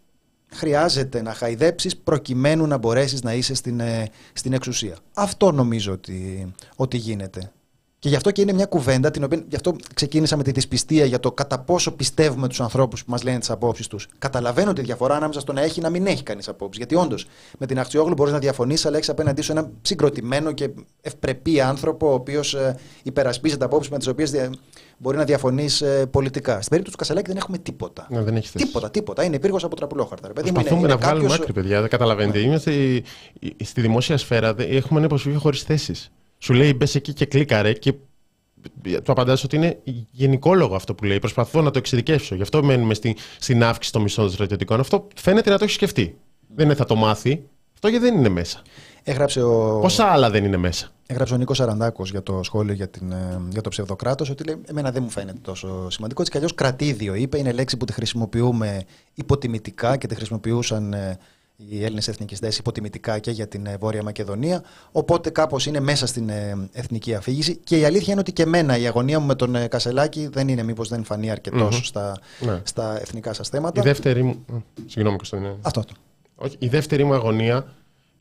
χρειάζεται 0.55 1.23
να 1.23 1.35
χαϊδέψεις 1.35 1.97
προκειμένου 1.97 2.67
να 2.67 2.77
μπορέσεις 2.77 3.23
να 3.23 3.35
είσαι 3.35 3.55
στην, 3.55 3.81
ε, 3.81 4.09
στην 4.33 4.53
εξουσία. 4.53 4.97
Αυτό 5.15 5.53
νομίζω 5.53 5.93
ότι, 5.93 6.53
ότι 6.77 6.97
γίνεται. 6.97 7.53
Και 8.05 8.11
γι' 8.11 8.17
αυτό 8.17 8.31
και 8.31 8.41
είναι 8.41 8.53
μια 8.53 8.67
κουβέντα, 8.67 9.11
την 9.11 9.25
οποία, 9.25 9.45
γι' 9.49 9.57
αυτό 9.57 9.77
ξεκίνησα 9.95 10.37
με 10.37 10.43
τη 10.43 10.51
δυσπιστία 10.51 11.05
για 11.05 11.21
το 11.21 11.33
κατά 11.33 11.59
πόσο 11.59 11.93
πιστεύουμε 11.93 12.49
τους 12.49 12.61
ανθρώπους 12.61 13.05
που 13.05 13.11
μας 13.11 13.23
λένε 13.23 13.39
τις 13.39 13.51
απόψεις 13.51 13.87
τους. 13.87 14.09
Καταλαβαίνω 14.19 14.73
τη 14.73 14.83
διαφορά 14.83 15.17
ανάμεσα 15.17 15.41
στο 15.41 15.53
να 15.53 15.63
έχει 15.63 15.81
ή 15.81 15.83
να 15.83 15.91
μην 15.91 16.07
έχει 16.07 16.23
κανείς 16.23 16.49
απόψεις. 16.49 16.77
Γιατί 16.77 16.95
όντως 16.95 17.27
με 17.59 17.67
την 17.67 17.79
Αχτσιόγλου 17.79 18.15
μπορείς 18.15 18.33
να 18.33 18.39
διαφωνήσει, 18.39 18.87
αλλά 18.87 18.97
έχει 18.97 19.11
απέναντί 19.11 19.43
σου 19.43 19.53
ένα 19.53 19.71
συγκροτημένο 19.83 20.53
και 20.53 20.71
ευπρεπή 21.01 21.61
άνθρωπο, 21.61 22.11
ο 22.11 22.15
οποίος 22.15 22.55
ε, 22.55 22.77
υπερασπίζεται 23.03 23.65
απόψεις 23.65 23.91
με 23.91 23.99
τις 23.99 24.07
οποίες 24.07 24.51
μπορεί 24.99 25.17
να 25.17 25.25
διαφωνείς 25.25 25.81
ε, 25.81 26.07
πολιτικά. 26.07 26.53
Στην 26.53 26.69
περίπτωση 26.69 26.97
του 26.97 27.03
Κασελάκη 27.03 27.29
δεν 27.29 27.37
έχουμε 27.37 27.59
τίποτα. 27.59 28.07
Ναι, 28.11 28.23
δεν 28.23 28.37
έχει 28.37 28.51
τίποτα, 28.53 28.91
τίποτα. 28.91 29.25
Είναι 29.25 29.39
πύργο 29.39 29.59
από 29.63 29.77
τραπουλόχαρτα. 29.77 30.29
Προσπαθούμε 30.29 30.79
είναι, 30.79 30.89
να 30.89 30.97
βγάλουμε 30.97 31.35
άκρη, 31.35 31.53
παιδιά. 31.53 31.81
Δεν 31.81 31.91
καταλαβαίνετε. 31.91 32.39
Ναι. 32.39 32.45
Είμαστε 32.45 33.03
στη 33.65 33.81
δημόσια 33.81 34.17
σφαίρα, 34.17 34.55
έχουμε 34.59 34.99
ένα 34.99 35.05
υποσχεθεί 35.05 35.37
χωρίς 35.37 35.63
θέσεις. 35.63 36.11
Σου 36.45 36.53
λέει 36.53 36.75
μπες 36.77 36.95
εκεί 36.95 37.13
και 37.13 37.27
κλίκαρε 37.27 37.73
και 37.73 37.93
του 38.83 39.13
απαντάς 39.13 39.45
ότι 39.45 39.57
είναι 39.57 39.79
γενικόλογο 40.11 40.75
αυτό 40.75 40.95
που 40.95 41.05
λέει. 41.05 41.19
Προσπαθώ 41.19 41.63
να 41.63 41.71
το 41.71 41.79
εξειδικεύσω. 41.79 42.35
Γι' 42.35 42.43
αυτό 42.43 42.63
μένουμε 42.63 42.95
στην, 42.95 43.15
στην 43.39 43.65
αύξηση 43.65 43.93
των 43.93 44.03
μισθών 44.03 44.31
στρατιωτικών. 44.31 44.81
Αυτό 44.81 45.09
φαίνεται 45.17 45.51
να 45.51 45.59
το 45.59 45.65
έχεις 45.65 45.77
σκεφτεί. 45.77 46.17
Δεν 46.55 46.65
είναι 46.65 46.75
θα 46.75 46.85
το 46.85 46.95
μάθει. 46.95 47.43
Αυτό 47.75 47.89
γιατί 47.89 48.05
δεν 48.05 48.15
είναι 48.17 48.29
μέσα. 48.29 48.63
Έγραψε 49.03 49.43
ο... 49.43 49.79
Πόσα 49.81 50.05
άλλα 50.05 50.31
δεν 50.31 50.45
είναι 50.45 50.57
μέσα. 50.57 50.91
Έγραψε 51.07 51.35
ο 51.35 51.37
Νίκος 51.37 51.61
Αραντάκος 51.61 52.11
για 52.11 52.23
το 52.23 52.43
σχόλιο 52.43 52.75
για, 52.75 52.89
την, 52.89 53.13
ε, 53.13 53.41
για 53.51 53.61
το 53.61 53.69
ψευδοκράτος 53.69 54.31
ότι 54.31 54.45
λέει: 54.45 54.61
Εμένα 54.65 54.91
δεν 54.91 55.03
μου 55.03 55.11
φαίνεται 55.11 55.39
τόσο 55.43 55.91
σημαντικό. 55.91 56.21
Έτσι 56.21 56.33
κι 56.33 56.37
αλλιώς 56.37 56.55
κρατήδιο 56.55 57.15
είπε. 57.15 57.39
Είναι 57.39 57.53
λέξη 57.53 57.77
που 57.77 57.85
τη 57.85 57.93
χρησιμοποιούμε 57.93 58.83
υποτιμητικά 59.15 59.97
και 59.97 60.07
τη 60.07 60.15
χρησιμοποιούσαν 60.15 60.93
ε, 60.93 61.19
οι 61.57 61.85
Έλληνες 61.85 62.09
εθνικιστές 62.09 62.59
υποτιμητικά 62.59 63.19
και 63.19 63.31
για 63.31 63.49
την 63.49 63.67
ε, 63.67 63.77
Βόρεια 63.77 64.03
Μακεδονία. 64.03 64.63
Οπότε 64.93 65.31
κάπως 65.31 65.67
είναι 65.67 65.81
μέσα 65.81 66.07
στην 66.07 66.29
ε, 66.29 66.69
εθνική 66.73 67.15
αφήγηση. 67.15 67.57
Και 67.57 67.79
η 67.79 67.85
αλήθεια 67.85 68.13
είναι 68.13 68.21
ότι 68.21 68.33
και 68.33 68.43
εμένα 68.43 68.79
η 68.79 68.87
αγωνία 68.87 69.21
μου 69.21 69.27
με 69.27 69.35
τον 69.35 69.55
ε, 69.55 69.67
Κασελάκη 69.67 70.29
δεν 70.33 70.49
είναι 70.49 70.63
μήπως 70.63 70.89
δεν 70.89 71.05
φανεί 71.05 71.31
αρκετός 71.31 71.87
στα, 71.87 72.19
ναι. 72.41 72.61
στα 72.65 73.01
εθνικά 73.01 73.33
σας 73.33 73.49
θέματα. 73.49 73.81
Η 73.81 73.85
δεύτερη 73.85 74.23
μου. 74.23 74.45
Συγγνώμη, 74.87 75.17
Κωνσταντινέ. 75.17 75.57
Αυτό. 75.63 75.85
Όχι, 76.35 76.57
η 76.59 76.69
δεύτερη 76.69 77.05
μου 77.05 77.15
αγωνία 77.15 77.67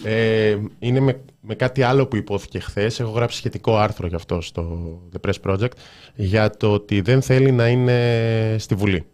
ε, 0.03 0.57
είναι 0.79 0.99
με, 0.99 1.21
με 1.41 1.55
κάτι 1.55 1.81
άλλο 1.81 2.07
που 2.07 2.15
υπόθηκε 2.15 2.59
χθες. 2.59 2.99
Έχω 2.99 3.11
γράψει 3.11 3.37
σχετικό 3.37 3.77
άρθρο 3.77 4.07
γι' 4.07 4.15
αυτό 4.15 4.41
στο 4.41 4.97
The 5.13 5.29
Press 5.29 5.51
Project 5.51 5.71
για 6.15 6.49
το 6.49 6.73
ότι 6.73 7.01
δεν 7.01 7.21
θέλει 7.21 7.51
να 7.51 7.67
είναι 7.67 8.55
στη 8.59 8.75
Βουλή. 8.75 9.05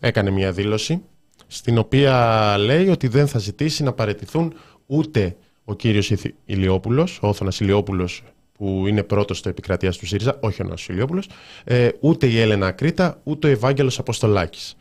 Έκανε 0.00 0.30
μια 0.30 0.52
δήλωση 0.52 1.02
στην 1.46 1.78
οποία 1.78 2.56
λέει 2.58 2.88
ότι 2.88 3.08
δεν 3.08 3.26
θα 3.26 3.38
ζητήσει 3.38 3.82
να 3.82 3.92
παραιτηθούν 3.92 4.54
ούτε 4.86 5.36
ο 5.64 5.74
κύριος 5.74 6.12
Ηλιόπουλος, 6.44 7.18
ο 7.22 7.28
Όθωνας 7.28 7.60
Ηλιόπουλος 7.60 8.22
που 8.52 8.84
είναι 8.86 9.02
πρώτος 9.02 9.38
στο 9.38 9.48
επικρατείας 9.48 9.96
του 9.96 10.06
ΣΥΡΙΖΑ, 10.06 10.38
όχι 10.40 10.62
ο 10.62 10.64
Νάσος 10.64 10.88
Ηλιόπουλος, 10.88 11.28
ε, 11.64 11.88
ούτε 12.00 12.26
η 12.26 12.40
Έλενα 12.40 12.66
Ακρίτα, 12.66 13.20
ούτε 13.22 13.46
ο 13.46 13.50
Ευάγγελος 13.50 13.98
Αποστολάκης. 13.98 14.76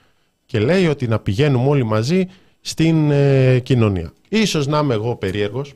Και 0.46 0.60
λέει 0.60 0.88
ότι 0.88 1.08
να 1.08 1.20
πηγαίνουμε 1.20 1.70
όλοι 1.70 1.84
μαζί 1.84 2.28
στην 2.62 3.12
ε, 3.12 3.60
κοινωνία. 3.60 4.14
Ίσως 4.30 4.68
να 4.68 4.80
είμαι 4.80 4.94
εγώ 4.94 5.16
περίεργος, 5.16 5.74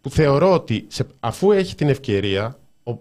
που 0.00 0.10
θεωρώ 0.10 0.52
ότι 0.52 0.86
αφού 1.20 1.52
έχει 1.52 1.74
την 1.74 1.88
ευκαιρία, 1.88 2.58
ο 2.84 2.92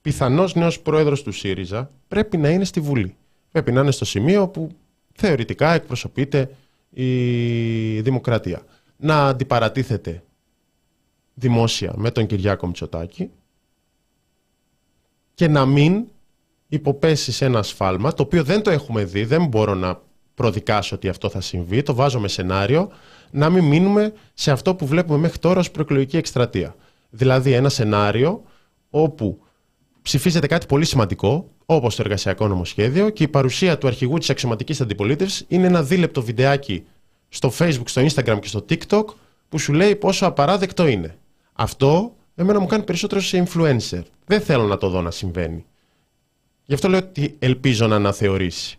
πιθανός 0.00 0.54
νέος 0.54 0.80
πρόεδρος 0.80 1.22
του 1.22 1.32
ΣΥΡΙΖΑ 1.32 1.90
πρέπει 2.08 2.36
να 2.36 2.48
είναι 2.48 2.64
στη 2.64 2.80
Βουλή. 2.80 3.16
Πρέπει 3.50 3.72
να 3.72 3.80
είναι 3.80 3.90
στο 3.90 4.04
σημείο 4.04 4.48
που 4.48 4.68
θεωρητικά 5.16 5.72
εκπροσωπείται 5.72 6.50
η 6.90 8.00
δημοκρατία. 8.00 8.62
Να 8.96 9.26
αντιπαρατίθεται 9.26 10.22
δημόσια 11.34 11.92
με 11.96 12.10
τον 12.10 12.26
Κυριάκο 12.26 12.66
Μητσοτάκη 12.66 13.30
και 15.34 15.48
να 15.48 15.66
μην 15.66 16.04
υποπέσει 16.68 17.32
σε 17.32 17.44
ένα 17.44 17.62
σφάλμα, 17.62 18.12
το 18.12 18.22
οποίο 18.22 18.44
δεν 18.44 18.62
το 18.62 18.70
έχουμε 18.70 19.04
δει, 19.04 19.24
δεν 19.24 19.46
μπορώ 19.46 19.74
να 19.74 20.00
προδικάσω 20.34 20.94
ότι 20.94 21.08
αυτό 21.08 21.28
θα 21.28 21.40
συμβεί, 21.40 21.82
το 21.82 21.94
βάζω 21.94 22.20
με 22.20 22.28
σενάριο, 22.28 22.90
να 23.30 23.50
μην 23.50 23.64
μείνουμε 23.64 24.12
σε 24.34 24.50
αυτό 24.50 24.74
που 24.74 24.86
βλέπουμε 24.86 25.18
μέχρι 25.18 25.38
τώρα 25.38 25.60
ως 25.60 25.70
προεκλογική 25.70 26.16
εκστρατεία. 26.16 26.74
Δηλαδή 27.10 27.52
ένα 27.52 27.68
σενάριο 27.68 28.42
όπου 28.90 29.40
ψηφίζεται 30.06 30.46
κάτι 30.46 30.66
πολύ 30.66 30.84
σημαντικό, 30.84 31.50
όπως 31.66 31.96
το 31.96 32.02
εργασιακό 32.04 32.48
νομοσχέδιο 32.48 33.10
και 33.10 33.22
η 33.22 33.28
παρουσία 33.28 33.78
του 33.78 33.86
αρχηγού 33.86 34.18
της 34.18 34.30
αξιωματικής 34.30 34.80
αντιπολίτευσης 34.80 35.44
είναι 35.48 35.66
ένα 35.66 35.82
δίλεπτο 35.82 36.22
βιντεάκι 36.22 36.84
στο 37.28 37.52
facebook, 37.58 37.82
στο 37.84 38.02
instagram 38.02 38.38
και 38.40 38.48
στο 38.48 38.64
tiktok 38.68 39.04
που 39.48 39.58
σου 39.58 39.72
λέει 39.72 39.96
πόσο 39.96 40.26
απαράδεκτο 40.26 40.86
είναι. 40.86 41.16
Αυτό 41.52 42.14
εμένα 42.34 42.60
μου 42.60 42.66
κάνει 42.66 42.82
περισσότερο 42.82 43.20
σε 43.20 43.46
influencer. 43.46 44.02
Δεν 44.26 44.40
θέλω 44.40 44.64
να 44.64 44.76
το 44.76 44.88
δω 44.88 45.02
να 45.02 45.10
συμβαίνει. 45.10 45.64
Γι' 46.64 46.74
αυτό 46.74 46.88
λέω 46.88 46.98
ότι 46.98 47.36
ελπίζω 47.38 47.86
να 47.86 47.96
αναθεωρήσει. 47.96 48.78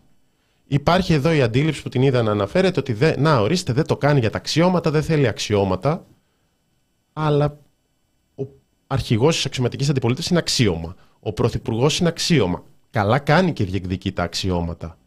Υπάρχει 0.67 1.13
εδώ 1.13 1.33
η 1.33 1.41
αντίληψη 1.41 1.81
που 1.81 1.89
την 1.89 2.01
είδα 2.01 2.21
να 2.21 2.31
αναφέρεται 2.31 2.79
ότι 2.79 2.93
δεν, 2.93 3.21
να 3.21 3.39
ορίστε 3.39 3.73
δεν 3.73 3.85
το 3.85 3.97
κάνει 3.97 4.19
για 4.19 4.29
τα 4.29 4.37
αξιώματα, 4.37 4.91
δεν 4.91 5.03
θέλει 5.03 5.27
αξιώματα, 5.27 6.05
αλλά 7.13 7.57
ο 8.35 8.43
αρχηγός 8.87 9.35
της 9.35 9.45
αξιωματικής 9.45 9.89
αντιπολίτευσης 9.89 10.31
είναι 10.31 10.39
αξίωμα. 10.39 10.95
Ο 11.19 11.33
πρωθυπουργός 11.33 11.99
είναι 11.99 12.09
αξίωμα. 12.09 12.63
Καλά 12.89 13.19
κάνει 13.19 13.53
και 13.53 13.63
διεκδικεί 13.63 14.11
τα 14.11 14.23
αξιώματα. 14.23 14.97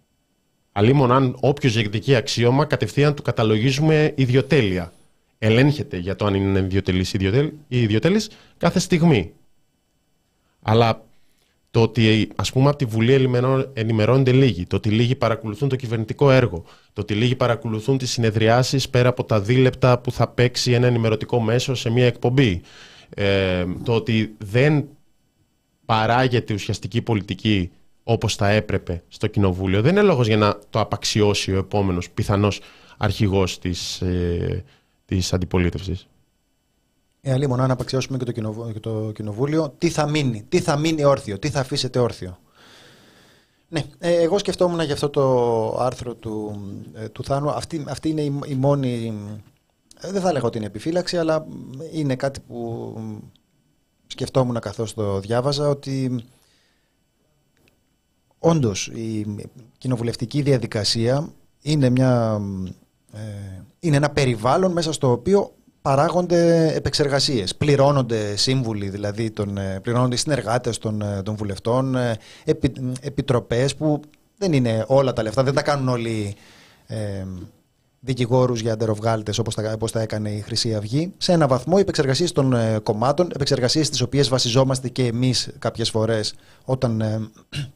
Αλλήμον 0.72 1.12
αν 1.12 1.36
όποιος 1.40 1.72
διεκδικεί 1.72 2.14
αξίωμα 2.14 2.64
κατευθείαν 2.64 3.14
του 3.14 3.22
καταλογίζουμε 3.22 4.12
ιδιοτέλεια. 4.16 4.92
Ελέγχεται 5.38 5.96
για 5.96 6.16
το 6.16 6.26
αν 6.26 6.34
είναι 6.34 6.58
ιδιοτελής 6.58 7.12
ή 7.12 7.32
ιδιοτέλης 7.68 8.30
κάθε 8.56 8.78
στιγμή. 8.78 9.32
Αλλά 10.62 11.04
το 11.70 11.82
ότι 11.82 12.28
ας 12.36 12.52
πούμε 12.52 12.68
από 12.68 12.78
τη 12.78 12.84
Βουλή 12.84 13.12
ενημερώνονται 13.72 14.32
λίγοι, 14.32 14.66
το 14.66 14.76
ότι 14.76 14.88
λίγοι 14.88 15.14
παρακολουθούν 15.14 15.68
το 15.68 15.76
κυβερνητικό 15.76 16.30
έργο, 16.30 16.64
το 16.92 17.00
ότι 17.00 17.14
λίγοι 17.14 17.36
παρακολουθούν 17.36 17.98
τις 17.98 18.10
συνεδριάσεις 18.10 18.88
πέρα 18.88 19.08
από 19.08 19.24
τα 19.24 19.40
δίλεπτα 19.40 19.98
που 19.98 20.12
θα 20.12 20.28
παίξει 20.28 20.72
ένα 20.72 20.86
ενημερωτικό 20.86 21.40
μέσο 21.40 21.74
σε 21.74 21.90
μια 21.90 22.06
εκπομπή, 22.06 22.60
ε, 23.14 23.64
το 23.84 23.94
ότι 23.94 24.34
δεν 24.38 24.88
παράγεται 25.90 26.54
ουσιαστική 26.54 27.02
πολιτική 27.02 27.70
όπως 28.04 28.34
θα 28.34 28.48
έπρεπε 28.48 29.02
στο 29.08 29.26
Κοινοβούλιο, 29.26 29.82
δεν 29.82 29.90
είναι 29.90 30.02
λόγος 30.02 30.26
για 30.26 30.36
να 30.36 30.58
το 30.70 30.80
απαξιώσει 30.80 31.52
ο 31.52 31.58
επόμενος 31.58 32.10
πιθανός 32.10 32.60
αρχηγός 32.96 33.58
της, 33.58 34.00
ε, 34.00 34.64
της 35.04 35.32
αντιπολίτευσης. 35.32 36.06
Ε, 37.20 37.46
μόνο 37.46 37.62
αν 37.62 37.70
απαξιώσουμε 37.70 38.18
και 38.18 38.24
το, 38.24 38.32
κοινοβούλιο, 38.32 38.72
και 38.72 38.80
το 38.80 39.12
κοινοβούλιο, 39.14 39.74
τι 39.78 39.88
θα 39.88 40.08
μείνει, 40.08 40.44
τι 40.48 40.60
θα 40.60 40.76
μείνει 40.76 41.04
όρθιο, 41.04 41.38
τι 41.38 41.50
θα 41.50 41.60
αφήσετε 41.60 41.98
όρθιο; 41.98 42.38
Ναι, 43.68 43.84
ε, 43.98 44.22
εγώ 44.22 44.38
σκεφτόμουν 44.38 44.80
για 44.80 44.94
αυτό 44.94 45.08
το 45.08 45.76
άρθρο 45.80 46.14
του, 46.14 46.60
ε, 46.94 47.08
του 47.08 47.24
Θάνου. 47.24 47.50
Αυτή, 47.50 47.84
αυτή 47.88 48.08
είναι 48.08 48.22
η, 48.22 48.38
η 48.46 48.54
μόνη, 48.54 49.14
ε, 50.00 50.10
δεν 50.10 50.22
θα 50.22 50.32
λέγω 50.32 50.46
ότι 50.46 50.56
είναι 50.56 50.66
επιφύλαξη, 50.66 51.16
αλλά 51.16 51.46
είναι 51.92 52.16
κάτι 52.16 52.40
που 52.40 52.94
σκεφτόμουν 54.10 54.60
καθώς 54.60 54.94
το 54.94 55.20
διάβαζα, 55.20 55.68
ότι 55.68 56.24
όντως 58.38 58.86
η 58.86 59.36
κοινοβουλευτική 59.78 60.42
διαδικασία 60.42 61.32
είναι, 61.62 61.90
μια, 61.90 62.40
είναι 63.80 63.96
ένα 63.96 64.10
περιβάλλον 64.10 64.72
μέσα 64.72 64.92
στο 64.92 65.10
οποίο 65.10 65.52
παράγονται 65.82 66.72
επεξεργασίες. 66.74 67.56
Πληρώνονται 67.56 68.36
σύμβουλοι, 68.36 68.88
δηλαδή 68.88 69.30
τον, 69.30 69.58
ε, 69.58 69.80
πληρώνονται 69.82 70.14
οι 70.14 70.18
συνεργάτες 70.18 70.78
των, 70.78 71.02
ε, 71.02 71.22
των 71.22 71.34
βουλευτών, 71.34 71.96
ε, 71.96 72.16
επι, 72.44 72.72
επιτροπές 73.00 73.76
που 73.76 74.00
δεν 74.36 74.52
είναι 74.52 74.84
όλα 74.86 75.12
τα 75.12 75.22
λεφτά, 75.22 75.42
δεν 75.42 75.54
τα 75.54 75.62
κάνουν 75.62 75.88
όλοι 75.88 76.34
ε, 76.86 77.24
δικηγόρους 78.00 78.60
για 78.60 78.72
αντεροβγάλτε 78.72 79.32
όπως 79.40 79.54
τα, 79.54 79.72
όπως 79.72 79.92
τα 79.92 80.00
έκανε 80.00 80.30
η 80.30 80.40
Χρυσή 80.40 80.74
Αυγή. 80.74 81.12
Σε 81.16 81.32
ένα 81.32 81.46
βαθμό 81.46 81.74
οι 81.76 81.80
επεξεργασίες 81.80 82.32
των 82.32 82.52
ε, 82.52 82.78
κομμάτων, 82.82 83.30
επεξεργασίες 83.34 83.86
στι 83.86 84.02
οποίες 84.02 84.28
βασιζόμαστε 84.28 84.88
και 84.88 85.06
εμείς 85.06 85.50
κάποιες 85.58 85.90
φορές 85.90 86.34
όταν 86.64 87.00
ε, 87.00 87.30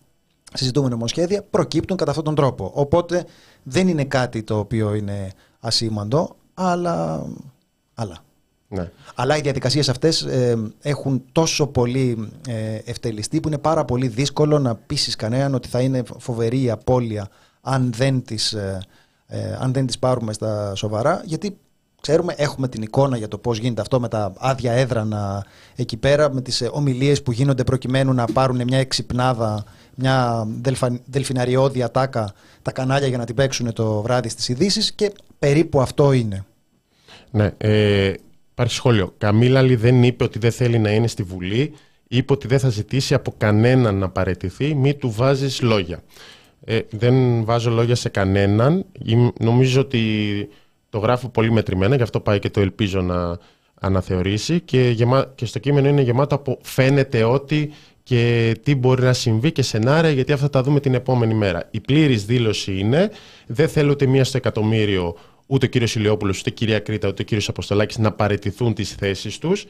συζητούμε 0.54 0.88
νομοσχέδια, 0.88 1.42
προκύπτουν 1.50 1.96
κατά 1.96 2.10
αυτόν 2.10 2.24
τον 2.24 2.34
τρόπο. 2.34 2.70
Οπότε 2.74 3.26
δεν 3.62 3.88
είναι 3.88 4.04
κάτι 4.04 4.42
το 4.42 4.58
οποίο 4.58 4.94
είναι 4.94 5.32
ασήμαντο, 5.60 6.36
αλλά 6.54 7.26
άλλα. 7.94 8.16
Ναι. 8.68 8.90
Αλλά 9.14 9.36
οι 9.36 9.40
διαδικασίες 9.40 9.88
αυτές 9.88 10.22
ε, 10.22 10.72
έχουν 10.82 11.24
τόσο 11.32 11.66
πολύ 11.66 12.30
ε, 12.48 12.78
ευτελιστεί 12.84 13.40
που 13.40 13.48
είναι 13.48 13.58
πάρα 13.58 13.84
πολύ 13.84 14.08
δύσκολο 14.08 14.58
να 14.58 14.74
πείσει 14.74 15.16
κανέναν 15.16 15.54
ότι 15.54 15.68
θα 15.68 15.80
είναι 15.80 16.02
φοβερή 16.18 16.62
η 16.62 16.70
απώλεια 16.70 17.28
αν 17.60 17.92
δεν 17.92 18.22
τις, 18.22 18.52
ε, 18.52 18.80
ε, 19.34 19.56
αν 19.60 19.72
δεν 19.72 19.86
τις 19.86 19.98
πάρουμε 19.98 20.32
στα 20.32 20.74
σοβαρά 20.74 21.22
γιατί 21.24 21.56
ξέρουμε, 22.00 22.34
έχουμε 22.36 22.68
την 22.68 22.82
εικόνα 22.82 23.16
για 23.16 23.28
το 23.28 23.38
πώς 23.38 23.58
γίνεται 23.58 23.80
αυτό 23.80 24.00
με 24.00 24.08
τα 24.08 24.32
άδεια 24.38 24.72
έδρανα 24.72 25.46
εκεί 25.76 25.96
πέρα 25.96 26.32
με 26.32 26.40
τις 26.40 26.68
ομιλίες 26.70 27.22
που 27.22 27.32
γίνονται 27.32 27.64
προκειμένου 27.64 28.12
να 28.12 28.24
πάρουν 28.24 28.62
μια 28.66 28.78
εξυπνάδα 28.78 29.64
μια 29.94 30.46
δελφα, 30.60 31.00
δελφιναριώδη 31.04 31.82
ατάκα 31.82 32.32
τα 32.62 32.72
κανάλια 32.72 33.08
για 33.08 33.18
να 33.18 33.24
την 33.24 33.34
παίξουν 33.34 33.72
το 33.72 34.02
βράδυ 34.02 34.28
στις 34.28 34.48
ειδήσεις 34.48 34.92
και 34.92 35.12
περίπου 35.38 35.80
αυτό 35.80 36.12
είναι. 36.12 36.44
Ναι, 37.30 37.50
ε, 37.56 38.12
υπάρχει 38.50 38.74
σχόλιο. 38.74 39.14
Καμίλαλη 39.18 39.76
δεν 39.76 40.02
είπε 40.02 40.24
ότι 40.24 40.38
δεν 40.38 40.52
θέλει 40.52 40.78
να 40.78 40.90
είναι 40.90 41.06
στη 41.06 41.22
Βουλή. 41.22 41.72
Είπε 42.08 42.32
ότι 42.32 42.46
δεν 42.46 42.58
θα 42.58 42.68
ζητήσει 42.68 43.14
από 43.14 43.34
κανέναν 43.38 43.98
να 43.98 44.08
παραιτηθεί. 44.08 44.74
Μη 44.74 44.94
του 44.94 45.10
βάζεις 45.10 45.60
λόγια. 45.60 46.02
Ε, 46.64 46.80
δεν 46.90 47.44
βάζω 47.44 47.70
λόγια 47.70 47.94
σε 47.94 48.08
κανέναν. 48.08 48.84
Νομίζω 49.40 49.80
ότι 49.80 50.48
το 50.90 50.98
γράφω 50.98 51.28
πολύ 51.28 51.52
μετρημένα, 51.52 51.96
γι' 51.96 52.02
αυτό 52.02 52.20
πάει 52.20 52.38
και 52.38 52.50
το 52.50 52.60
ελπίζω 52.60 53.00
να 53.00 53.38
αναθεωρήσει 53.80 54.60
και, 54.60 54.88
γεμα... 54.88 55.32
και 55.34 55.46
στο 55.46 55.58
κείμενο 55.58 55.88
είναι 55.88 56.02
γεμάτο 56.02 56.34
από 56.34 56.58
φαίνεται 56.62 57.22
ότι 57.22 57.72
και 58.02 58.54
τι 58.62 58.74
μπορεί 58.74 59.02
να 59.02 59.12
συμβεί 59.12 59.52
και 59.52 59.62
σενάρια 59.62 60.10
γιατί 60.10 60.32
αυτά 60.32 60.50
τα 60.50 60.62
δούμε 60.62 60.80
την 60.80 60.94
επόμενη 60.94 61.34
μέρα. 61.34 61.68
Η 61.70 61.80
πλήρης 61.80 62.24
δήλωση 62.24 62.78
είναι 62.78 63.10
δεν 63.46 63.68
θέλω 63.68 63.90
ούτε 63.90 64.06
μία 64.06 64.24
στο 64.24 64.36
εκατομμύριο 64.36 65.16
ούτε 65.46 65.66
ο 65.66 65.68
κύριος 65.68 65.94
Ηλιόπουλος, 65.94 66.38
ούτε 66.40 66.50
η 66.50 66.52
κυρία 66.52 66.78
Κρήτα, 66.78 67.08
ούτε 67.08 67.22
ο 67.22 67.24
κύριος 67.24 67.48
Αποστολάκης 67.48 67.98
να 67.98 68.12
παραιτηθούν 68.12 68.74
τις 68.74 68.92
θέσεις 68.92 69.38
τους. 69.38 69.66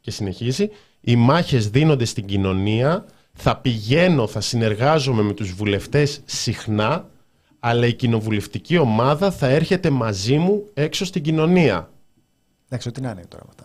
Και 0.00 0.10
συνεχίζει. 0.10 0.70
Οι 1.00 1.16
μάχες 1.16 1.70
δίνονται 1.70 2.04
στην 2.04 2.26
κοινωνία. 2.26 3.06
Θα 3.34 3.56
πηγαίνω, 3.56 4.26
θα 4.26 4.40
συνεργάζομαι 4.40 5.22
με 5.22 5.32
τους 5.32 5.52
βουλευτές 5.52 6.20
συχνά, 6.24 7.08
αλλά 7.60 7.86
η 7.86 7.92
κοινοβουλευτική 7.92 8.78
ομάδα 8.78 9.30
θα 9.30 9.46
έρχεται 9.46 9.90
μαζί 9.90 10.38
μου 10.38 10.64
έξω 10.74 11.04
στην 11.04 11.22
κοινωνία. 11.22 11.90
Εντάξει, 12.68 12.90
τι 12.90 13.00
να 13.00 13.10
είναι 13.10 13.24
τώρα 13.28 13.44
μετά. 13.48 13.64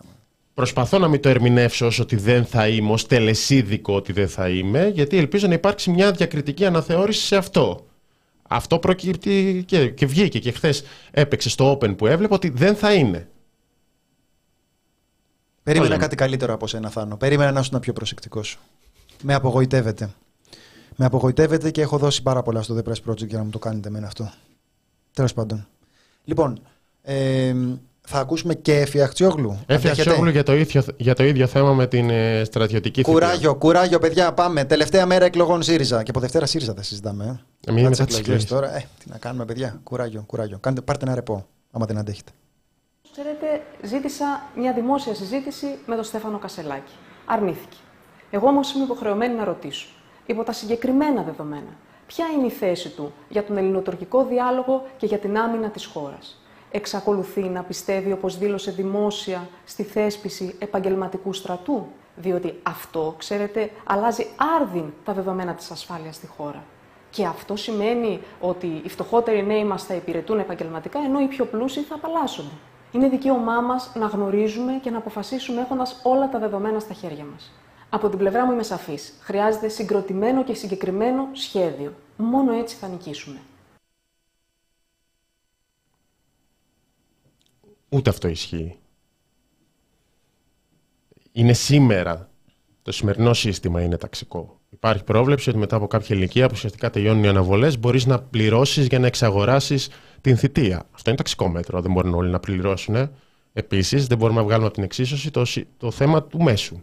Προσπαθώ 0.54 0.98
να 0.98 1.08
μην 1.08 1.20
το 1.20 1.28
ερμηνεύσω 1.28 1.86
όσο 1.86 2.02
ότι 2.02 2.16
δεν 2.16 2.44
θα 2.44 2.68
είμαι, 2.68 2.92
ως 2.92 3.06
τελεσίδικο 3.06 3.94
ότι 3.94 4.12
δεν 4.12 4.28
θα 4.28 4.48
είμαι, 4.48 4.88
γιατί 4.88 5.16
ελπίζω 5.16 5.46
να 5.46 5.54
υπάρξει 5.54 5.90
μια 5.90 6.12
διακριτική 6.12 6.66
αναθεώρηση 6.66 7.26
σε 7.26 7.36
αυτό. 7.36 7.86
Αυτό 8.42 8.78
προκύπτει 8.78 9.64
και, 9.66 9.88
και 9.90 10.06
βγήκε 10.06 10.38
και 10.38 10.52
χθες 10.52 10.82
έπαιξε 11.10 11.48
στο 11.48 11.72
Open 11.72 11.96
που 11.96 12.06
έβλεπε 12.06 12.34
ότι 12.34 12.48
δεν 12.48 12.74
θα 12.76 12.94
είναι. 12.94 13.28
Περίμενα 15.62 15.96
κάτι 15.96 16.16
καλύτερο 16.16 16.54
από 16.54 16.66
σένα, 16.66 16.90
Θάνο. 16.90 17.16
Περίμενα 17.16 17.52
να 17.52 17.60
ήσουν 17.60 17.80
πιο 17.80 17.92
προσεκτικός. 17.92 18.58
Με 19.22 19.34
απογοητεύεται. 19.34 20.10
Με 20.96 21.04
απογοητεύεται 21.04 21.70
και 21.70 21.80
έχω 21.80 21.98
δώσει 21.98 22.22
πάρα 22.22 22.42
πολλά 22.42 22.62
στο 22.62 22.76
The 22.76 22.88
Press 22.90 23.10
Project 23.10 23.26
για 23.26 23.38
να 23.38 23.44
μου 23.44 23.50
το 23.50 23.58
κάνετε 23.58 23.90
με 23.90 24.02
αυτό. 24.04 24.32
Τέλος 25.14 25.34
πάντων. 25.34 25.66
Λοιπόν, 26.24 26.60
Ε, 27.02 27.54
θα 28.00 28.18
ακούσουμε 28.18 28.54
και 28.54 28.78
Εφη 28.80 29.02
Αχτσιόγλου. 29.02 29.50
Έφη 29.50 29.86
Αντέχετε; 29.88 30.10
Αξιόγλου 30.10 30.30
για, 30.30 30.42
το 30.42 30.54
ίδιο- 30.54 30.82
για 30.96 31.14
το 31.14 31.24
ίδιο 31.24 31.46
θέμα 31.46 31.72
με 31.74 31.86
την 31.86 32.10
ε, 32.10 32.44
στρατιωτική 32.44 33.00
θητεία. 33.02 33.12
Κουράγιο, 33.12 33.54
κουράγιο, 33.54 33.98
παιδιά, 33.98 34.32
πάμε. 34.32 34.64
Τελευταία 34.64 35.06
μέρα 35.06 35.24
εκλογών 35.24 35.62
ΣΥΡΙΖΑ. 35.62 36.02
Και 36.02 36.10
από 36.10 36.20
Δευτέρα 36.20 36.46
ΣΥΡΙΖΑ 36.46 36.74
θα 36.74 36.82
συζητάμε. 36.82 37.24
Ε. 37.24 37.28
Ε, 37.28 37.72
μην 37.72 37.74
Μετά 37.74 37.80
είναι 37.80 37.88
τις 37.90 37.98
μετά 37.98 38.04
τις 38.10 38.18
εκλογές 38.18 38.42
εκλογές. 38.44 38.68
τώρα. 38.70 38.76
Ε, 38.76 38.84
τι 39.04 39.10
να 39.10 39.18
κάνουμε, 39.18 39.44
παιδιά. 39.44 39.80
Κουράγιο, 39.82 40.22
κουράγιο. 40.26 40.58
Κάντε, 40.58 40.80
πάρτε 40.80 41.04
ένα 41.04 41.14
ρεπό, 41.14 41.46
άμα 41.70 41.86
δεν 41.86 41.98
αντέχετε. 41.98 42.30
Ξέρετε, 43.12 43.46
ζήτησα 43.86 44.24
μια 44.56 44.72
δημόσια 44.72 45.14
συζήτηση 45.14 45.66
με 45.86 45.94
τον 45.94 46.04
Στέφανο 46.04 46.38
Κασελάκη. 46.38 46.92
Αρνήθηκε. 47.26 47.76
Εγώ 48.30 48.48
όμως 48.48 48.72
είμαι 48.72 48.84
υποχρεωμένη 48.84 49.34
να 49.34 49.44
ρωτήσω, 49.44 49.88
υπό 50.26 50.42
τα 50.42 50.52
συγκεκριμένα 50.52 51.22
δεδομένα, 51.22 51.76
ποια 52.06 52.26
είναι 52.36 52.46
η 52.46 52.50
θέση 52.50 52.88
του 52.88 53.12
για 53.28 53.44
τον 53.44 53.56
ελληνοτουρκικό 53.56 54.24
διάλογο 54.24 54.86
και 54.96 55.06
για 55.06 55.18
την 55.18 55.38
άμυνα 55.38 55.68
της 55.68 55.84
χώρας. 55.84 56.44
Εξακολουθεί 56.70 57.42
να 57.42 57.62
πιστεύει, 57.62 58.12
όπως 58.12 58.38
δήλωσε 58.38 58.70
δημόσια, 58.70 59.48
στη 59.64 59.82
θέσπιση 59.82 60.54
επαγγελματικού 60.58 61.32
στρατού, 61.32 61.86
διότι 62.16 62.58
αυτό, 62.62 63.14
ξέρετε, 63.18 63.70
αλλάζει 63.84 64.26
άρδιν 64.56 64.92
τα 65.04 65.12
δεδομένα 65.12 65.54
της 65.54 65.70
ασφάλειας 65.70 66.14
στη 66.14 66.26
χώρα. 66.26 66.62
Και 67.10 67.24
αυτό 67.26 67.56
σημαίνει 67.56 68.20
ότι 68.40 68.80
οι 68.84 68.88
φτωχότεροι 68.88 69.46
νέοι 69.46 69.64
μας 69.64 69.84
θα 69.84 69.94
υπηρετούν 69.94 70.38
επαγγελματικά, 70.38 70.98
ενώ 70.98 71.20
οι 71.20 71.26
πιο 71.26 71.44
πλούσιοι 71.44 71.80
θα 71.80 71.94
απαλλάσσονται. 71.94 72.54
Είναι 72.92 73.08
δικαίωμά 73.08 73.60
μας 73.60 73.92
να 73.94 74.06
γνωρίζουμε 74.06 74.72
και 74.82 74.90
να 74.90 74.98
αποφασίσουμε 74.98 75.60
έχοντας 75.60 76.00
όλα 76.02 76.28
τα 76.28 76.38
δεδομένα 76.38 76.78
στα 76.78 76.94
χέρια 76.94 77.24
μας. 77.32 77.52
Από 77.92 78.08
την 78.08 78.18
πλευρά 78.18 78.44
μου 78.46 78.52
είμαι 78.52 78.62
σαφής. 78.62 79.14
Χρειάζεται 79.20 79.68
συγκροτημένο 79.68 80.44
και 80.44 80.54
συγκεκριμένο 80.54 81.28
σχέδιο. 81.32 81.94
Μόνο 82.16 82.52
έτσι 82.52 82.76
θα 82.76 82.88
νικήσουμε. 82.88 83.40
Ούτε 87.88 88.10
αυτό 88.10 88.28
ισχύει. 88.28 88.78
Είναι 91.32 91.52
σήμερα. 91.52 92.28
Το 92.82 92.92
σημερινό 92.92 93.34
σύστημα 93.34 93.82
είναι 93.82 93.96
ταξικό. 93.96 94.60
Υπάρχει 94.70 95.04
πρόβλεψη 95.04 95.48
ότι 95.48 95.58
μετά 95.58 95.76
από 95.76 95.86
κάποια 95.86 96.16
ηλικία 96.16 96.46
που 96.46 96.52
ουσιαστικά 96.56 96.90
τελειώνουν 96.90 97.24
οι 97.24 97.28
αναβολές, 97.28 97.78
μπορείς 97.78 98.06
να 98.06 98.20
πληρώσεις 98.20 98.86
για 98.86 98.98
να 98.98 99.06
εξαγοράσεις 99.06 99.88
την 100.20 100.36
θητεία. 100.36 100.86
Αυτό 100.92 101.10
είναι 101.10 101.18
ταξικό 101.18 101.48
μέτρο. 101.48 101.80
Δεν 101.80 101.92
μπορούν 101.92 102.14
όλοι 102.14 102.30
να 102.30 102.40
πληρώσουν. 102.40 103.10
Επίσης, 103.52 104.06
δεν 104.06 104.18
μπορούμε 104.18 104.38
να 104.38 104.44
βγάλουμε 104.44 104.66
από 104.66 104.74
την 104.74 104.84
εξίσωση 104.84 105.30
το, 105.30 105.44
συ- 105.44 105.66
το 105.76 105.90
θέμα 105.90 106.22
του 106.22 106.42
μέσου. 106.42 106.82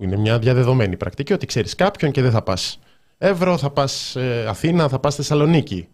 Που 0.00 0.06
είναι 0.06 0.16
μια 0.16 0.38
διαδεδομένη 0.38 0.96
πρακτική 0.96 1.32
ότι 1.32 1.46
ξέρεις 1.46 1.74
κάποιον 1.74 2.10
και 2.10 2.22
δεν 2.22 2.30
θα 2.30 2.42
πας 2.42 2.78
Εύρο, 3.18 3.58
θα 3.58 3.70
πας 3.70 4.16
Αθήνα, 4.46 4.88
θα 4.88 4.98
πας 4.98 5.14
Θεσσαλονίκη. 5.14 5.88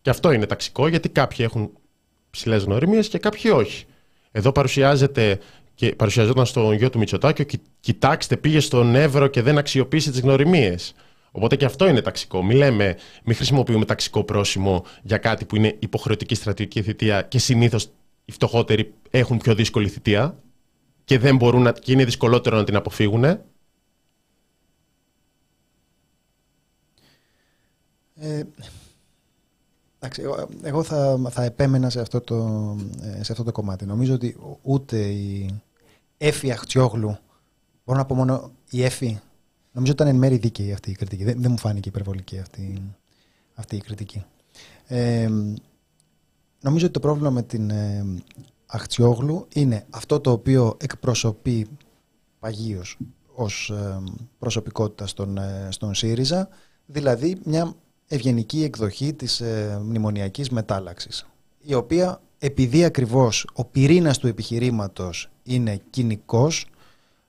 Και 0.00 0.10
αυτό 0.10 0.32
είναι 0.32 0.46
ταξικό 0.46 0.86
γιατί 0.88 1.08
κάποιοι 1.08 1.38
έχουν 1.48 1.70
ψηλές 2.30 2.64
γνωριμίες 2.64 3.08
και 3.08 3.18
κάποιοι 3.18 3.50
όχι. 3.54 3.84
Εδώ 4.30 4.52
παρουσιάζεται 4.52 5.38
και 5.74 5.94
παρουσιαζόταν 5.94 6.46
στον 6.46 6.72
γιο 6.72 6.90
του 6.90 6.98
Μητσοτάκη, 6.98 7.44
«Κι- 7.44 7.60
κοιτάξτε, 7.80 8.36
πήγε 8.36 8.60
στον 8.60 8.94
Εύρο 8.94 9.26
και 9.26 9.42
δεν 9.42 9.58
αξιοποίησε 9.58 10.10
τις 10.10 10.20
γνωριμίες. 10.20 10.94
Οπότε 11.30 11.56
και 11.56 11.64
αυτό 11.64 11.88
είναι 11.88 12.00
ταξικό. 12.00 12.42
Μην 12.44 12.56
λέμε, 12.56 12.96
μην 13.24 13.36
χρησιμοποιούμε 13.36 13.84
ταξικό 13.84 14.24
πρόσημο 14.24 14.84
για 15.02 15.16
κάτι 15.16 15.44
που 15.44 15.56
είναι 15.56 15.76
υποχρεωτική 15.78 16.34
στρατηγική 16.34 16.82
θητεία 16.82 17.22
και 17.22 17.38
συνήθως 17.38 17.88
οι 18.24 18.32
φτωχότεροι 18.32 18.92
έχουν 19.10 19.38
πιο 19.38 19.54
δύσκολη 19.54 19.88
θητεία 19.88 20.38
και 21.04 21.18
δεν 21.18 21.36
μπορούν 21.36 21.62
να, 21.62 21.72
και 21.72 21.92
είναι 21.92 22.04
δυσκολότερο 22.04 22.56
να 22.56 22.64
την 22.64 22.76
αποφύγουν. 22.76 23.40
Ε, 28.22 28.42
εντάξει, 29.98 30.22
εγώ, 30.22 30.48
εγώ 30.62 30.82
θα, 30.82 31.20
θα 31.30 31.42
επέμενα 31.42 31.90
σε 31.90 32.00
αυτό, 32.00 32.20
το, 32.20 32.36
ε, 33.00 33.22
σε 33.22 33.32
αυτό 33.32 33.44
το 33.44 33.52
κομμάτι. 33.52 33.86
Νομίζω 33.86 34.14
ότι 34.14 34.36
ούτε 34.62 34.98
η 34.98 35.60
Έφη 36.16 36.50
Αχτσιόγλου, 36.50 37.18
μπορώ 37.84 37.98
να 37.98 38.04
πω 38.04 38.14
μόνο 38.14 38.52
η 38.70 38.82
Έφη, 38.82 39.20
νομίζω 39.72 39.92
ήταν 39.92 40.06
εν 40.06 40.16
μέρη 40.16 40.36
δίκαιη 40.36 40.72
αυτή 40.72 40.90
η 40.90 40.94
κριτική. 40.94 41.24
Δεν, 41.24 41.42
δεν 41.42 41.50
μου 41.50 41.58
φάνηκε 41.58 41.88
υπερβολική 41.88 42.38
αυτή, 42.38 42.82
αυτή 43.54 43.76
η 43.76 43.80
κριτική. 43.80 44.24
Ε, 44.86 45.28
νομίζω 46.60 46.84
ότι 46.84 46.94
το 46.94 47.00
πρόβλημα 47.00 47.30
με 47.30 47.42
την 47.42 47.70
ε, 47.70 48.04
Αχτσιόγλου 48.66 49.46
είναι 49.54 49.86
αυτό 49.90 50.20
το 50.20 50.30
οποίο 50.30 50.76
εκπροσωπεί 50.80 51.68
παγίως 52.38 52.98
ως 53.34 53.70
ε, 53.70 54.02
προσωπικότητα 54.38 55.06
στον, 55.06 55.38
ε, 55.38 55.68
στον 55.70 55.94
ΣΥΡΙΖΑ, 55.94 56.48
δηλαδή 56.86 57.40
μια 57.44 57.74
ευγενική 58.14 58.62
εκδοχή 58.62 59.14
της 59.14 59.40
ε, 59.40 59.80
μνημονιακής 59.82 60.50
μετάλλαξης, 60.50 61.26
η 61.60 61.74
οποία 61.74 62.20
επειδή 62.38 62.84
ακριβώς 62.84 63.46
ο 63.52 63.64
πυρήνας 63.64 64.18
του 64.18 64.26
επιχειρήματος 64.26 65.30
είναι 65.42 65.80
κοινικός, 65.90 66.66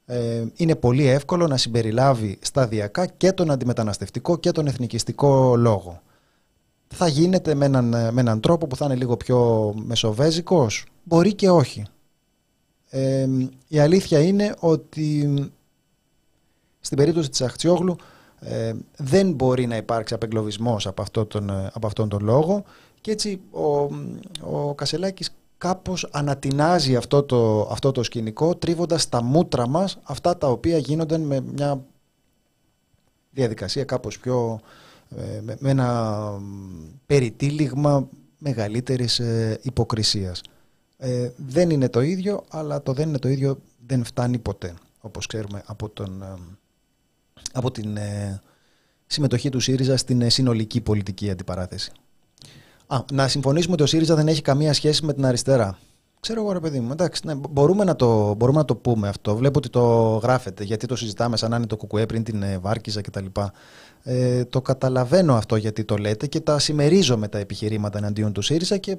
ε, 0.06 0.46
είναι 0.56 0.76
πολύ 0.76 1.06
εύκολο 1.06 1.48
να 1.48 1.58
συμπεριλάβει 1.58 2.38
σταδιακά 2.42 3.06
και 3.06 3.32
τον 3.32 3.52
αντιμεταναστευτικό 3.52 4.38
και 4.38 4.52
τον 4.52 4.68
εθνικιστικό 4.68 5.56
λόγο. 5.56 6.02
Θα 6.88 7.08
γίνεται 7.08 7.54
με 7.54 7.66
έναν, 7.66 7.86
με 7.86 8.22
έναν 8.22 8.40
τρόπο 8.40 8.68
που 8.68 8.76
θα 8.76 8.86
είναι 8.86 8.96
λίγο 8.96 9.18
πιο 9.18 9.72
μεσοβέζικος, 9.86 10.86
μπορεί 11.04 11.34
και 11.34 11.50
όχι. 11.50 11.86
Ε, 12.90 13.28
η 13.68 13.80
αλήθεια 13.80 14.20
είναι 14.20 14.54
ότι 14.60 15.34
στην 16.80 16.98
περίπτωση 16.98 17.30
της 17.30 17.42
Αχτσιόγλου 17.42 17.96
ε, 18.44 18.74
δεν 18.98 19.32
μπορεί 19.32 19.68
να 19.68 19.76
υπάρξει 19.76 20.14
απεγκλωβισμός 20.14 20.88
από, 20.88 21.02
αυτό 21.02 21.26
τον, 21.26 21.50
ε, 21.50 21.70
από 21.74 21.88
αυτόν 21.88 22.10
τον 22.10 22.24
λόγο 22.24 22.64
και 23.02 23.12
έτσι 23.12 23.42
ο, 23.52 23.68
ο 24.42 24.74
Κασελάκης 24.76 25.36
κάπως 25.58 26.08
ανατινάζει 26.12 26.96
αυτό 26.96 27.24
το, 27.24 27.62
αυτό 27.72 27.92
το 27.92 28.04
σκηνικό 28.04 28.56
τρίβοντας 28.56 29.02
στα 29.02 29.24
μούτρα 29.24 29.68
μας 29.68 30.00
αυτά 30.04 30.38
τα 30.38 30.48
οποία 30.48 30.78
γίνονταν 30.78 31.22
με 31.22 31.42
μια 31.42 31.84
διαδικασία 33.32 33.84
κάπως 33.84 34.20
πιο 34.20 34.60
ε, 35.18 35.42
με, 35.42 35.56
με 35.60 35.70
ένα 35.70 36.30
περιτύλιγμα 37.06 38.08
μεγαλύτερης 38.38 39.20
ε, 39.20 39.60
υποκρισίας. 39.62 40.42
Ε, 40.98 41.32
δεν 41.36 41.70
είναι 41.70 41.90
το 41.90 42.02
ίδιο, 42.02 42.44
αλλά 42.50 42.82
το 42.82 42.94
δεν 42.94 43.08
είναι 43.08 43.20
το 43.20 43.30
ίδιο 43.30 43.58
δεν 43.86 44.04
φτάνει 44.04 44.38
ποτέ, 44.38 44.74
όπως 45.02 45.28
ξέρουμε 45.28 45.64
από, 45.66 45.90
τον, 45.90 46.22
ε, 46.22 46.36
από 47.54 47.72
την 47.72 47.98
ε, 47.98 48.42
συμμετοχή 49.08 49.50
του 49.50 49.60
ΣΥΡΙΖΑ 49.60 49.98
στην 49.98 50.22
ε, 50.22 50.30
συνολική 50.30 50.82
πολιτική 50.82 51.30
αντιπαράθεση. 51.30 51.92
Α, 52.88 52.98
να 53.12 53.28
συμφωνήσουμε 53.28 53.74
ότι 53.74 53.84
ο 53.84 53.86
ΣΥΡΙΖΑ 53.86 54.16
δεν 54.16 54.28
έχει 54.28 54.42
καμία 54.42 54.74
σχέση 54.74 55.06
με 55.06 55.14
την 55.14 55.26
αριστερά. 55.26 55.78
Ξέρω 56.20 56.42
εγώ 56.42 56.52
ρε 56.52 56.60
παιδί 56.60 56.80
μου, 56.80 56.92
εντάξει, 56.92 57.22
ναι, 57.26 57.34
μπορούμε, 57.50 57.84
να 57.84 57.96
το, 57.96 58.34
μπορούμε 58.34 58.58
να 58.58 58.66
το 58.66 58.76
πούμε 58.76 59.08
αυτό. 59.08 59.36
Βλέπω 59.36 59.58
ότι 59.58 59.70
το 59.70 60.16
γράφετε, 60.24 60.64
γιατί 60.64 60.88
το 60.88 60.96
συζητάμε 60.96 61.38
σαν 61.38 61.50
να 61.50 61.56
είναι 61.56 61.66
το 61.66 61.78
κουκουέ 61.78 62.06
πριν 62.06 62.24
την 62.24 62.44
ε, 62.44 62.58
Βάρκιζα 62.58 63.02
κτλ. 63.02 63.26
Ε, 64.04 64.46
το 64.46 64.62
καταλαβαίνω 64.62 65.36
αυτό 65.36 65.56
γιατί 65.56 65.84
το 65.84 65.98
λέτε 65.98 66.28
και 66.28 66.40
τα 66.40 66.60
συμμερίζομαι 66.60 67.28
τα 67.28 67.38
επιχειρήματα 67.38 67.98
εναντίον 67.98 68.34
του 68.34 68.42
ΣΥΡΙΖΑ 68.42 68.78
και 68.78 68.98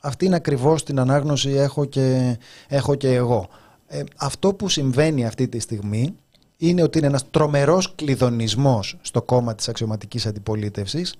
αυτήν 0.00 0.34
ακριβώς 0.34 0.82
την 0.82 0.98
ανάγνωση 0.98 1.50
έχω 1.50 1.84
και, 1.84 2.38
έχω 2.68 2.94
και 2.94 3.14
εγώ. 3.14 3.48
Ε, 3.86 4.02
αυτό 4.16 4.54
που 4.54 4.68
συμβαίνει 4.68 5.26
αυτή 5.26 5.48
τη 5.48 5.58
στιγμή 5.58 6.16
είναι 6.56 6.82
ότι 6.82 6.98
είναι 6.98 7.06
ένας 7.06 7.30
τρομερός 7.30 7.94
κλειδονισμός 7.94 8.96
στο 9.00 9.22
κόμμα 9.22 9.54
της 9.54 9.68
αξιωματικής 9.68 10.26
αντιπολίτευσης 10.26 11.14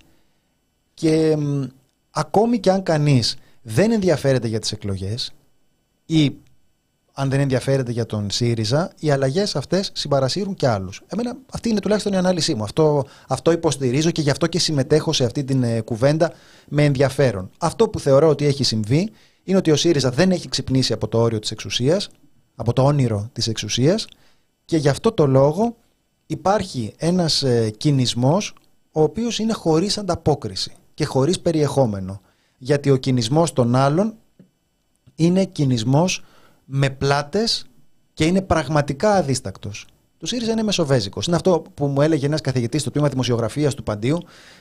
και 0.95 1.37
μ, 1.37 1.65
ακόμη 2.11 2.59
και 2.59 2.71
αν 2.71 2.83
κανείς 2.83 3.37
δεν 3.63 3.93
ενδιαφέρεται 3.93 4.49
για 4.49 4.59
τις 4.59 4.73
εκλογές 4.73 5.33
ή 6.07 6.37
αν 7.19 7.31
δεν 7.31 7.41
ενδιαφέρεται 7.41 7.93
για 7.93 8.07
τον 8.07 8.31
ΣΥΡΙΖΑ, 8.31 8.93
οι 8.99 9.11
αλλαγές 9.11 9.57
αυτές 9.57 9.91
συμπαρασύρουν 9.95 10.55
και 10.55 10.69
άλλους. 10.69 11.03
Εμένα 11.07 11.37
αυτή 11.53 11.69
είναι 11.69 11.81
τουλάχιστον 11.81 12.13
η 12.13 12.17
ανάλυση 12.17 12.55
μου. 12.55 12.63
Αυτό, 12.63 13.07
αυτό 13.29 13.53
υποστηρίζω 13.53 14.11
και 14.11 14.21
γι' 14.21 14.31
αυτό 14.31 14.47
και 14.47 14.59
συμμετέχω 14.59 15.13
σε 15.13 15.25
αυτή 15.25 15.45
την 15.45 15.63
ε, 15.63 15.81
κουβέντα 15.81 16.33
με 16.69 16.85
ενδιαφέρον. 16.85 17.51
Αυτό 17.59 17.89
που 17.89 18.01
θεωρώ 18.01 18.29
ότι 18.29 18.47
έχει 18.47 18.65
συμβεί 18.65 19.11
είναι 19.45 19.59
ότι 19.59 19.71
ο 19.71 19.77
ΣΥΡΙΖΑ 19.77 20.11
δεν 20.11 20.31
έχει 20.31 20.49
ξυπνήσει 20.49 20.93
από 20.93 21.09
το 21.09 21.21
όριο 21.21 21.39
της 21.39 21.51
εξουσίας, 21.51 22.09
από 22.55 22.73
το 22.73 22.83
όνειρο 22.83 23.29
της 23.33 23.47
εξουσίας 23.49 24.07
και 24.67 24.77
γι' 24.77 24.89
αυτό 24.89 25.13
το 25.13 25.27
λόγο 25.27 25.77
υπάρχει 26.27 26.95
ένας 26.97 27.43
ε, 27.43 27.71
κινησμός 27.71 28.55
ο 28.93 29.03
οποίος 29.03 29.39
είναι 29.39 29.53
χωρίς 29.53 29.99
ανταπόκριση 29.99 30.73
και 30.95 31.05
χωρίς 31.05 31.41
περιεχόμενο. 31.41 32.21
Γιατί 32.59 32.91
ο 32.91 32.97
κινησμός 32.97 33.53
των 33.53 33.75
άλλων 33.75 34.15
είναι 35.15 35.45
κινησμός 35.45 36.25
με 36.65 36.91
πλάτες 36.91 37.67
και 38.15 38.25
είναι 38.25 38.43
πραγματικά 38.43 39.15
αδίστακτος. 39.15 39.87
Το 40.19 40.27
ΣΥΡΙΖΑ 40.27 40.53
είναι 40.53 40.63
μεσοβέζικος. 40.63 41.27
Είναι 41.27 41.37
αυτό 41.37 41.63
που 41.75 41.87
μου 41.87 42.01
έλεγε 42.01 42.27
ένας 42.27 42.41
καθηγητής 42.41 42.81
στο 42.81 42.91
τμήμα 42.91 43.09
δημοσιογραφίας 43.09 43.75
του 43.75 43.83
Παντίου, 43.83 44.19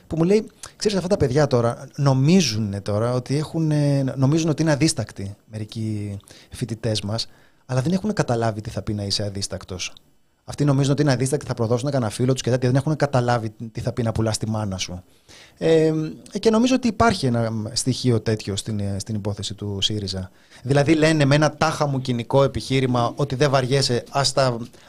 που 0.07 0.17
μου 0.17 0.23
λέει: 0.23 0.49
Ξέρεις, 0.75 0.97
αυτά 0.97 1.09
τα 1.09 1.17
παιδιά 1.17 1.47
τώρα 1.47 1.87
νομίζουν 1.95 2.81
τώρα 2.81 3.13
ότι, 3.13 3.37
έχουν, 3.37 3.71
νομίζουν 4.15 4.49
ότι 4.49 4.61
είναι 4.61 4.71
αδίστακτοι 4.71 5.35
μερικοί 5.51 6.17
φοιτητές 6.51 7.01
μας, 7.01 7.27
αλλά 7.65 7.81
δεν 7.81 7.91
έχουν 7.91 8.13
καταλάβει 8.13 8.61
τι 8.61 8.69
θα 8.69 8.81
πει 8.81 8.93
να 8.93 9.03
είσαι 9.03 9.23
αδίστακτος. 9.23 9.93
Αυτοί 10.47 10.65
νομίζουν 10.65 10.91
ότι 10.91 11.01
είναι 11.01 11.11
αδίστακτοι, 11.11 11.45
θα 11.45 11.53
προδώσουν 11.53 11.91
κανένα 11.91 12.11
φίλο 12.11 12.33
τους 12.33 12.41
και 12.41 12.49
τέτοια. 12.49 12.69
Δεν 12.69 12.77
έχουν 12.77 12.95
καταλάβει 12.95 13.53
τι 13.71 13.79
θα 13.81 13.91
πει 13.91 14.03
να 14.03 14.11
πουλάς 14.11 14.37
τη 14.37 14.49
μάνα 14.49 14.77
σου. 14.77 15.03
Ε, 15.57 15.93
και 16.39 16.49
νομίζω 16.49 16.75
ότι 16.75 16.87
υπάρχει 16.87 17.25
ένα 17.25 17.51
στοιχείο 17.73 18.19
τέτοιο 18.19 18.55
στην, 18.55 18.79
ε, 18.79 18.95
στην 18.99 19.15
υπόθεση 19.15 19.53
του 19.53 19.77
ΣΥΡΙΖΑ. 19.81 20.31
Δηλαδή 20.63 20.93
λένε 20.93 21.25
με 21.25 21.35
ένα 21.35 21.51
τάχα 21.51 21.87
μου 21.87 22.01
κοινικό 22.01 22.43
επιχείρημα 22.43 23.13
ότι 23.15 23.35
δεν 23.35 23.49
βαριέσαι, 23.49 24.03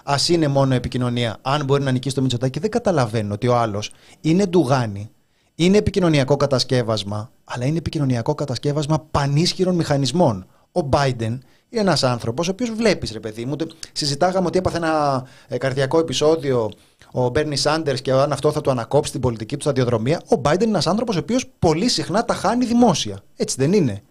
ας 0.05 0.29
είναι 0.29 0.49
μόνο 0.49 0.75
επικοινωνία. 0.75 1.37
Αν 1.43 1.65
μπορεί 1.65 1.83
να 1.83 1.91
νικήσει 1.91 2.15
το 2.15 2.23
Μητσοτάκι, 2.23 2.59
δεν 2.59 2.71
καταλαβαίνουν 2.71 3.33
ότι 3.33 3.47
ο 3.47 3.57
άλλος 3.57 3.91
είναι 4.21 4.47
ντουγάνι, 4.47 5.11
είναι 5.55 5.77
επικοινωνιακό 5.77 6.37
κατασκεύασμα, 6.37 7.31
αλλά 7.45 7.65
είναι 7.65 7.79
επικοινωνιακό 7.79 8.35
κατασκεύασμα 8.35 9.07
πανίσχυρων 9.11 9.75
μηχανισμών. 9.75 10.47
Ο 10.73 10.89
Biden 10.91 11.19
είναι 11.21 11.39
ένας 11.71 12.03
άνθρωπος 12.03 12.49
ο 12.49 12.51
οποίος 12.51 12.71
βλέπεις, 12.71 13.13
ρε 13.13 13.21
παιδί 13.21 13.45
μου. 13.45 13.57
Συζητάγαμε 13.93 14.47
ότι 14.47 14.59
έπαθε 14.59 14.77
ένα 14.77 15.27
ε, 15.49 15.59
καρδιακό 15.59 15.99
επεισόδιο 15.99 16.71
ο 17.13 17.29
Μπέρνι 17.29 17.57
Σάντερ 17.57 18.01
και 18.01 18.13
αν 18.13 18.33
αυτό 18.33 18.53
θα 18.53 18.61
του 18.61 18.71
ανακόψει 18.71 19.13
την 19.13 19.21
πολιτική 19.21 19.57
του 19.57 19.63
σταδιοδρομία. 19.63 20.23
Ο 20.37 20.41
Biden 20.45 20.55
είναι 20.55 20.65
ένας 20.65 20.87
άνθρωπος 20.87 21.17
ο 21.17 21.19
οποίος 21.19 21.47
πολύ 21.59 21.89
συχνά 21.89 22.25
τα 22.25 22.35
χάνει 22.35 22.65
δημόσια. 22.65 23.23
Έτσι 23.37 23.57
δεν 23.59 23.73
είναι. 23.73 24.03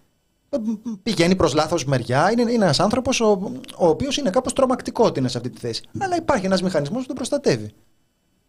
Ε, 0.50 0.58
πηγαίνει 1.04 1.36
προς 1.36 1.54
λάθος 1.54 1.86
μεριά. 1.86 2.32
Είναι, 2.32 2.42
είναι 2.42 2.64
ένας 2.64 2.80
άνθρωπος 2.80 3.22
ο, 3.22 3.52
ο 3.78 3.88
οποίος 3.88 4.18
είναι 4.18 4.30
κάπως 4.30 4.54
τρομακτικό 4.54 5.06
ότι 5.06 5.20
είναι 5.20 5.28
σε 5.28 5.38
αυτή 5.38 5.50
τη 5.50 5.60
θέση. 5.60 5.84
Αλλά 6.00 6.16
υπάρχει 6.16 6.46
ένας 6.46 6.62
μηχανισμός 6.62 7.02
που 7.02 7.08
τον 7.08 7.16
προστατεύει. 7.16 7.72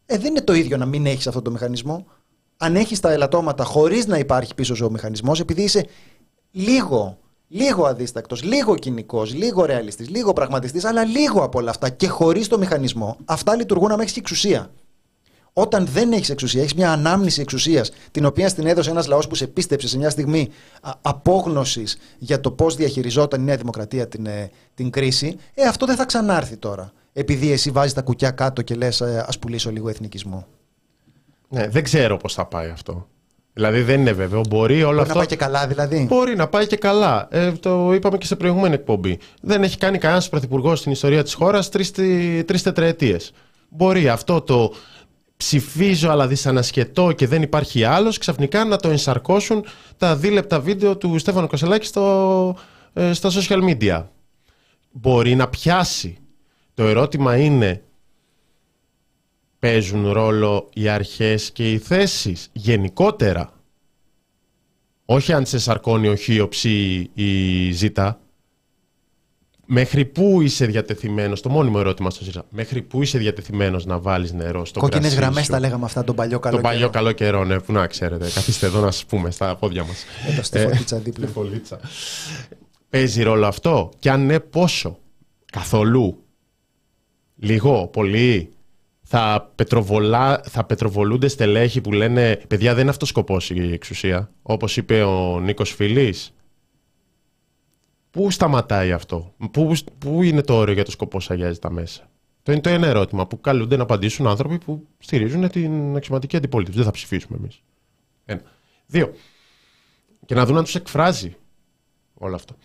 Ε, 0.06 0.18
δεν 0.18 0.30
είναι 0.30 0.42
το 0.42 0.54
ίδιο 0.54 0.76
να 0.76 0.86
μην 0.86 1.06
έχεις 1.06 1.26
αυτό 1.26 1.42
το 1.42 1.50
μηχανισμό. 1.50 2.06
Αν 2.56 2.76
έχεις 2.76 3.00
τα 3.00 3.10
ελαττώματα 3.10 3.64
χωρίς 3.64 4.06
να 4.06 4.18
υπάρχει 4.18 4.54
πίσω 4.54 4.86
ο 4.86 4.90
μηχανισμός, 4.90 5.40
επειδή 5.40 5.62
είσαι 5.62 5.86
λίγο 6.50 7.18
λίγο 7.48 7.86
αδίστακτος, 7.86 8.42
λίγο 8.42 8.74
κοινικός, 8.74 9.34
λίγο 9.34 9.64
ρεαλιστής, 9.64 10.08
λίγο 10.08 10.32
πραγματιστής, 10.32 10.84
αλλά 10.84 11.04
λίγο 11.04 11.42
από 11.42 11.58
όλα 11.58 11.70
αυτά 11.70 11.88
και 11.88 12.08
χωρίς 12.08 12.48
το 12.48 12.58
μηχανισμό, 12.58 13.16
αυτά 13.24 13.56
λειτουργούν 13.56 13.88
να 13.88 14.02
έχεις 14.02 14.16
εξουσία. 14.16 14.70
Όταν 15.52 15.86
δεν 15.86 16.12
έχεις 16.12 16.30
εξουσία, 16.30 16.60
έχεις 16.60 16.74
μια 16.74 16.92
ανάμνηση 16.92 17.40
εξουσίας, 17.40 17.90
την 18.10 18.24
οποία 18.24 18.48
στην 18.48 18.66
έδωσε 18.66 18.90
ένας 18.90 19.06
λαός 19.06 19.26
που 19.26 19.34
σε 19.34 19.46
πίστεψε 19.46 19.88
σε 19.88 19.98
μια 19.98 20.10
στιγμή 20.10 20.48
απόγνωσης 21.02 21.98
για 22.18 22.40
το 22.40 22.50
πώς 22.50 22.76
διαχειριζόταν 22.76 23.40
η 23.40 23.44
Νέα 23.44 23.56
Δημοκρατία 23.56 24.08
την, 24.08 24.26
ε, 24.26 24.50
την 24.74 24.90
κρίση, 24.90 25.36
ε, 25.54 25.62
αυτό 25.62 25.86
δεν 25.86 25.96
θα 25.96 26.04
ξανάρθει 26.04 26.56
τώρα. 26.56 26.92
Επειδή 27.12 27.52
εσύ 27.52 27.70
βάζεις 27.70 27.92
τα 27.92 28.02
κουκιά 28.02 28.30
κάτω 28.30 28.62
και 28.62 28.74
λες, 28.74 29.00
ε, 29.00 29.24
ας 29.28 29.38
πουλήσω 29.38 29.70
λίγο 29.70 29.88
εθνικισμό. 29.88 30.46
Ναι, 31.48 31.68
δεν 31.68 31.82
ξέρω 31.82 32.16
πώς 32.16 32.34
θα 32.34 32.46
πάει 32.46 32.68
αυτό. 32.68 33.06
Δηλαδή 33.56 33.80
δεν 33.80 34.00
είναι 34.00 34.12
βέβαιο. 34.12 34.40
Μπορεί 34.48 34.82
όλο 34.82 34.86
μπορεί 34.86 35.00
αυτό. 35.00 35.12
να 35.12 35.18
πάει 35.18 35.26
και 35.26 35.36
καλά, 35.36 35.66
δηλαδή. 35.66 36.04
Μπορεί 36.08 36.36
να 36.36 36.48
πάει 36.48 36.66
και 36.66 36.76
καλά. 36.76 37.28
Ε, 37.30 37.52
το 37.52 37.92
είπαμε 37.94 38.18
και 38.18 38.26
σε 38.26 38.36
προηγούμενη 38.36 38.74
εκπομπή. 38.74 39.18
Δεν 39.40 39.62
έχει 39.62 39.78
κάνει 39.78 39.98
κανένας 39.98 40.28
πρωθυπουργό 40.28 40.76
στην 40.76 40.92
ιστορία 40.92 41.22
της 41.22 41.34
χώρας 41.34 41.68
τρεις 42.46 42.62
τετραετίες. 42.62 43.32
Μπορεί 43.68 44.08
αυτό 44.08 44.40
το 44.40 44.72
ψηφίζω 45.36 46.10
αλλά 46.10 46.26
δυσανασχετό 46.26 47.12
και 47.12 47.26
δεν 47.26 47.42
υπάρχει 47.42 47.84
άλλος 47.84 48.18
ξαφνικά 48.18 48.64
να 48.64 48.76
το 48.76 48.88
ενσαρκώσουν 48.88 49.64
τα 49.96 50.16
δίλεπτα 50.16 50.60
βίντεο 50.60 50.96
του 50.96 51.18
Στέφανου 51.18 51.46
Κασελάκη 51.46 51.86
στο, 51.86 52.56
ε, 52.92 53.12
στα 53.12 53.30
social 53.32 53.60
media. 53.70 54.04
Μπορεί 54.90 55.34
να 55.34 55.48
πιάσει. 55.48 56.18
Το 56.74 56.82
ερώτημα 56.82 57.36
είναι 57.36 57.82
παίζουν 59.58 60.12
ρόλο 60.12 60.68
οι 60.72 60.88
αρχές 60.88 61.50
και 61.50 61.72
οι 61.72 61.78
θέσεις 61.78 62.48
γενικότερα. 62.52 63.52
Όχι 65.04 65.32
αν 65.32 65.46
σε 65.46 65.58
σαρκώνει 65.58 66.08
ο 66.08 66.14
χίοψη 66.14 67.10
ή 67.14 67.70
ζήτα. 67.70 68.20
Μέχρι 69.68 70.04
πού 70.04 70.40
είσαι 70.40 70.66
διατεθειμένος, 70.66 71.40
το 71.40 71.48
μόνιμο 71.48 71.76
ερώτημα 71.78 72.10
στο 72.10 72.20
ΣΥΡΙΖΑ, 72.20 72.44
μέχρι 72.50 72.82
πού 72.82 73.02
είσαι 73.02 73.18
διατεθειμένος 73.18 73.84
να 73.84 73.98
βάλεις 73.98 74.32
νερό 74.32 74.64
στο 74.64 74.80
Κόκκινες 74.80 75.08
κρασί 75.08 75.16
γραμμές 75.20 75.44
σου; 75.44 75.50
τα 75.50 75.60
λέγαμε 75.60 75.84
αυτά 75.84 76.04
τον 76.04 76.14
παλιό 76.14 76.38
καλό 76.38 76.54
Τον 76.54 76.62
παλιό 76.62 76.90
καλό 76.90 77.12
καιρό, 77.12 77.44
ναι, 77.44 77.60
που 77.60 77.72
να 77.72 77.86
ξέρετε. 77.86 78.30
Καθίστε 78.34 78.66
εδώ 78.66 78.80
να 78.80 78.90
σας 78.90 79.04
πούμε 79.04 79.30
στα 79.30 79.56
πόδια 79.56 79.84
μας. 79.84 80.04
Εδώ 80.28 80.42
στη 80.42 80.58
φωτίτσα 80.58 80.98
δίπλα. 80.98 81.24
Στη 81.24 81.34
φωλίτσα. 81.34 81.80
Παίζει 82.90 83.22
ρόλο 83.22 83.46
αυτό; 83.46 83.90
Και 83.98 84.10
αν 84.10 84.26
ναι 84.26 84.40
πόσο; 84.40 84.98
Καθολού. 85.52 86.24
Λίγο, 87.36 87.86
πολύ; 87.86 88.50
Θα, 89.08 89.52
πετροβολά, 89.54 90.40
θα 90.44 90.64
πετροβολούνται 90.64 91.28
στελέχοι 91.28 91.80
που 91.80 91.92
λένε 91.92 92.36
παιδιά 92.48 92.72
δεν 92.72 92.80
είναι 92.80 92.90
αυτός 92.90 93.08
σκοπός 93.08 93.50
η 93.50 93.72
εξουσία. 93.72 94.30
Όπως 94.42 94.76
είπε 94.76 95.02
ο 95.02 95.40
Νίκος 95.40 95.72
Φιλής. 95.74 96.34
Πού 98.10 98.30
σταματάει 98.30 98.92
αυτό; 98.92 99.34
Πού, 99.50 99.76
πού 99.98 100.22
είναι 100.22 100.42
το 100.42 100.54
όριο 100.54 100.74
για 100.74 100.84
το 100.84 100.90
σκοπό 100.90 101.20
αγιάζει 101.28 101.58
τα 101.58 101.70
μέσα; 101.70 102.10
Το 102.42 102.52
είναι 102.52 102.60
το 102.60 102.68
ένα 102.68 102.86
ερώτημα 102.86 103.26
που 103.26 103.40
καλούνται 103.40 103.76
να 103.76 103.82
απαντήσουν 103.82 104.26
άνθρωποι 104.26 104.58
που 104.58 104.86
στηρίζουν 104.98 105.48
την 105.48 105.96
αξιωματική 105.96 106.36
αντιπολίτευση. 106.36 106.78
Δεν 106.78 106.88
θα 106.88 106.94
ψηφίσουμε 106.94 107.38
εμείς. 107.38 107.62
Ένα. 108.24 108.42
Δύο. 108.86 109.14
Και 110.26 110.34
να 110.34 110.46
δουν 110.46 110.56
αν 110.56 110.64
τους 110.64 110.74
εκφράζει 110.74 111.36
όλο 112.14 112.34
αυτό. 112.34 112.56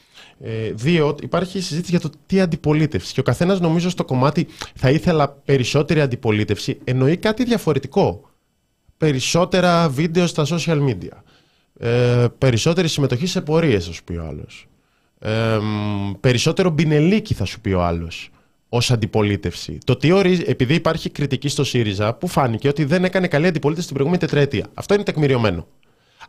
Ε, 0.43 0.71
δύο, 0.71 1.15
υπάρχει 1.21 1.61
συζήτηση 1.61 1.91
για 1.91 1.99
το 1.99 2.09
τι 2.25 2.41
αντιπολίτευση. 2.41 3.13
Και 3.13 3.19
ο 3.19 3.23
καθένας, 3.23 3.59
νομίζω, 3.59 3.89
στο 3.89 4.05
κομμάτι 4.05 4.47
θα 4.75 4.89
ήθελα 4.89 5.29
περισσότερη 5.29 6.01
αντιπολίτευση, 6.01 6.77
εννοεί 6.83 7.17
κάτι 7.17 7.43
διαφορετικό. 7.43 8.29
Περισσότερα 8.97 9.89
βίντεο 9.89 10.27
στα 10.27 10.45
social 10.49 10.89
media. 10.89 11.17
Ε, 11.77 12.25
περισσότερη 12.37 12.87
συμμετοχή 12.87 13.25
σε 13.25 13.41
πορείες, 13.41 13.85
θα 13.85 13.91
σου 13.91 14.03
πει 14.03 14.13
ο 14.13 14.25
άλλος. 14.25 14.67
Ε, 15.19 15.57
περισσότερο 16.19 16.69
μπινελίκι, 16.69 17.33
θα 17.33 17.45
σου 17.45 17.61
πει 17.61 17.71
ο 17.71 17.83
άλλος. 17.83 18.29
Ω 18.69 18.77
αντιπολίτευση. 18.89 19.77
Το 19.85 19.95
τι 19.95 20.11
ορίζει, 20.11 20.43
επειδή 20.47 20.73
υπάρχει 20.73 21.09
κριτική 21.09 21.47
στο 21.47 21.63
ΣΥΡΙΖΑ 21.63 22.13
που 22.13 22.27
φάνηκε 22.27 22.67
ότι 22.67 22.83
δεν 22.83 23.03
έκανε 23.03 23.27
καλή 23.27 23.47
αντιπολίτευση 23.47 23.87
την 23.87 23.97
προηγούμενη 23.97 24.27
τετραετία. 24.27 24.67
Αυτό 24.73 24.93
είναι 24.93 25.03
τεκμηριωμένο. 25.03 25.67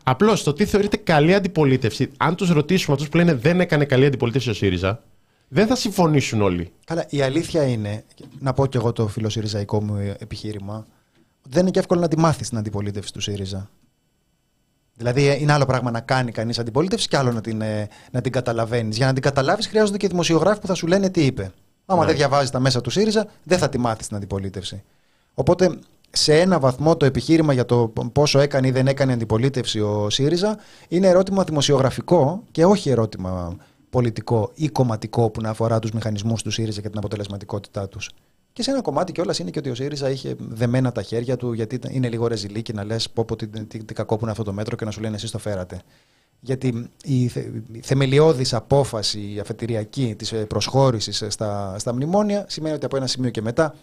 Απλώς 0.03 0.43
το 0.43 0.53
τι 0.53 0.65
θεωρείται 0.65 0.97
καλή 0.97 1.33
αντιπολίτευση, 1.33 2.11
αν 2.17 2.35
τους 2.35 2.49
ρωτήσουμε 2.49 2.93
αυτούς 2.95 3.09
που 3.09 3.17
λένε 3.17 3.33
δεν 3.33 3.59
έκανε 3.59 3.85
καλή 3.85 4.05
αντιπολίτευση 4.05 4.49
ο 4.49 4.53
ΣΥΡΙΖΑ, 4.53 5.03
δεν 5.47 5.67
θα 5.67 5.75
συμφωνήσουν 5.75 6.41
όλοι. 6.41 6.71
Καλά, 6.85 7.05
η 7.09 7.21
αλήθεια 7.21 7.63
είναι, 7.63 8.03
να 8.39 8.53
πω 8.53 8.65
και 8.65 8.77
εγώ 8.77 8.91
το 8.91 9.07
φιλοσυριζαϊκό 9.07 9.81
μου 9.83 10.15
επιχείρημα, 10.19 10.87
δεν 11.49 11.61
είναι 11.61 11.71
και 11.71 11.79
εύκολο 11.79 11.99
να 11.99 12.07
τη 12.07 12.17
μάθεις 12.19 12.49
την 12.49 12.57
αντιπολίτευση 12.57 13.13
του 13.13 13.21
ΣΥΡΙΖΑ. 13.21 13.69
Δηλαδή, 14.95 15.37
είναι 15.41 15.51
άλλο 15.53 15.65
πράγμα 15.65 15.91
να 15.91 15.99
κάνει 15.99 16.31
κανείς 16.31 16.59
αντιπολίτευση 16.59 17.07
και 17.07 17.17
άλλο 17.17 17.31
να 17.31 17.41
την, 17.41 17.61
ε, 17.61 17.87
να 18.11 18.21
την 18.21 18.31
καταλαβαίνεις. 18.31 18.97
Για 18.97 19.05
να 19.05 19.13
την 19.13 19.21
καταλάβεις, 19.21 19.67
χρειάζονται 19.67 19.97
και 19.97 20.07
δημοσιογράφοι 20.07 20.61
που 20.61 20.67
θα 20.67 20.73
σου 20.73 20.87
λένε 20.87 21.09
τι 21.09 21.25
είπε. 21.25 21.51
Άμα 21.85 21.99
Ναι. 22.01 22.07
δεν 22.07 22.15
διαβάζεις 22.15 22.49
τα 22.49 22.59
μέσα 22.59 22.81
του 22.81 22.89
ΣΥΡΙΖΑ, 22.89 23.27
δεν 23.43 23.57
θα 23.57 23.69
τη 23.69 23.77
μάθεις 23.77 24.07
την 24.07 24.15
αντιπολίτευση. 24.17 24.83
Οπότε, 25.33 25.79
σε 26.15 26.39
ένα 26.39 26.59
βαθμό 26.59 26.97
το 26.97 27.05
επιχείρημα 27.05 27.53
για 27.53 27.65
το 27.65 27.93
πόσο 28.11 28.39
έκανε 28.39 28.67
ή 28.67 28.71
δεν 28.71 28.87
έκανε 28.87 29.13
αντιπολίτευση 29.13 29.79
ο 29.79 30.09
ΣΥΡΙΖΑ 30.09 30.57
είναι 30.87 31.07
ερώτημα 31.07 31.43
δημοσιογραφικό 31.43 32.43
και 32.51 32.65
όχι 32.65 32.89
ερώτημα 32.89 33.57
πολιτικό 33.89 34.51
ή 34.53 34.67
κομματικό 34.67 35.29
που 35.29 35.41
να 35.41 35.49
αφορά 35.49 35.79
τους 35.79 35.91
μηχανισμούς 35.91 36.41
του 36.41 36.51
ΣΥΡΙΖΑ 36.51 36.81
και 36.81 36.89
την 36.89 36.97
αποτελεσματικότητά 36.97 37.87
τους. 37.87 38.09
Και 38.53 38.63
σε 38.63 38.71
ένα 38.71 38.81
κομμάτι 38.81 39.11
κιόλας 39.11 39.39
είναι 39.39 39.49
και 39.49 39.59
ότι 39.59 39.69
ο 39.69 39.75
ΣΥΡΙΖΑ 39.75 40.09
είχε 40.09 40.35
δεμένα 40.39 40.91
τα 40.91 41.01
χέρια 41.01 41.37
του, 41.37 41.53
γιατί 41.53 41.75
ήταν- 41.75 41.93
είναι 41.95 42.09
λίγο 42.09 42.27
ρεζιλίκι 42.27 42.73
να 42.73 42.83
λες: 42.83 43.09
Πω, 43.09 43.25
πω, 43.25 43.35
τι, 43.35 43.47
τι, 43.47 43.83
τι 43.83 43.93
κακό 43.93 44.15
που 44.15 44.21
είναι 44.21 44.31
αυτό 44.31 44.43
το 44.43 44.53
μέτρο 44.53 44.75
και 44.75 44.85
να 44.85 44.91
σου 44.91 45.01
λένε 45.01 45.15
εσείς 45.15 45.31
το 45.31 45.37
φέρατε. 45.37 45.81
Γιατί 46.39 46.89
η, 47.03 47.27
θε, 47.27 47.39
η 47.71 47.79
θεμελιώδης 47.81 48.53
απόφαση 48.53 49.33
η 49.35 49.39
αφετηριακή 49.39 50.15
της 50.17 50.31
ε, 50.31 50.45
προσχώρησης 50.45 51.21
ε, 51.21 51.29
στα, 51.29 51.75
στα 51.79 51.93
μνημόνια 51.93 52.45
σημαίνει 52.47 52.75
ότι 52.75 52.85
από 52.85 52.95
ένα 52.95 53.07
σημείο 53.07 53.29
και 53.29 53.41
μετά 53.41 53.75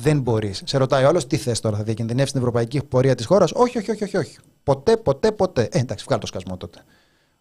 δεν 0.00 0.20
μπορείς. 0.20 0.62
Σε 0.64 0.78
ρωτάει 0.78 1.04
ο 1.04 1.08
άλλος 1.08 1.26
τι 1.26 1.36
θες 1.36 1.60
τώρα, 1.60 1.76
θα 1.76 1.82
διακινδυνεύσεις 1.82 2.32
την 2.32 2.40
ευρωπαϊκή 2.40 2.82
πορεία 2.82 3.14
της 3.14 3.26
χώρας; 3.26 3.52
Όχι, 3.52 3.78
όχι, 3.78 3.90
όχι, 3.90 4.04
όχι, 4.04 4.16
όχι. 4.16 4.38
Ποτέ, 4.64 4.96
ποτέ, 4.96 5.32
ποτέ. 5.32 5.68
Ε, 5.72 5.78
εντάξει, 5.78 6.04
βγάλω 6.04 6.20
το 6.20 6.26
σκασμό 6.26 6.56
τότε. 6.56 6.84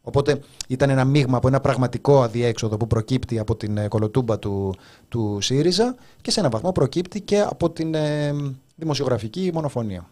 Οπότε 0.01 0.39
ήταν 0.67 0.89
ένα 0.89 1.05
μείγμα 1.05 1.37
από 1.37 1.47
ένα 1.47 1.59
πραγματικό 1.59 2.21
αδιέξοδο 2.21 2.77
που 2.77 2.87
προκύπτει 2.87 3.39
από 3.39 3.55
την 3.55 3.77
ε, 3.77 3.87
κολοτούμπα 3.87 4.39
του, 4.39 4.75
του 5.09 5.37
ΣΥΡΙΖΑ 5.41 5.95
και 6.21 6.31
σε 6.31 6.39
έναν 6.39 6.51
βαθμό 6.51 6.71
προκύπτει 6.71 7.21
και 7.21 7.39
από 7.39 7.69
την 7.69 7.95
ε, 7.95 8.33
δημοσιογραφική 8.75 9.51
μονοφωνία. 9.53 10.09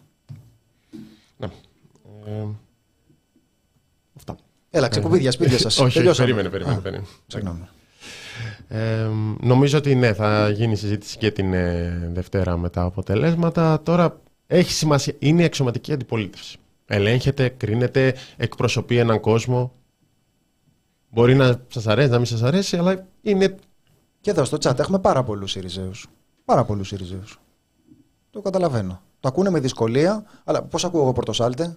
Ναι. 1.36 1.46
Ε, 2.26 2.46
αυτά. 4.16 4.36
Έλα, 4.70 4.88
ξεκουμπίδια, 4.88 5.30
σπίτια 5.30 5.58
σας. 5.58 5.74
Όχι, 5.74 5.84
όχι, 5.84 5.96
Τελειώσαμε. 5.96 6.26
περίμενε, 6.28 6.48
περίμενε. 6.48 6.76
Α, 6.76 6.80
περίμενε. 6.80 7.68
Συγγνώμη. 8.68 9.36
Ε, 9.40 9.46
νομίζω 9.46 9.78
ότι 9.78 9.94
ναι, 9.94 10.12
θα 10.12 10.48
γίνει 10.48 10.76
συζήτηση 10.76 11.18
και 11.18 11.30
την 11.30 11.52
ε, 11.54 12.10
Δευτέρα 12.12 12.56
με 12.56 12.70
τα 12.70 12.82
αποτελέσματα. 12.82 13.82
Τώρα 13.82 14.20
έχει 14.46 14.72
σημασία. 14.72 15.14
Είναι 15.18 15.42
η 15.42 15.44
αξιωματική 15.44 15.92
αντιπολίτευση. 15.92 16.58
Ελέγχεται, 16.86 17.48
κρίνεται, 17.48 18.14
εκπροσωπεί 18.36 18.96
έναν 18.96 19.20
κόσμο. 19.20 19.72
Μπορεί 21.10 21.34
να 21.34 21.64
σας 21.68 21.86
αρέσει, 21.86 22.08
να 22.08 22.16
μην 22.16 22.26
σας 22.26 22.42
αρέσει, 22.42 22.76
αλλά 22.76 23.06
είναι. 23.22 23.56
Και 24.20 24.30
εδώ 24.30 24.44
στο 24.44 24.56
chat 24.60 24.78
έχουμε 24.78 24.98
πάρα 24.98 25.22
πολλούς 25.22 25.56
Ιριζέους. 25.56 26.06
Πάρα 26.44 26.64
πολλούς 26.64 26.92
Ιριζέους. 26.92 27.40
Το 28.30 28.40
καταλαβαίνω. 28.40 29.00
Το 29.20 29.28
ακούνε 29.28 29.50
με 29.50 29.60
δυσκολία, 29.60 30.24
αλλά 30.44 30.62
πώς 30.62 30.84
ακούω 30.84 31.00
εγώ 31.00 31.12
πρωτοσάλτε; 31.12 31.76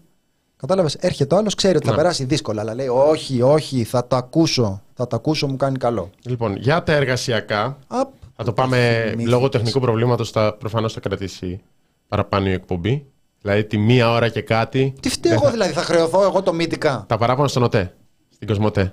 Κατάλαβες, 0.68 0.95
έρχεται 0.95 1.36
ο 1.36 1.38
άλλος, 1.38 1.55
ξέρει 1.55 1.76
ότι 1.76 1.86
θα 1.86 1.91
Ναι. 1.91 1.97
περάσει 1.97 2.24
δύσκολα, 2.26 2.61
αλλά 2.61 2.74
λέει: 2.76 2.88
Όχι, 2.88 3.41
όχι, 3.41 3.84
θα 3.84 4.07
το 4.07 4.16
ακούσω. 4.16 4.82
Θα 4.93 5.07
το 5.07 5.16
ακούσω, 5.16 5.47
μου 5.47 5.55
κάνει 5.57 5.78
καλό. 5.78 6.09
Λοιπόν, 6.26 6.55
για 6.55 6.84
τα 6.84 6.93
εργασιακά, 6.93 7.78
Απ, 7.88 8.11
Θα 8.36 8.43
το 8.43 8.53
πάμε 8.53 8.99
θυμήθηκες. 9.03 9.26
λόγω 9.32 9.49
τεχνικού 9.49 9.80
προβλήματος, 9.80 10.30
θα, 10.32 10.53
προφανώς 10.53 10.93
θα 10.93 10.99
κρατήσει 10.99 11.61
παραπάνω 12.07 12.47
η 12.47 12.51
εκπομπή. 12.51 13.05
Δηλαδή 13.41 13.64
τη 13.64 13.78
μία 13.78 14.11
ώρα 14.11 14.30
και 14.30 14.41
κάτι. 14.41 14.93
Τι 14.99 15.09
φταίω 15.09 15.32
δεν 15.32 15.39
εγώ 15.39 15.45
θα- 15.45 15.51
δηλαδή, 15.51 15.74
θα 15.74 15.82
χρεωθώ 15.82 16.24
εγώ 16.24 16.41
το 16.41 16.53
μύτικα; 16.53 17.05
Τα 17.07 17.18
παράπονα 17.18 17.47
στον 17.47 17.64
ΟΤΕ, 17.64 17.93
στην 18.30 18.47
Κοσμοτέ. 18.47 18.91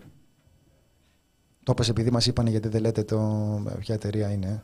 Το 1.62 1.72
είπες 1.72 1.88
επειδή 1.88 2.10
μας 2.10 2.26
είπανε 2.26 2.50
γιατί 2.50 2.68
δεν 2.68 2.80
λέτε 2.80 3.02
το... 3.02 3.18
ποια 3.78 3.94
εταιρεία 3.94 4.30
είναι. 4.30 4.46
ε. 4.46 4.62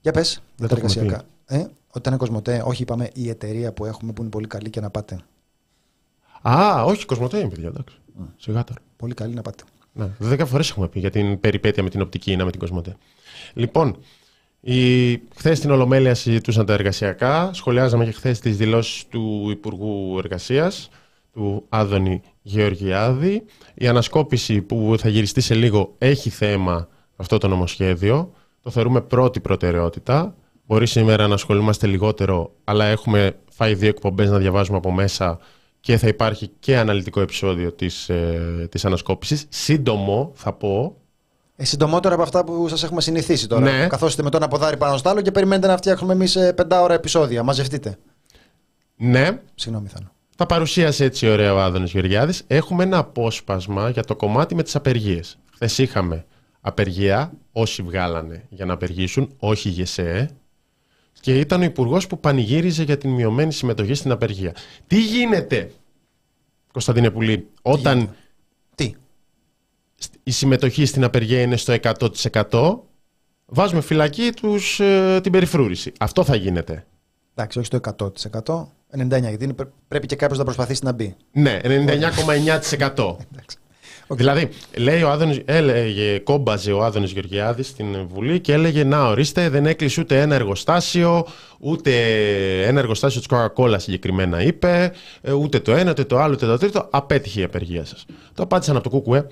Για 0.00 0.12
πες, 0.12 0.32
για 0.32 0.42
Δεν 0.56 0.68
τα 0.68 0.74
το 0.74 0.80
έχουμε 0.86 1.00
εργασιακά. 1.04 1.24
Ε, 1.46 1.58
όταν 1.90 2.12
είναι 2.12 2.16
Κοσμοτέ, 2.16 2.62
όχι 2.66 2.82
είπαμε 2.82 3.10
η 3.14 3.28
εταιρεία 3.28 3.72
που 3.72 3.84
έχουμε 3.84 4.12
που 4.12 4.20
είναι 4.22 4.30
πολύ 4.30 4.46
καλή 4.46 4.70
και 4.70 4.80
να 4.80 4.90
πάτε. 4.90 5.18
Α, 6.48 6.84
όχι, 6.84 7.04
Κοσμοτέ 7.04 7.38
είναι, 7.38 7.48
παιδιά, 7.48 7.68
εντάξει. 7.68 7.96
Σιγά 8.36 8.64
τώρα. 8.64 8.80
Πολύ 8.96 9.14
καλή 9.14 9.34
να 9.34 9.42
πάτε. 9.42 9.64
Ναι, 9.92 10.08
δέκα 10.18 10.46
φορές 10.46 10.70
έχουμε 10.70 10.88
πει 10.88 10.98
για 10.98 11.10
την 11.10 11.40
περιπέτεια 11.40 11.82
με 11.82 11.90
την 11.90 12.00
οπτική 12.00 12.32
ή 12.32 12.36
με 12.36 12.50
την 12.50 12.60
Κοσμοτέ. 12.60 12.96
Λοιπόν, 13.52 13.96
η... 14.60 15.16
χθες 15.36 15.58
στην 15.58 15.70
Ολομέλεια 15.70 16.14
συζητούσαν 16.14 16.66
τα 16.66 16.72
εργασιακά. 16.72 17.50
Σχολιάζαμε 17.52 18.04
και 18.04 18.12
χθες 18.12 18.38
τις 18.38 18.56
δηλώσεις 18.56 19.06
του 19.08 19.46
Υπουργού 19.50 20.18
Εργασίας, 20.18 20.88
του 21.32 21.64
Άδωνη 21.68 22.22
Γεωργιάδη. 22.42 23.44
Η 23.74 23.86
ανασκόπηση 23.86 24.60
που 24.62 24.94
θα 24.98 25.08
γυριστεί 25.08 25.40
σε 25.40 25.54
λίγο 25.54 25.94
έχει 25.98 26.30
θέμα 26.30 26.88
αυτό 27.16 27.38
το 27.38 27.48
νομοσχέδιο. 27.48 28.32
Το 28.62 28.70
θεωρούμε 28.70 29.00
πρώτη 29.00 29.40
προτεραιότητα. 29.40 30.34
Μπορεί 30.66 30.86
σήμερα 30.86 31.28
να 31.28 31.34
ασχολούμαστε 31.34 31.86
λιγότερο, 31.86 32.52
αλλά 32.64 32.84
έχουμε 32.84 33.36
φάει 33.50 33.74
δύο 33.74 33.88
εκπομπές 33.88 34.30
να 34.30 34.38
διαβάζουμε 34.38 34.76
από 34.76 34.92
μέσα 34.92 35.38
και 35.84 35.96
θα 35.98 36.08
υπάρχει 36.08 36.50
και 36.58 36.78
αναλυτικό 36.78 37.20
επεισόδιο 37.20 37.72
της, 37.72 38.08
ε, 38.08 38.66
της 38.70 38.84
ανασκόπησης. 38.84 39.46
Σύντομο, 39.48 40.30
θα 40.34 40.52
πω, 40.52 40.96
Ε, 41.56 41.64
συντομότερα 41.64 42.14
από 42.14 42.22
αυτά 42.22 42.44
που 42.44 42.68
σας 42.68 42.82
έχουμε 42.82 43.00
συνηθίσει 43.00 43.46
τώρα. 43.48 43.60
Ναι. 43.70 43.86
Καθόστε 43.86 44.22
με 44.22 44.30
το 44.30 44.36
ένα 44.36 44.48
ποδάρι 44.48 44.76
πάνω 44.76 44.96
στο 44.96 45.08
άλλο 45.08 45.20
και 45.20 45.30
περιμένετε 45.30 45.66
να 45.66 45.76
φτιάχνουμε 45.76 46.12
εμείς 46.12 46.38
πεντάωρα 46.54 46.94
επεισόδια. 46.94 47.42
Μαζευτείτε. 47.42 47.98
ναι, 48.96 49.40
Συγγνώμη, 49.54 49.88
Θάνο. 49.88 50.10
τα 50.36 50.46
παρουσίασε 50.46 51.04
έτσι 51.04 51.28
ωραία 51.28 51.54
ο 51.54 51.58
Άδωνης 51.60 51.90
Γεωργιάδης. 51.90 52.42
Έχουμε 52.46 52.82
ένα 52.82 52.98
απόσπασμα 52.98 53.88
για 53.90 54.04
το 54.04 54.16
κομμάτι 54.16 54.54
με 54.54 54.62
τις 54.62 54.76
απεργίες. 54.76 55.38
Χθες 55.54 55.78
είχαμε 55.78 56.24
απεργία, 56.60 57.32
όσοι 57.52 57.82
βγάλανε 57.82 58.44
για 58.48 58.64
να 58.64 58.72
απεργήσουν, 58.72 59.28
όχι 59.38 59.68
ΓΕΣΕ, 59.68 60.30
και 61.24 61.38
ήταν 61.38 61.60
ο 61.60 61.64
υπουργός 61.64 62.06
που 62.06 62.20
πανηγύριζε 62.20 62.82
για 62.82 62.98
την 62.98 63.10
μειωμένη 63.10 63.52
συμμετοχή 63.52 63.94
στην 63.94 64.10
απεργία. 64.10 64.54
Τι 64.86 65.00
γίνεται, 65.00 65.72
Κωνσταντίνε 66.72 67.10
Πουλή, 67.10 67.48
όταν 67.62 68.14
Τι. 68.74 68.94
η 70.22 70.30
συμμετοχή 70.30 70.84
στην 70.86 71.04
απεργία 71.04 71.40
είναι 71.40 71.56
στο 71.56 71.72
100%, 71.72 72.78
βάζουμε 73.46 73.80
φυλακή 73.80 74.30
τους, 74.32 74.80
ε, 74.80 75.20
την 75.22 75.32
περιφρούρηση. 75.32 75.92
Αυτό 75.98 76.24
θα 76.24 76.36
γίνεται. 76.36 76.86
Εντάξει, 77.34 77.58
όχι 77.58 77.66
στο 77.66 77.76
100%. 77.76 78.72
99% 78.96 79.28
γιατί 79.28 79.44
είναι- 79.44 79.52
πρέ- 79.52 79.68
πρέπει 79.88 80.06
και 80.06 80.16
κάποιος 80.16 80.38
να 80.38 80.44
προσπαθήσει 80.44 80.84
να 80.84 80.92
μπει. 80.92 81.16
Ναι, 81.32 81.58
99,9%. 81.62 83.16
Δηλαδή, 84.08 84.48
λέει 84.76 85.02
ο 85.02 85.10
Άδωνης, 85.10 85.40
έλεγε, 85.44 86.18
κόμπαζε 86.18 86.72
ο 86.72 86.84
Άδωνης 86.84 87.10
Γεωργιάδης 87.10 87.66
στην 87.66 88.06
Βουλή 88.06 88.40
και 88.40 88.52
έλεγε 88.52 88.84
να 88.84 89.06
ορίστε 89.08 89.48
δεν 89.48 89.66
έκλεισε 89.66 90.00
ούτε 90.00 90.20
ένα 90.20 90.34
εργοστάσιο, 90.34 91.26
ούτε 91.60 91.92
ένα 92.66 92.80
εργοστάσιο 92.80 93.20
της 93.20 93.28
Coca-Cola 93.30 93.76
συγκεκριμένα 93.78 94.42
είπε, 94.42 94.92
ε, 95.20 95.32
ούτε 95.32 95.60
το 95.60 95.72
ένα, 95.72 95.90
ούτε 95.90 96.04
το 96.04 96.18
άλλο, 96.18 96.34
ούτε 96.34 96.46
το 96.46 96.58
τρίτο, 96.58 96.88
απέτυχε 96.90 97.40
η 97.40 97.44
απεργία 97.44 97.84
σας. 97.84 98.06
Το 98.34 98.42
απάντησαν 98.42 98.76
από 98.76 98.90
το 98.90 99.00
ΚΚΕ, 99.00 99.26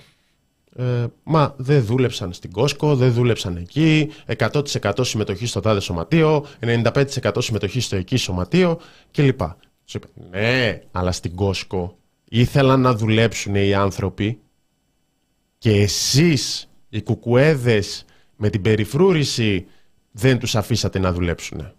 ε, 0.77 1.07
μα 1.23 1.55
δεν 1.57 1.85
δούλεψαν 1.85 2.33
στην 2.33 2.53
Κόσκο, 2.53 2.97
δεν 2.97 3.13
δούλεψαν 3.13 3.57
εκεί, 3.57 4.11
100% 4.27 4.93
συμμετοχή 5.01 5.47
στο 5.47 5.61
τάδε 5.61 5.81
σωματείο, 5.81 6.47
95% 6.61 7.31
συμμετοχή 7.39 7.81
στο 7.81 7.97
εκεί 7.97 8.17
σωματείο 8.17 8.81
κλπ. 9.11 9.41
Τους 9.85 9.95
είπε, 9.95 10.07
ναι, 10.31 10.81
αλλά 10.93 11.13
στην 11.13 11.35
Κόσκο 11.35 11.97
ήθελαν 12.29 12.81
να 12.81 12.95
δουλέψουν 12.95 13.55
οι 13.55 13.75
άνθρωποι 13.75 14.41
και 15.63 15.71
εσείς 15.71 16.69
οι 16.89 17.03
κουκουέδες 17.03 18.05
με 18.37 18.51
την 18.51 18.63
περιφρούρηση 18.63 19.67
δεν 20.11 20.39
τους 20.39 20.57
αφήσατε 20.57 20.99
να 20.99 21.13
δουλέψουν. 21.13 21.73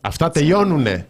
Αυτά 0.00 0.30
τελειώνουνε. 0.30 1.08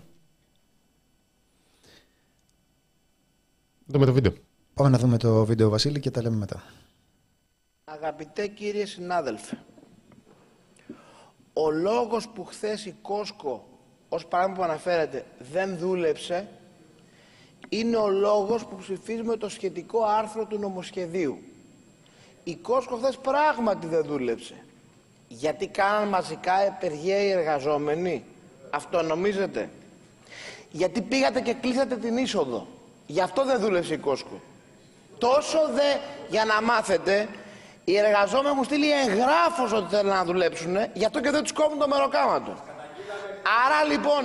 Δούμε 3.86 4.06
το 4.06 4.12
βίντεο. 4.12 4.32
Πάμε 4.74 4.88
να 4.88 4.98
δούμε 4.98 5.16
το 5.16 5.44
βίντεο, 5.44 5.68
Βασίλη, 5.68 6.00
και 6.00 6.10
τα 6.10 6.22
λέμε 6.22 6.36
μετά. 6.36 6.62
Αγαπητέ 7.84 8.46
κύριε 8.46 8.86
συνάδελφε, 8.86 9.58
ο 11.52 11.70
λόγος 11.70 12.28
που 12.28 12.44
χθες 12.44 12.86
η 12.86 12.96
Κόσκο, 13.02 13.68
ως 14.08 14.26
παράδειγμα 14.26 14.58
που 14.58 14.64
αναφέρεται, 14.64 15.24
δεν 15.52 15.78
δούλεψε, 15.78 16.48
είναι 17.68 17.96
ο 17.96 18.08
λόγος 18.08 18.66
που 18.66 18.76
ψηφίζουμε 18.76 19.36
το 19.36 19.48
σχετικό 19.48 20.04
άρθρο 20.04 20.46
του 20.46 20.58
νομοσχεδίου. 20.58 21.38
Η 22.44 22.54
Κόσκο 22.54 22.96
χθες 22.96 23.16
πράγματι 23.16 23.86
δεν 23.86 24.04
δούλεψε. 24.04 24.54
Γιατί 25.28 25.66
κάναν 25.66 26.08
μαζικά 26.08 26.60
επεργία 26.60 27.22
οι 27.22 27.30
εργαζόμενοι. 27.30 28.24
Αυτό 28.70 29.02
νομίζετε; 29.02 29.70
Γιατί 30.70 31.00
πήγατε 31.00 31.40
και 31.40 31.54
κλείσατε 31.54 31.96
την 31.96 32.16
είσοδο. 32.16 32.66
Γι' 33.06 33.20
αυτό 33.20 33.44
δεν 33.44 33.60
δούλεψε 33.60 33.94
η 33.94 33.98
Κόσκο. 33.98 34.40
Τόσο 35.18 35.58
δε, 35.74 35.96
για 36.28 36.44
να 36.44 36.62
μάθετε, 36.62 37.28
οι 37.84 37.96
εργαζόμενοι 37.96 38.54
μου 38.54 38.64
στείλει 38.64 38.90
εγγράφος 38.92 39.72
ότι 39.72 39.94
θέλουν 39.94 40.12
να 40.12 40.24
δουλέψουν, 40.24 40.76
γι' 40.92 41.04
αυτό 41.04 41.20
και 41.20 41.30
δεν 41.30 41.42
τους 41.42 41.52
κόβουν 41.52 41.78
το 41.78 41.88
μεροκάματο. 41.88 42.56
Άρα 43.64 43.84
λοιπόν, 43.88 44.24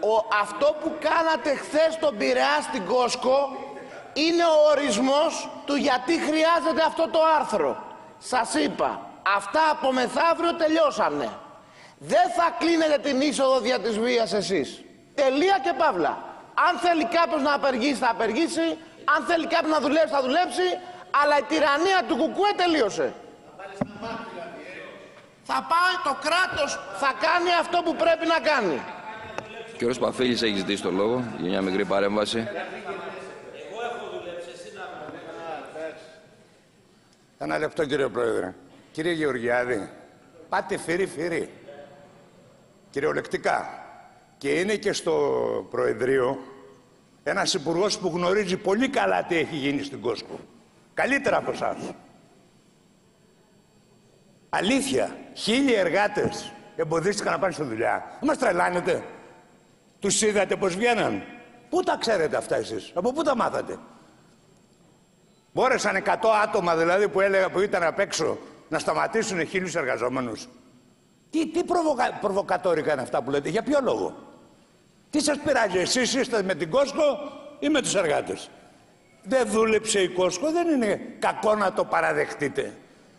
ο, 0.00 0.14
αυτό 0.40 0.76
που 0.82 0.92
κάνατε 1.00 1.54
χθες 1.54 1.94
στον 1.94 2.16
Πειραιά 2.16 2.60
στην 2.62 2.84
Κόσκο 2.84 3.65
είναι 4.24 4.44
ο 4.44 4.56
ορισμός 4.70 5.48
του 5.66 5.74
γιατί 5.74 6.12
χρειάζεται 6.12 6.82
αυτό 6.86 7.08
το 7.08 7.20
άρθρο. 7.38 7.70
Σας 8.18 8.54
είπα, 8.54 9.00
αυτά 9.36 9.62
από 9.70 9.92
μεθαύριο 9.92 10.54
τελειώσανε. 10.54 11.28
Δεν 11.98 12.26
θα 12.36 12.56
κλείνετε 12.58 12.98
την 13.08 13.20
είσοδο 13.20 13.60
δια 13.60 13.78
της 13.78 13.98
βίας 13.98 14.32
εσείς. 14.32 14.84
Τελεία 15.14 15.58
και 15.64 15.72
παύλα. 15.78 16.14
Αν 16.68 16.78
θέλει 16.78 17.04
κάποιος 17.04 17.42
να 17.42 17.52
απεργήσει 17.54 17.94
θα 17.94 18.10
απεργήσει, 18.10 18.66
αν 19.14 19.20
θέλει 19.28 19.46
κάποιος 19.46 19.72
να 19.72 19.80
δουλέψει 19.80 20.12
θα 20.16 20.22
δουλέψει, 20.22 20.68
αλλά 21.20 21.38
η 21.38 21.42
τυραννία 21.42 22.00
του 22.08 22.16
κουκουέ 22.16 22.50
τελείωσε. 22.56 23.14
Θα 25.50 25.66
πάει 25.72 25.94
το 26.04 26.14
κράτος, 26.26 26.70
θα 27.02 27.10
κάνει 27.26 27.50
αυτό 27.60 27.82
που 27.84 27.94
πρέπει 27.96 28.26
να 28.26 28.38
κάνει. 28.50 28.80
Κύριος 29.76 29.98
Παφίλης 29.98 30.42
έχεις 30.42 30.58
ζητήσει 30.58 30.82
το 30.82 30.90
λόγο 30.90 31.24
για 31.38 31.48
μια 31.48 31.62
μικρή 31.62 31.84
παρέμβαση. 31.84 32.48
Ένα 37.38 37.58
λεπτό 37.58 37.84
κύριε 37.86 38.08
Πρόεδρε. 38.08 38.54
Κύριε 38.92 39.12
Γεωργιάδη, 39.12 39.90
πάτε 40.48 40.78
φύρι 40.78 41.06
φύρι. 41.06 41.50
Κυριολεκτικά. 42.90 43.84
Και 44.38 44.60
είναι 44.60 44.76
και 44.76 44.92
στο 44.92 45.12
Προεδρείο 45.70 46.38
ένας 47.22 47.54
υπουργός 47.54 47.98
που 47.98 48.08
γνωρίζει 48.14 48.56
πολύ 48.56 48.88
καλά 48.88 49.24
τι 49.24 49.36
έχει 49.36 49.56
γίνει 49.56 49.82
στην 49.82 50.00
Κόσκο. 50.00 50.40
Καλύτερα 50.94 51.36
από 51.36 51.50
εσάς. 51.50 51.76
Αλήθεια, 54.48 55.16
χίλιοι 55.34 55.74
εργάτες 55.76 56.52
εμποδίστηκαν 56.76 57.32
να 57.32 57.38
πάνε 57.38 57.52
στη 57.52 57.62
δουλειά. 57.62 58.04
Δεν 58.18 58.28
μας 58.28 58.38
τρελάνετε. 58.38 59.04
Τους 59.98 60.22
είδατε 60.22 60.56
πώς 60.56 60.76
βγαίναν. 60.76 61.22
Πού 61.70 61.82
τα 61.82 61.96
ξέρετε 62.00 62.36
αυτά 62.36 62.56
εσείς, 62.56 62.92
από 62.94 63.12
πού 63.12 63.22
τα 63.22 63.36
μάθατε; 63.36 63.78
Μπόρεσαν 65.56 66.02
100 66.04 66.10
άτομα 66.42 66.76
δηλαδή 66.76 67.08
που, 67.08 67.20
έλεγα, 67.20 67.48
που 67.50 67.60
ήταν 67.60 67.82
απ' 67.82 67.98
έξω 67.98 68.38
να 68.68 68.78
σταματήσουν 68.78 69.46
χίλιους 69.46 69.74
εργαζόμενους. 69.74 70.48
Τι, 71.30 71.48
τι 71.48 71.64
προβοκα, 71.64 72.18
προβοκατόρικα 72.20 72.92
είναι 72.92 73.02
αυτά 73.02 73.22
που 73.22 73.30
λέτε, 73.30 73.48
για 73.48 73.62
ποιο 73.62 73.78
λόγο; 73.82 74.16
Τι 75.10 75.22
σας 75.22 75.38
πειράζει, 75.38 75.78
εσείς 75.78 76.14
είστε 76.14 76.42
με 76.42 76.54
την 76.54 76.70
Κόσκο 76.70 77.02
ή 77.58 77.68
με 77.68 77.80
τους 77.80 77.94
εργάτες; 77.94 78.50
Δεν 79.22 79.46
δούλεψε 79.50 80.00
η 80.00 80.08
Κόσκο, 80.08 80.50
δεν 80.52 80.68
είναι 80.68 81.00
κακό 81.18 81.54
να 81.54 81.72
το 81.72 81.84
παραδεχτείτε. 81.84 82.72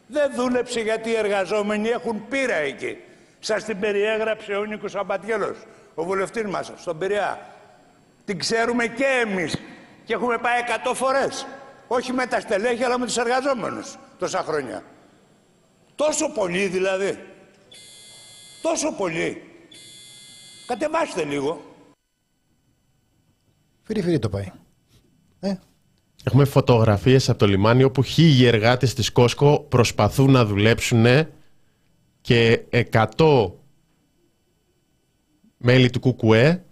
Δεν 0.08 0.32
δούλεψε 0.36 0.80
γιατί 0.80 1.10
οι 1.10 1.16
εργαζόμενοι 1.16 1.90
έχουν 1.90 2.28
πείρα 2.30 2.56
εκεί. 2.56 2.98
Σας 3.40 3.64
την 3.64 3.80
περιέγραψε 3.80 4.56
ο 4.56 4.64
Νίκος 4.64 4.96
Αμπατιέλος, 4.96 5.58
ο 5.96 6.04
βουλευτής 6.04 6.46
μας, 6.46 6.72
στον 6.78 6.98
Πειραιά. 6.98 7.40
Την 8.26 8.40
ξέρουμε 8.40 8.88
και 8.88 9.06
εμείς 9.26 9.56
και 10.06 10.14
έχουμε 10.14 10.38
πάει 10.38 10.60
100 10.84 10.94
φορές. 10.94 11.46
Όχι 11.88 12.14
με 12.14 12.26
τα 12.26 12.40
στελέχη, 12.40 12.84
αλλά 12.84 13.00
με 13.00 13.06
τους 13.06 13.18
εργαζόμενους 13.18 13.96
τόσα 14.20 14.44
χρόνια. 14.44 14.84
Τόσο 15.96 16.32
πολύ 16.32 16.68
δηλαδή. 16.68 17.18
Τόσο 18.62 18.92
πολύ. 18.94 19.42
Κατεβάστε 20.68 21.24
λίγο. 21.24 21.62
Φύρι 23.84 24.02
φύρι 24.02 24.20
το 24.20 24.30
πάει. 24.30 24.52
Ε, 25.40 25.56
Έχουμε 26.24 26.46
φωτογραφίες 26.46 27.30
από 27.30 27.40
το 27.40 27.48
λιμάνι 27.48 27.84
όπου 27.84 28.04
χίλιοι 28.04 28.46
εργάτες 28.46 28.94
της 28.94 29.12
Κόσκο 29.12 29.60
προσπαθούν 29.70 30.32
να 30.32 30.46
δουλέψουν 30.46 31.06
και 32.22 32.64
100 33.16 33.52
μέλη 35.58 35.90
του 35.90 36.00
ΚΚΕ 36.00 36.64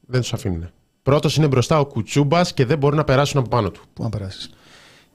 δεν 0.00 0.20
τους 0.20 0.32
αφήνουν. 0.32 0.70
Πρώτος 1.04 1.36
είναι 1.36 1.46
μπροστά 1.46 1.80
ο 1.80 1.86
Κουτσούμπας 1.86 2.54
και 2.54 2.64
δεν 2.64 2.78
μπορούν 2.78 2.96
να 2.96 3.04
περάσουν 3.04 3.40
από 3.40 3.48
πάνω 3.48 3.70
του. 3.70 3.82
Πού 3.92 4.02
να 4.02 4.08
περάσεις. 4.08 4.50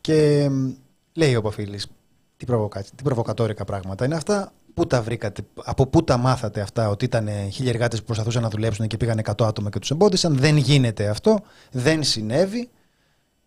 Και 0.01 0.49
λέει 1.13 1.35
ο 1.35 1.41
Παφίλης, 1.41 1.87
τι, 2.37 2.45
τι 2.95 3.03
προβοκατόρικα 3.03 3.65
πράγματα 3.65 4.05
είναι 4.05 4.15
αυτά. 4.15 4.51
Πού 4.73 4.87
τα 4.87 5.01
βρήκατε, 5.01 5.41
από 5.63 5.87
πού 5.87 6.03
τα 6.03 6.17
μάθατε 6.17 6.61
αυτά, 6.61 6.89
ότι 6.89 7.05
ήταν 7.05 7.29
χίλιοι 7.51 7.69
εργάτες 7.73 7.99
που 7.99 8.05
προσπαθούσαν 8.05 8.41
να 8.41 8.49
δουλέψουν 8.49 8.87
και 8.87 8.97
πήγαν 8.97 9.21
100 9.23 9.45
άτομα 9.45 9.69
και 9.69 9.79
τους 9.79 9.91
εμπόδισαν. 9.91 10.37
Δεν 10.37 10.57
γίνεται 10.57 11.07
αυτό. 11.07 11.39
Δεν 11.71 12.03
συνέβη. 12.03 12.69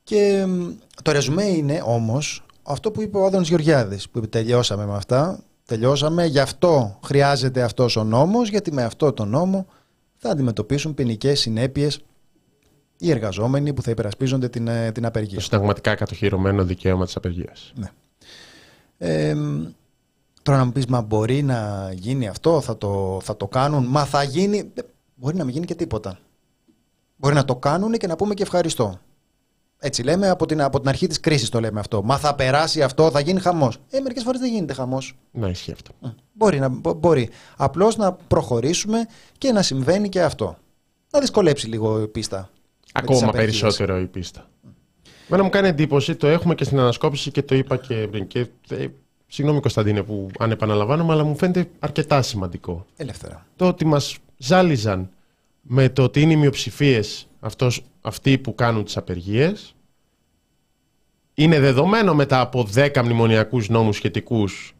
Και 0.02 0.46
το 1.02 1.12
ρεζουμέ 1.12 1.44
είναι 1.44 1.82
όμως 1.84 2.44
αυτό 2.62 2.90
που 2.90 3.02
είπε 3.02 3.18
ο 3.18 3.24
Άδωνο 3.24 3.42
Γεωργιάδης, 3.42 4.08
που 4.08 4.28
τελειώσαμε 4.28 4.86
με 4.86 4.94
αυτά. 4.94 5.42
Τελειώσαμε, 5.66 6.26
γι' 6.26 6.38
αυτό 6.38 6.98
χρειάζεται 7.04 7.62
αυτός 7.62 7.96
ο 7.96 8.04
νόμος, 8.04 8.48
γιατί 8.48 8.72
με 8.72 8.82
αυτό 8.82 9.12
το 9.12 9.24
νόμο 9.24 9.66
θα 10.16 10.30
αντιμετωπίσουν 10.30 10.94
ποινικές 10.94 11.40
συνέπειες 11.40 12.00
οι 13.02 13.10
εργαζόμενοι 13.10 13.72
που 13.72 13.82
θα 13.82 13.90
υπερασπίζονται 13.90 14.48
την, 14.48 14.68
ε, 14.68 14.92
την 14.92 15.06
απεργία. 15.06 15.34
Το 15.34 15.40
συνταγματικά 15.40 15.94
κατοχυρωμένο 15.94 16.64
δικαίωμα 16.64 17.04
της 17.04 17.16
απεργίας. 17.16 17.72
Ναι. 17.74 17.90
Ε, 18.98 19.36
τώρα 20.42 20.58
να 20.58 20.64
μου 20.64 20.72
πεις, 20.72 20.86
μα 20.86 21.00
μπορεί 21.00 21.42
να 21.42 21.90
γίνει 21.94 22.28
αυτό, 22.28 22.60
θα 22.60 22.78
το, 22.78 23.20
θα 23.22 23.36
το 23.36 23.46
κάνουν. 23.46 23.86
Μα 23.88 24.04
θα 24.04 24.22
γίνει. 24.22 24.72
Μπορεί 25.14 25.36
να 25.36 25.44
μην 25.44 25.52
γίνει 25.54 25.66
και 25.66 25.74
τίποτα. 25.74 26.18
Μπορεί 27.16 27.34
να 27.34 27.44
το 27.44 27.56
κάνουν 27.56 27.92
και 27.92 28.06
να 28.06 28.16
πούμε 28.16 28.34
και 28.34 28.42
ευχαριστώ. 28.42 28.98
Έτσι 29.78 30.02
λέμε 30.02 30.28
από 30.28 30.46
την, 30.46 30.62
από 30.62 30.80
την 30.80 30.88
αρχή 30.88 31.06
της 31.06 31.20
κρίσης 31.20 31.48
το 31.48 31.60
λέμε 31.60 31.80
αυτό. 31.80 32.02
Μα 32.02 32.18
θα 32.18 32.34
περάσει 32.34 32.82
αυτό, 32.82 33.10
θα 33.10 33.20
γίνει 33.20 33.40
χαμός. 33.40 33.78
Ε, 33.90 34.00
μερικές 34.00 34.22
φορές 34.22 34.40
δεν 34.40 34.50
γίνεται 34.50 34.72
χαμός. 34.72 35.16
Να 35.30 35.48
ισχύει 35.48 35.72
αυτό. 35.72 35.90
Ε, 36.04 36.08
μπορεί. 36.32 36.58
Να, 36.58 36.68
μπορεί. 36.68 37.30
Απλώς 37.56 37.96
να 37.96 38.12
προχωρήσουμε 38.12 39.06
και 39.38 39.52
να 39.52 39.62
συμβαίνει 39.62 40.08
και 40.08 40.22
αυτό. 40.22 40.56
Να 41.10 41.20
δυσκολέψει 41.20 41.66
λίγο 41.66 42.00
η 42.02 42.08
πίστα. 42.08 42.50
Ακόμα 42.92 43.30
περισσότερο 43.30 43.98
η 43.98 44.06
πίστα. 44.06 44.50
Μένα 45.28 45.42
μου 45.42 45.50
κάνει 45.50 45.68
εντύπωση, 45.68 46.14
το 46.14 46.26
έχουμε 46.26 46.54
και 46.54 46.64
στην 46.64 46.78
ανασκόπηση 46.78 47.30
και 47.30 47.42
το 47.42 47.54
είπα 47.54 47.76
και 47.76 47.94
πριν. 47.94 48.26
Και, 48.26 48.46
ε, 48.68 48.86
συγγνώμη 49.26 49.60
Κωνσταντίνε 49.60 50.02
που 50.02 50.30
αν 50.38 50.50
επαναλαμβάνομαι, 50.50 51.12
αλλά 51.12 51.24
μου 51.24 51.36
φαίνεται 51.36 51.68
αρκετά 51.78 52.22
σημαντικό. 52.22 52.86
Ελεύθερα. 52.96 53.46
Το 53.56 53.68
ότι 53.68 53.84
μας 53.84 54.16
ζάλιζαν 54.36 55.10
με 55.62 55.88
το 55.88 56.02
ότι 56.02 56.20
είναι 56.20 56.32
οι 56.32 56.36
μειοψηφίες 56.36 57.28
αυτοί 58.00 58.38
που 58.38 58.54
κάνουν 58.54 58.84
τις 58.84 58.96
απεργίες. 58.96 59.74
Είναι 61.34 61.60
δεδομένο 61.60 62.14
μετά 62.14 62.40
από 62.40 62.68
10 62.74 63.02
μνημονιακούς 63.02 63.68
νόμους 63.68 63.96
σχετικούς 63.96 64.74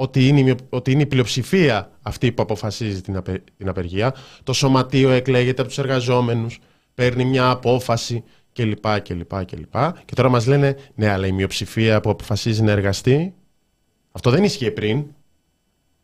ότι 0.00 0.28
είναι, 0.28 0.54
ότι 0.68 0.92
είναι 0.92 1.02
η 1.02 1.06
πλειοψηφία 1.06 1.90
αυτή 2.02 2.32
που 2.32 2.42
αποφασίζει 2.42 3.00
την, 3.00 3.22
την 3.56 3.68
απεργία. 3.68 4.14
Το 4.42 4.52
σωματείο 4.52 5.10
εκλέγεται 5.10 5.60
από 5.60 5.70
τους 5.70 5.78
εργαζόμενους, 5.78 6.58
παίρνει 6.94 7.24
μια 7.24 7.50
απόφαση 7.50 8.24
κλπ. 8.52 9.00
κλπ, 9.02 9.44
κλπ. 9.44 9.74
Και 10.04 10.14
τώρα 10.14 10.28
μας 10.28 10.46
λένε, 10.46 10.76
ναι, 10.94 11.08
αλλά 11.08 11.26
η 11.26 11.32
μειοψηφία 11.32 12.00
που 12.00 12.10
αποφασίζει 12.10 12.62
να 12.62 12.70
εργαστεί, 12.70 13.34
αυτό 14.12 14.30
δεν 14.30 14.44
ίσχυε 14.44 14.70
πριν. 14.70 15.04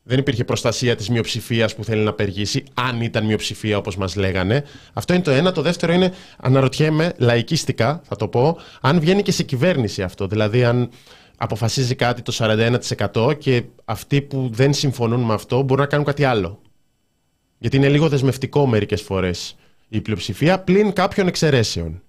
Δεν 0.03 0.19
υπήρχε 0.19 0.45
προστασία 0.45 0.97
της 0.97 1.09
μειοψηφίας 1.09 1.75
που 1.75 1.85
θέλει 1.85 2.03
να 2.03 2.11
απεργήσει, 2.11 2.65
αν 2.75 3.01
ήταν 3.01 3.25
μειοψηφία 3.25 3.77
όπως 3.77 3.97
μας 3.97 4.17
λέγανε. 4.17 4.65
Αυτό 4.93 5.15
είναι 5.15 5.23
το 5.23 5.31
ένα. 5.31 5.53
Το 5.53 5.63
δεύτερο 5.63 5.93
είναι, 5.93 6.13
αναρωτιέμαι, 6.37 7.13
λαϊκίστικα 7.19 8.01
θα 8.05 8.17
το 8.17 8.29
πω, 8.29 8.59
αν 8.81 9.01
βγαίνει 9.01 9.23
και 9.23 9.33
σε 9.33 9.43
κυβέρνηση 9.43 10.03
αυτό. 10.03 10.27
Δηλαδή, 10.27 10.65
αν 10.65 10.91
αποφασίζει 11.37 11.95
κάτι 11.95 12.23
το 12.23 12.33
41% 12.37 13.39
και 13.39 13.65
αυτοί 13.85 14.23
που 14.23 14.51
δεν 14.53 14.73
συμφωνούν 14.73 15.21
με 15.21 15.35
αυτό 15.35 15.63
μπορούν 15.63 15.83
να 15.83 15.91
κάνουν 15.91 16.07
κάτι 16.07 16.25
άλλο. 16.25 16.61
Γιατί 17.59 17.77
είναι 17.77 17.89
λίγο 17.89 18.09
δεσμευτικό 18.09 18.67
μερικές 18.67 19.03
φορές 19.03 19.57
η 19.89 20.01
πλειοψηφία 20.01 20.61
πλην 20.61 20.93
κάποιων 20.93 21.27
εξαιρέσεων. 21.27 22.03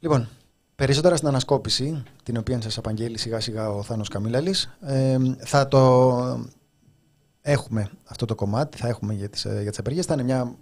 Λοιπόν, 0.00 0.28
Περισσότερα 0.76 1.16
στην 1.16 1.28
ανασκόπηση, 1.28 2.02
την 2.22 2.36
οποία 2.36 2.60
σας 2.60 2.78
απαγγέλει 2.78 3.18
σιγά 3.18 3.40
σιγά 3.40 3.70
ο 3.70 3.82
Θάνος 3.82 4.08
Καμίλαλης, 4.08 4.76
ε, 4.80 5.16
θα 5.38 5.68
το 5.68 6.12
έχουμε 7.40 7.90
αυτό 8.04 8.24
το 8.24 8.34
κομμάτι, 8.34 8.78
θα 8.78 8.88
έχουμε 8.88 9.14
για 9.14 9.28
τις, 9.28 9.44
ε, 9.44 9.58
για 9.60 9.70
τις 9.70 9.78
απεργίες. 9.78 10.06
Θα 10.06 10.14
είναι 10.14 10.22
μια 10.22 10.54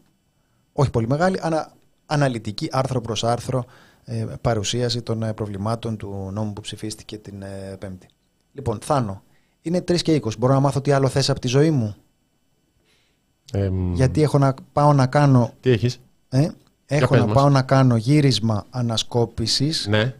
όχι 0.72 0.90
πολύ 0.90 1.08
μεγάλη, 1.08 1.38
αλλά 1.42 1.72
αναλυτική 2.06 2.68
άρθρο 2.72 3.00
προς 3.00 3.24
άρθρο 3.24 3.58
ε, 3.58 3.66
παρουσίαση 4.40 5.02
των 5.02 5.22
ε, 5.22 5.32
προβλημάτων 5.32 5.96
του 5.96 6.30
νόμου 6.32 6.52
που 6.52 6.60
ψηφίστηκε 6.60 7.18
την 7.18 7.42
ε, 7.42 7.76
Πέμπτη. 7.78 8.06
Λοιπόν, 8.52 8.78
Θάνο, 8.82 9.22
είναι 9.62 9.78
3 9.78 10.00
και 10.00 10.20
20. 10.24 10.38
Μπορώ 10.38 10.52
να 10.52 10.60
μάθω 10.60 10.80
τι 10.80 10.90
άλλο 10.90 11.08
θες 11.08 11.30
από 11.30 11.40
τη 11.40 11.48
ζωή 11.48 11.70
μου; 11.70 11.94
Γιατί 13.92 14.22
έχω 14.22 14.38
να 14.38 14.54
πάω 14.72 14.92
να 14.92 15.06
κάνω... 15.06 15.52
Τι 15.60 15.70
έχεις; 15.70 16.00
Ε, 16.28 16.48
Έχω 16.86 17.16
να 17.16 17.26
πάω 17.26 17.48
να 17.48 17.62
κάνω 17.62 17.96
γύρισμα 17.96 18.66
ανασκόπησης 18.70 19.86
ναι. 19.86 20.14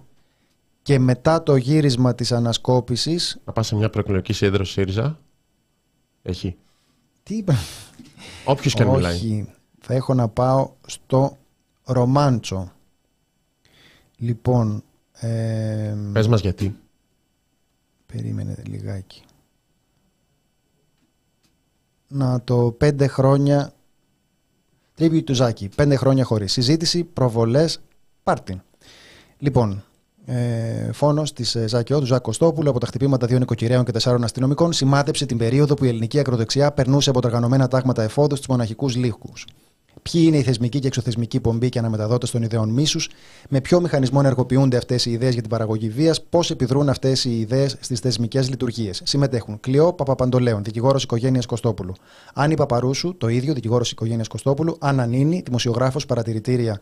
και 0.83 0.99
μετά 0.99 1.43
το 1.43 1.57
γύρισμα 1.57 2.15
της 2.15 2.33
ανασκόπησης... 2.33 3.41
Να 3.45 3.53
πας 3.53 3.67
σε 3.67 3.75
μια 3.75 3.91
προεκλογική 3.91 4.33
σύνδρωση 4.33 4.73
ΣΥΡΙΖΑ. 4.73 5.19
Έχει. 6.23 6.57
Τι 7.23 7.37
είπα; 7.37 7.55
Όποιος 8.45 8.75
και 8.75 8.83
αν 8.83 8.89
μιλάει. 8.89 9.15
Όχι. 9.15 9.49
Θα 9.81 9.95
έχω 9.95 10.15
να 10.15 10.29
πάω 10.29 10.71
στο 10.87 11.37
Ρομάντσο. 11.85 12.73
Λοιπόν... 14.23 14.83
Ε, 15.13 15.95
Πες 16.13 16.29
μας 16.29 16.41
γιατί. 16.41 16.77
Περίμενε 18.07 18.63
λιγάκι. 18.67 19.23
Να 22.09 22.43
το 22.43 22.75
πέντε 22.79 23.07
χρόνια 23.07 23.73
Tribute 24.99 25.25
του 25.25 25.35
Ζάκη. 25.35 25.69
Πέντε 25.77 25.97
χρόνια 25.97 26.25
χωρίς 26.25 26.53
συζήτηση, 26.53 27.05
προβολές, 27.05 27.81
πάρτι. 28.23 28.63
Λοιπόν, 29.39 29.85
ε, 30.25 30.93
φόνος 30.93 31.33
της 31.33 31.55
ε, 31.55 31.67
ΖΑΚΙΟ 31.67 31.99
του 31.99 32.07
Ζάκ 32.07 32.23
Κωστόπουλου 32.23 32.71
από 32.71 32.79
τα 32.81 32.87
χτυπήματα 32.87 33.27
δύο 33.27 33.39
νοικοκυρέων 33.39 33.85
και 33.85 33.93
τεσσάρων 33.93 34.25
αστυνομικών 34.25 34.73
σημάδεψε 34.73 35.27
την 35.27 35.39
περίοδο 35.39 35.75
που 35.75 35.85
η 35.85 35.89
ελληνική 35.89 36.19
ακροδεξιά 36.19 36.73
περνούσε 36.73 37.11
από 37.11 37.21
τα 37.21 37.29
οργανωμένα 37.29 37.69
τάγματα 37.69 38.03
εφόδους 38.03 38.39
στους 38.39 38.49
μοναχικούς 38.51 38.97
λύχου. 38.97 39.33
Ποιοι 40.03 40.23
είναι 40.27 40.37
οι 40.37 40.43
θεσμικοί 40.43 40.79
και 40.79 40.87
εξωθεσμικοί 40.87 41.41
πομποί 41.41 41.69
και 41.69 41.79
αναμεταδότες 41.79 42.31
των 42.31 42.43
ιδεών 42.43 42.69
μίσους, 42.69 43.09
με 43.49 43.61
ποιο 43.61 43.81
μηχανισμό 43.81 44.19
ενεργοποιούνται 44.23 44.77
αυτές 44.77 45.07
οι 45.07 45.11
ιδέες 45.11 45.33
για 45.33 45.41
την 45.41 45.51
παραγωγή 45.51 45.89
βίας, 45.89 46.23
πώς 46.23 46.51
επιδρούν 46.51 46.89
αυτές 46.89 47.25
οι 47.25 47.39
ιδέες 47.39 47.77
στις 47.81 48.01
θεσμικές 48.01 48.49
λειτουργίες. 48.49 49.01
Συμμετέχουν 49.05 49.61
Κλειό 49.61 49.93
Παπαπαντολέων, 49.93 50.65
δικηγόρος 50.65 51.03
οικογένειας 51.03 51.47
Κωστόπουλου. 51.47 51.95
Άννη 52.35 52.55
Παπαρούσου, 52.57 53.17
το 53.19 53.29
ίδιο, 53.29 53.55
δικηγόρος 53.55 53.91
οικογένειας 53.91 54.29
Κωστόπουλου. 54.29 54.77
Άννα 54.81 55.07
Νίνη, 55.07 55.43
δημοσιογράφος 55.45 56.07
παρατηρητήρια 56.07 56.81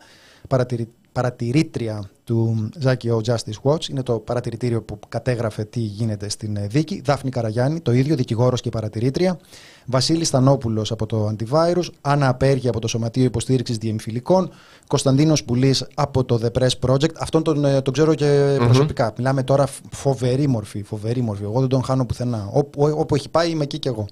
παρατηρήτρια 1.11 2.09
του 2.23 2.69
Zaki 2.83 2.93
O 2.93 3.19
Justice 3.25 3.61
Watch. 3.63 3.89
Είναι 3.89 4.03
το 4.03 4.19
παρατηρητήριο 4.19 4.81
που 4.81 4.99
κατέγραφε 5.09 5.63
τι 5.63 5.79
γίνεται 5.79 6.29
στην 6.29 6.55
ε, 6.55 6.67
δίκη. 6.67 7.01
Δάφνη 7.05 7.29
Καραγιάννη, 7.29 7.79
το 7.79 7.91
ίδιο, 7.91 8.15
δικηγόρος 8.15 8.61
και 8.61 8.69
παρατηρήτρια. 8.69 9.39
Βασίλης 9.85 10.27
Στανόπουλο 10.27 10.85
από 10.89 11.05
το 11.05 11.31
Antivirus. 11.31 11.83
Άννα 12.01 12.27
Απέργη 12.27 12.67
από 12.67 12.79
το 12.79 12.87
Σωματείο 12.87 13.23
Υποστήριξης 13.23 13.77
Διεμφυλικών. 13.77 14.49
Κωνσταντίνος 14.87 15.43
Πουλής 15.43 15.87
από 15.93 16.23
το 16.23 16.39
The 16.43 16.61
Press 16.61 16.89
Project. 16.89 17.13
Αυτόν 17.19 17.43
τον, 17.43 17.65
ε, 17.65 17.81
τον 17.81 17.93
ξέρω 17.93 18.13
και 18.13 18.55
προσωπικά. 18.59 19.13
Μιλάμε 19.17 19.43
τώρα 19.43 19.67
φοβερή 19.91 20.47
μορφή, 20.47 20.83
φοβερή 20.83 21.21
μορφή. 21.21 21.43
Εγώ 21.43 21.59
δεν 21.59 21.69
τον 21.69 21.83
χάνω 21.83 22.05
πουθενά. 22.05 22.49
Όπου, 22.51 22.93
όπου 22.97 23.15
έχει 23.15 23.29
πάει 23.29 23.49
είμαι 23.49 23.63
εκεί 23.63 23.79
κι 23.79 23.87
εγώ. 23.87 24.05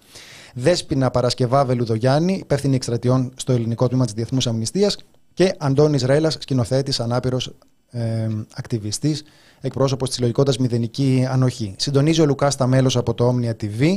Δέσπινα 0.54 1.12
Παρασκευά 1.12 1.66
Βελουδογιάννη, 1.66 2.34
υπεύθυνη 2.34 2.76
εκστρατιών 2.76 3.32
στο 3.36 3.52
ελληνικό 3.52 3.88
τμήμα 3.88 4.06
της 4.06 4.14
Διεθνούς 4.14 4.48
Αμνηστίας 4.48 4.98
και 5.40 5.56
Αντώνης 5.58 6.04
Ρέλλας, 6.04 6.38
σκηνοθέτης, 6.40 7.00
ανάπηρος 7.00 7.56
ε, 7.92 8.28
ακτιβιστής, 8.54 9.24
εκπρόσωπος 9.62 10.08
της 10.08 10.16
συλλογικότητας 10.16 10.58
Μηδενική 10.58 11.26
Ανοχή. 11.30 11.76
Συντονίζει 11.78 12.22
ο 12.22 12.26
Λουκάς 12.26 12.56
τα 12.56 12.68
μέλος 12.68 12.98
από 12.98 13.14
το 13.14 13.36
Omnia 13.36 13.52
TV. 13.62 13.96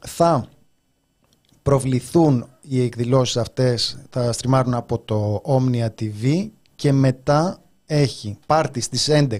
θα 0.00 0.48
προβληθούν 1.62 2.48
οι 2.60 2.82
εκδηλώσεις 2.82 3.36
αυτές, 3.36 3.98
θα 4.10 4.32
στριμάρουν 4.32 4.74
από 4.74 4.98
το 4.98 5.42
Omnia 5.44 5.88
TV 6.00 6.48
και 6.74 6.92
μετά 6.92 7.62
έχει 7.86 8.38
πάρτι 8.46 8.80
στις 8.80 9.08
11. 9.08 9.38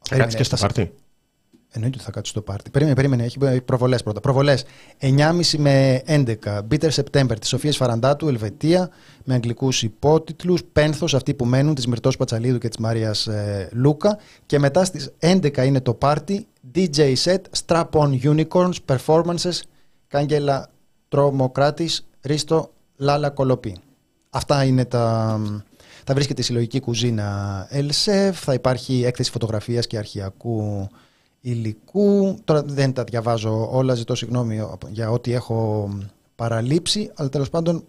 Θα 0.00 0.16
κάτσει 0.16 0.36
και 0.36 0.42
στο 0.42 0.56
πάρτι. 0.56 0.94
Εννοείται 1.76 1.96
ότι 1.96 2.06
θα 2.06 2.10
κάτσει 2.10 2.30
στο 2.30 2.40
πάρτι. 2.40 2.70
Περίμενε, 2.70 2.96
περίμενε. 2.96 3.24
Έχει 3.24 3.60
προβολές 3.60 4.02
πρώτα. 4.02 4.20
Προβολές 4.20 4.64
9.30 5.00 5.58
με 5.58 6.02
11. 6.06 6.34
Bitter 6.70 6.90
September 6.90 7.38
της 7.40 7.48
Σοφίας 7.48 7.76
Φαραντάτου, 7.76 8.28
Ελβετία, 8.28 8.90
με 9.24 9.34
αγγλικούς 9.34 9.82
υπότιτλους. 9.82 10.64
Πένθος, 10.72 11.14
αυτοί 11.14 11.34
που 11.34 11.44
μένουν, 11.44 11.74
της 11.74 11.86
Μυρτός 11.86 12.16
Πατσαλίδου 12.16 12.58
και 12.58 12.68
της 12.68 12.78
Μαρίας 12.78 13.26
ε, 13.26 13.68
Λούκα. 13.72 14.18
Και 14.46 14.58
μετά 14.58 14.84
στις 14.84 15.10
11 15.20 15.66
είναι 15.66 15.80
το 15.80 15.94
πάρτι. 15.94 16.46
DJ 16.74 17.14
set, 17.24 17.40
Strap 17.66 17.88
on 17.90 18.20
Unicorns, 18.22 18.74
Performances, 18.86 19.60
Κάγκελα 20.08 20.68
Τρομοκράτης, 21.08 22.06
Ρίστο 22.22 22.70
Λάλα 22.96 23.30
Κολοπή. 23.30 23.76
Αυτά 24.30 24.64
είναι 24.64 24.84
τα, 24.84 25.40
Θα 26.04 26.14
βρίσκεται 26.14 26.40
η 26.40 26.44
συλλογική 26.44 26.80
κουζίνα 26.80 27.66
ΕΛΣΕΦ, 27.70 28.40
θα 28.40 28.54
υπάρχει 28.54 29.04
έκθεση 29.04 29.30
φωτογραφίας 29.30 29.86
και 29.86 29.98
αρχιακού 29.98 30.88
υλικού. 31.50 32.38
Τώρα 32.44 32.62
δεν 32.62 32.92
τα 32.92 33.04
διαβάζω 33.04 33.68
όλα, 33.72 33.94
ζητώ 33.94 34.14
συγγνώμη 34.14 34.60
για 34.88 35.10
ό,τι 35.10 35.32
έχω 35.32 35.88
παραλείψει, 36.36 37.10
αλλά 37.14 37.28
τέλος 37.28 37.50
πάντων 37.50 37.84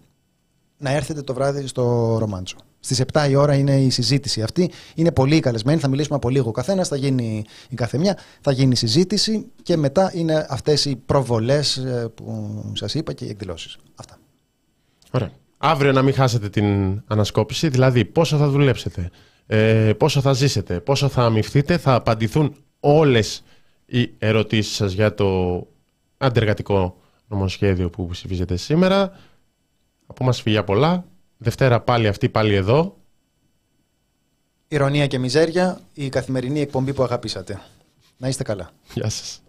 να 0.78 0.90
έρθετε 0.90 1.22
το 1.22 1.34
βράδυ 1.34 1.66
στο 1.66 2.16
Ρομάντσο. 2.18 2.56
Στις 2.80 3.02
7 3.12 3.26
η 3.30 3.34
ώρα 3.34 3.54
είναι 3.54 3.80
η 3.80 3.90
συζήτηση 3.90 4.42
αυτή. 4.42 4.70
Είναι 4.94 5.12
πολύ 5.12 5.40
καλεσμένη. 5.40 5.80
Θα 5.80 5.88
μιλήσουμε 5.88 6.16
από 6.16 6.28
λίγο 6.28 6.48
ο 6.48 6.52
καθένας. 6.52 6.88
Θα 6.88 6.96
γίνει 6.96 7.44
η 7.68 7.74
καθεμιά. 7.74 8.18
Θα 8.40 8.52
γίνει 8.52 8.72
η 8.72 8.76
συζήτηση. 8.76 9.46
Και 9.62 9.76
μετά 9.76 10.10
είναι 10.14 10.46
αυτές 10.48 10.84
οι 10.84 10.96
προβολές 10.96 11.76
ε, 11.76 12.08
που 12.14 12.62
σας 12.74 12.94
είπα 12.94 13.12
και 13.12 13.24
οι 13.24 13.28
εκδηλώσεις. 13.28 13.76
Αυτά. 13.94 14.18
Ωραία. 15.10 15.30
Αύριο 15.58 15.92
να 15.92 16.02
μην 16.02 16.14
χάσετε 16.14 16.48
την 16.48 17.00
ανασκόπηση. 17.06 17.68
Δηλαδή, 17.68 18.04
πόσο 18.04 18.36
θα 18.36 18.48
δουλέψετε, 18.48 19.10
ε, 19.46 19.92
πόσο 19.92 20.20
θα 20.20 20.32
ζήσετε, 20.32 20.80
πόσο 20.80 21.08
θα 21.08 21.24
αμυφθείτε. 21.24 21.78
Θα 21.78 21.94
απαντηθούν 21.94 22.54
όλες 22.80 23.42
οι 23.86 24.14
ερωτήσεις 24.18 24.74
σας 24.74 24.92
για 24.92 25.14
το 25.14 25.66
αντεργατικό 26.18 27.00
νομοσχέδιο 27.28 27.90
που 27.90 28.06
ψηφίζετε 28.06 28.56
σήμερα. 28.56 29.18
Από 30.06 30.24
μας 30.24 30.40
φυγιά 30.42 30.64
πολλά. 30.64 31.04
Δευτέρα 31.36 31.80
πάλι 31.80 32.08
αυτή, 32.08 32.28
πάλι 32.28 32.54
εδώ. 32.54 32.96
Ηρωνία 34.68 35.06
και 35.06 35.18
μιζέρια, 35.18 35.80
η 35.94 36.08
καθημερινή 36.08 36.60
εκπομπή 36.60 36.92
που 36.92 37.02
αγαπήσατε. 37.02 37.60
Να 38.16 38.28
είστε 38.28 38.42
καλά. 38.42 38.70
Γεια 38.94 39.08
σας. 39.08 39.42